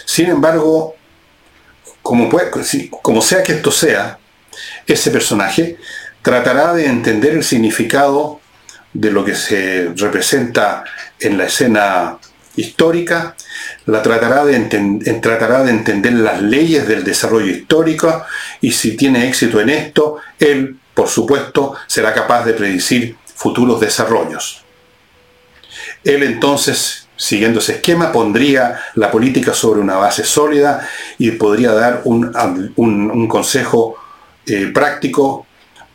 Sin 0.06 0.30
embargo, 0.30 0.96
como, 2.04 2.30
como 3.02 3.22
sea 3.22 3.42
que 3.42 3.54
esto 3.54 3.72
sea, 3.72 4.20
ese 4.86 5.10
personaje 5.10 5.78
tratará 6.22 6.74
de 6.74 6.86
entender 6.86 7.34
el 7.34 7.44
significado 7.44 8.40
de 8.94 9.12
lo 9.12 9.26
que 9.26 9.34
se 9.34 9.92
representa 9.96 10.84
en 11.20 11.40
la 11.40 11.46
escena 11.46 12.20
histórica, 12.56 13.36
la 13.88 14.04
tratará 14.04 14.46
de, 14.46 14.60
tratará 15.22 15.64
de 15.64 15.72
entender 15.72 16.14
las 16.14 16.40
leyes 16.40 16.88
del 16.88 17.04
desarrollo 17.04 17.48
histórico 17.48 18.24
y 18.62 18.72
si 18.72 18.96
tiene 18.96 19.28
éxito 19.28 19.60
en 19.60 19.70
esto, 19.70 20.18
él, 20.40 20.78
por 20.94 21.08
supuesto, 21.08 21.76
será 21.88 22.14
capaz 22.14 22.46
de 22.46 22.54
predecir 22.54 23.16
futuros 23.36 23.80
desarrollos. 23.80 24.64
Él 26.04 26.24
entonces, 26.24 27.08
siguiendo 27.16 27.60
ese 27.60 27.74
esquema, 27.74 28.12
pondría 28.12 28.80
la 28.96 29.10
política 29.10 29.54
sobre 29.54 29.80
una 29.80 29.96
base 29.96 30.24
sólida 30.24 30.88
y 31.18 31.32
podría 31.32 31.72
dar 31.74 32.02
un, 32.06 33.28
consejo 33.28 33.96
eh, 34.46 34.72
práctico 34.74 35.46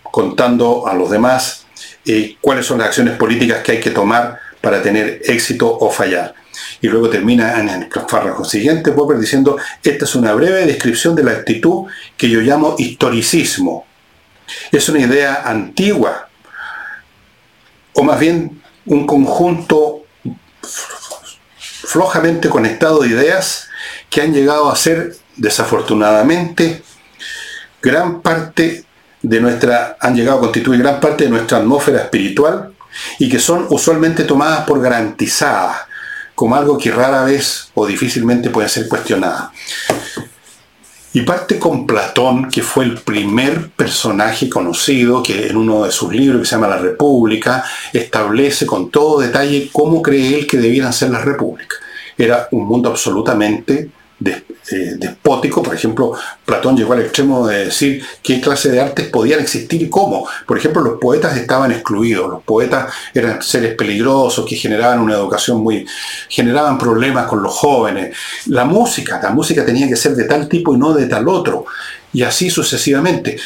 contando 0.03 0.87
a 0.87 0.95
los 0.95 1.11
demás 1.11 1.67
eh, 2.07 2.37
cuáles 2.41 2.67
son 2.67 2.79
las 2.79 2.89
acciones 2.89 3.17
políticas 3.17 3.63
que 3.63 3.73
hay 3.73 3.81
que 3.81 3.91
tomar 3.91 4.39
para 4.61 4.83
tener 4.83 5.21
éxito 5.25 5.69
o 5.69 5.91
fallar 5.91 6.35
y 6.81 6.89
luego 6.89 7.09
termina 7.09 7.59
en 7.61 7.69
el 7.69 7.89
párrafo 7.89 8.45
siguiente 8.45 8.93
Popper 8.93 9.19
diciendo, 9.19 9.57
esta 9.83 10.05
es 10.05 10.15
una 10.15 10.33
breve 10.35 10.67
descripción 10.67 11.15
de 11.15 11.25
la 11.25 11.33
actitud 11.33 11.87
que 12.17 12.29
yo 12.29 12.41
llamo 12.41 12.77
historicismo. 12.79 13.87
Es 14.71 14.89
una 14.89 15.01
idea 15.01 15.43
antigua, 15.45 16.29
o 17.95 18.03
más 18.03 18.19
bien 18.19 18.63
un 18.87 19.07
conjunto 19.07 20.05
flojamente 21.63 22.49
conectado 22.49 23.01
de 23.01 23.09
ideas 23.09 23.69
que 24.11 24.21
han 24.23 24.33
llegado 24.33 24.71
a 24.71 24.77
ser, 24.77 25.17
desafortunadamente, 25.37 26.83
gran 27.83 28.21
parte 28.23 28.85
de 29.23 29.41
nuestra, 29.41 29.97
han 30.01 30.15
llegado 30.15 30.39
a 30.39 30.41
constituir 30.43 30.81
gran 30.81 31.01
parte 31.01 31.25
de 31.25 31.31
nuestra 31.31 31.59
atmósfera 31.59 32.03
espiritual 32.03 32.75
y 33.19 33.29
que 33.29 33.39
son 33.39 33.67
usualmente 33.71 34.25
tomadas 34.25 34.67
por 34.67 34.81
garantizadas, 34.81 35.83
como 36.35 36.57
algo 36.57 36.79
que 36.79 36.91
rara 36.91 37.25
vez 37.25 37.71
o 37.75 37.87
difícilmente 37.87 38.51
puede 38.51 38.69
ser 38.69 38.89
cuestionada. 38.89 39.53
Y 41.19 41.23
parte 41.23 41.59
con 41.59 41.85
Platón, 41.85 42.49
que 42.49 42.63
fue 42.63 42.85
el 42.85 42.95
primer 42.95 43.71
personaje 43.71 44.49
conocido 44.49 45.21
que 45.21 45.49
en 45.49 45.57
uno 45.57 45.83
de 45.83 45.91
sus 45.91 46.13
libros 46.13 46.43
que 46.43 46.47
se 46.47 46.55
llama 46.55 46.69
La 46.69 46.79
República 46.79 47.65
establece 47.93 48.67
con 48.67 48.89
todo 48.89 49.19
detalle 49.19 49.69
cómo 49.73 50.01
cree 50.01 50.39
él 50.39 50.47
que 50.47 50.59
debieran 50.59 50.93
ser 50.93 51.11
las 51.11 51.25
repúblicas. 51.25 51.81
Era 52.17 52.47
un 52.53 52.69
mundo 52.69 52.89
absolutamente 52.89 53.91
despótico. 54.19 55.63
Por 55.63 55.75
ejemplo, 55.75 56.13
Platón 56.45 56.77
llegó 56.77 56.93
al 56.93 57.01
extremo 57.01 57.47
de 57.47 57.67
decir 57.67 58.03
qué 58.23 58.41
clase 58.41 58.71
de 58.71 58.81
artes 58.81 59.09
podían 59.09 59.41
existir 59.41 59.83
y 59.83 59.89
cómo. 59.89 60.29
Por 60.47 60.59
ejemplo, 60.59 60.83
los 60.83 60.99
poetas 60.99 61.37
estaban 61.37 61.73
excluidos. 61.73 62.29
Los 62.29 62.43
poetas 62.43 62.93
eran 63.15 63.43
seres 63.43 63.75
peligrosos 63.75 64.47
que 64.47 64.57
generaban 64.57 65.01
una 65.01 65.15
educación 65.15 65.63
muy... 65.63 65.87
generaban 66.29 66.79
problemas 66.79 67.27
con 67.27 67.43
los 67.43 67.55
jóvenes. 67.55 68.17
La 68.47 68.65
música, 68.65 69.21
la 69.23 69.31
música 69.31 69.65
tenía 69.65 69.89
que 69.89 69.97
ser 69.97 70.15
de 70.15 70.25
tal 70.25 70.49
tipo 70.49 70.75
y 70.75 70.79
no 70.79 70.93
de 70.93 71.07
tal 71.07 71.29
otro. 71.29 71.67
Y 72.13 72.23
así 72.23 72.51
sucesivamente 72.51 73.37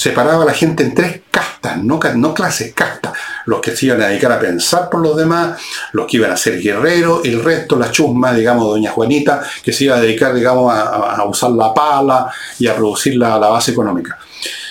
separaba 0.00 0.44
a 0.44 0.46
la 0.46 0.54
gente 0.54 0.82
en 0.82 0.94
tres 0.94 1.20
castas, 1.30 1.76
no, 1.76 2.00
clases, 2.32 2.72
castas. 2.72 3.12
Los 3.44 3.60
que 3.60 3.76
se 3.76 3.84
iban 3.84 4.00
a 4.00 4.06
dedicar 4.06 4.32
a 4.32 4.40
pensar 4.40 4.88
por 4.88 5.02
los 5.02 5.14
demás, 5.14 5.60
los 5.92 6.06
que 6.06 6.16
iban 6.16 6.30
a 6.30 6.38
ser 6.38 6.58
guerreros, 6.58 7.20
el 7.26 7.44
resto, 7.44 7.76
la 7.76 7.90
chusma, 7.90 8.32
digamos, 8.32 8.64
doña 8.64 8.90
Juanita, 8.92 9.42
que 9.62 9.74
se 9.74 9.84
iba 9.84 9.96
a 9.96 10.00
dedicar, 10.00 10.32
digamos, 10.32 10.72
a, 10.72 11.22
usar 11.24 11.50
la 11.50 11.74
pala 11.74 12.32
y 12.58 12.66
a 12.66 12.74
producir 12.74 13.16
la, 13.16 13.36
base 13.36 13.72
económica. 13.72 14.18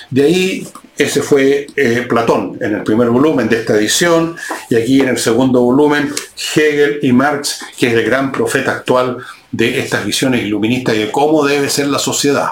De 0.09 0.23
ahí, 0.23 0.67
ese 0.97 1.21
fue 1.21 1.67
eh, 1.75 2.07
Platón 2.09 2.57
en 2.59 2.73
el 2.77 2.84
primer 2.84 3.11
volumen 3.11 3.47
de 3.47 3.59
esta 3.59 3.75
edición, 3.75 4.36
y 4.67 4.77
aquí 4.77 4.99
en 4.99 5.09
el 5.09 5.19
segundo 5.19 5.61
volumen, 5.61 6.11
Hegel 6.55 7.01
y 7.03 7.13
Marx, 7.13 7.59
que 7.77 7.89
es 7.89 7.93
el 7.93 8.03
gran 8.03 8.32
profeta 8.32 8.71
actual 8.71 9.17
de 9.51 9.77
estas 9.80 10.03
visiones 10.03 10.43
iluministas 10.43 10.95
y 10.95 10.99
de 10.99 11.11
cómo 11.11 11.45
debe 11.45 11.69
ser 11.69 11.88
la 11.88 11.99
sociedad 11.99 12.49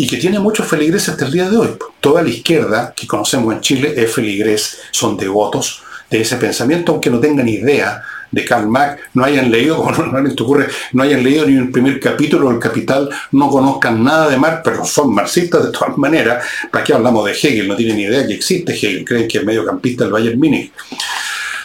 y 0.00 0.06
que 0.06 0.16
tiene 0.16 0.38
muchos 0.38 0.66
feligreses 0.66 1.10
hasta 1.10 1.26
el 1.26 1.32
día 1.32 1.50
de 1.50 1.58
hoy. 1.58 1.76
Toda 2.00 2.22
la 2.22 2.30
izquierda 2.30 2.94
que 2.96 3.06
conocemos 3.06 3.52
en 3.52 3.60
Chile 3.60 3.92
es 3.94 4.10
feligres, 4.10 4.78
son 4.92 5.18
devotos 5.18 5.82
de 6.08 6.22
ese 6.22 6.36
pensamiento, 6.36 6.92
aunque 6.92 7.10
no 7.10 7.20
tengan 7.20 7.46
idea 7.46 8.02
de 8.30 8.42
Karl 8.46 8.66
Marx, 8.66 9.02
no 9.12 9.24
hayan 9.24 9.50
leído, 9.50 9.76
como 9.84 9.90
normalmente 9.90 10.42
ocurre, 10.42 10.68
no 10.94 11.02
hayan 11.02 11.22
leído 11.22 11.44
ni 11.44 11.58
el 11.58 11.70
primer 11.70 12.00
capítulo 12.00 12.48
del 12.48 12.58
Capital, 12.58 13.10
no 13.32 13.50
conozcan 13.50 14.02
nada 14.02 14.30
de 14.30 14.38
Marx, 14.38 14.62
pero 14.64 14.86
son 14.86 15.12
marxistas 15.12 15.66
de 15.66 15.70
todas 15.70 15.98
maneras. 15.98 16.46
¿Para 16.72 16.82
qué 16.82 16.94
hablamos 16.94 17.26
de 17.26 17.32
Hegel? 17.32 17.68
No 17.68 17.76
tienen 17.76 17.98
ni 17.98 18.04
idea 18.04 18.26
que 18.26 18.32
existe 18.32 18.72
Hegel, 18.72 19.04
creen 19.04 19.28
que 19.28 19.36
es 19.36 19.44
mediocampista 19.44 20.04
del 20.04 20.14
Bayern 20.14 20.38
Múnich. 20.38 20.72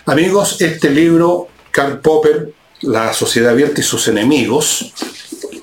Amigos, 0.08 0.62
este 0.62 0.90
libro, 0.90 1.48
Karl 1.72 2.02
Popper, 2.02 2.52
La 2.82 3.14
sociedad 3.14 3.52
abierta 3.52 3.80
y 3.80 3.84
sus 3.84 4.10
enemigos, 4.10 4.92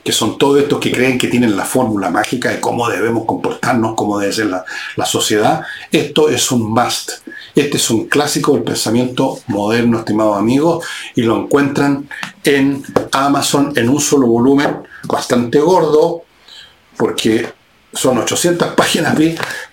que 0.05 0.13
son 0.13 0.37
todos 0.37 0.61
estos 0.61 0.81
que 0.81 0.91
creen 0.91 1.19
que 1.19 1.29
tienen 1.29 1.57
la 1.57 1.65
fórmula 1.65 2.11
mágica 2.11 2.51
de 2.51 2.61
cómo 2.61 2.89
debemos 2.89 3.25
comportarnos, 3.25 3.95
cómo 3.95 4.19
debe 4.19 4.33
ser 4.33 4.47
la, 4.47 5.07
sociedad. 5.07 5.63
Esto 5.91 6.29
es 6.29 6.51
un 6.51 6.73
must. 6.73 7.13
Este 7.55 7.77
es 7.77 7.91
un 7.91 8.07
clásico 8.07 8.55
del 8.55 8.63
pensamiento 8.63 9.39
moderno, 9.47 9.99
estimados 9.99 10.39
amigos, 10.39 10.85
y 11.15 11.23
lo 11.23 11.37
encuentran 11.37 12.09
en 12.45 12.83
Amazon 13.13 13.73
en 13.77 13.89
un 13.89 14.01
solo 14.01 14.27
volumen, 14.27 14.79
bastante 15.05 15.61
gordo, 15.61 16.23
porque 16.97 17.53
son 17.93 18.19
800 18.19 18.69
páginas, 18.77 19.17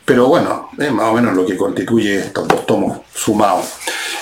pero 0.06 0.28
bueno, 0.28 0.70
es 0.78 0.92
más 0.92 1.06
o 1.06 1.14
menos 1.14 1.36
lo 1.36 1.46
que 1.46 1.58
constituye 1.58 2.20
estos 2.20 2.48
dos 2.48 2.66
tomos 2.66 3.00
sumados. 3.14 3.66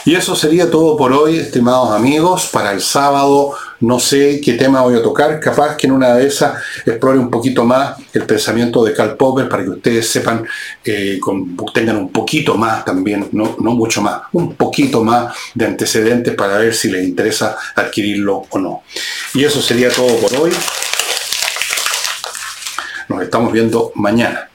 Y 0.06 0.16
eso 0.16 0.36
sería 0.36 0.72
todo 0.72 0.96
por 0.96 1.12
hoy, 1.12 1.38
estimados 1.38 1.92
amigos. 1.92 2.48
Para 2.52 2.72
el 2.72 2.82
sábado 2.82 3.56
no 3.80 4.00
sé 4.00 4.42
qué 4.44 4.54
tema 4.54 4.82
voy 4.82 4.96
a 4.96 5.04
tocar. 5.04 5.40
Capaz 5.40 5.76
que 5.76 5.88
en 5.88 5.94
una 5.94 6.16
de 6.16 6.28
esas 6.28 6.62
explore 6.86 7.20
un 7.20 7.30
poquito 7.30 7.64
más 7.64 7.98
el 8.14 8.24
pensamiento 8.24 8.84
de 8.84 8.94
Karl 8.94 9.16
Popper 9.16 9.48
para 9.48 9.64
que 9.64 9.70
ustedes 9.70 10.10
sepan, 10.10 10.46
eh, 10.84 11.20
tengan 11.74 11.98
un 11.98 12.12
poquito 12.12 12.56
más 12.56 12.84
también, 12.84 13.30
no, 13.32 13.56
no 13.60 13.72
mucho 13.72 14.02
más, 14.02 14.22
un 14.34 14.56
poquito 14.56 15.04
más 15.04 15.36
de 15.54 15.66
antecedentes 15.66 16.36
para 16.36 16.58
ver 16.58 16.74
si 16.74 16.90
les 16.90 17.06
interesa 17.06 17.58
adquirirlo 17.76 18.44
o 18.50 18.60
no. 18.60 18.84
Y 19.34 19.44
eso 19.44 19.62
sería 19.62 19.90
todo 19.90 20.16
por 20.18 20.34
hoy. 20.40 20.52
Nos 23.10 23.22
estamos 23.22 23.54
viendo 23.54 23.92
mañana. 23.96 24.50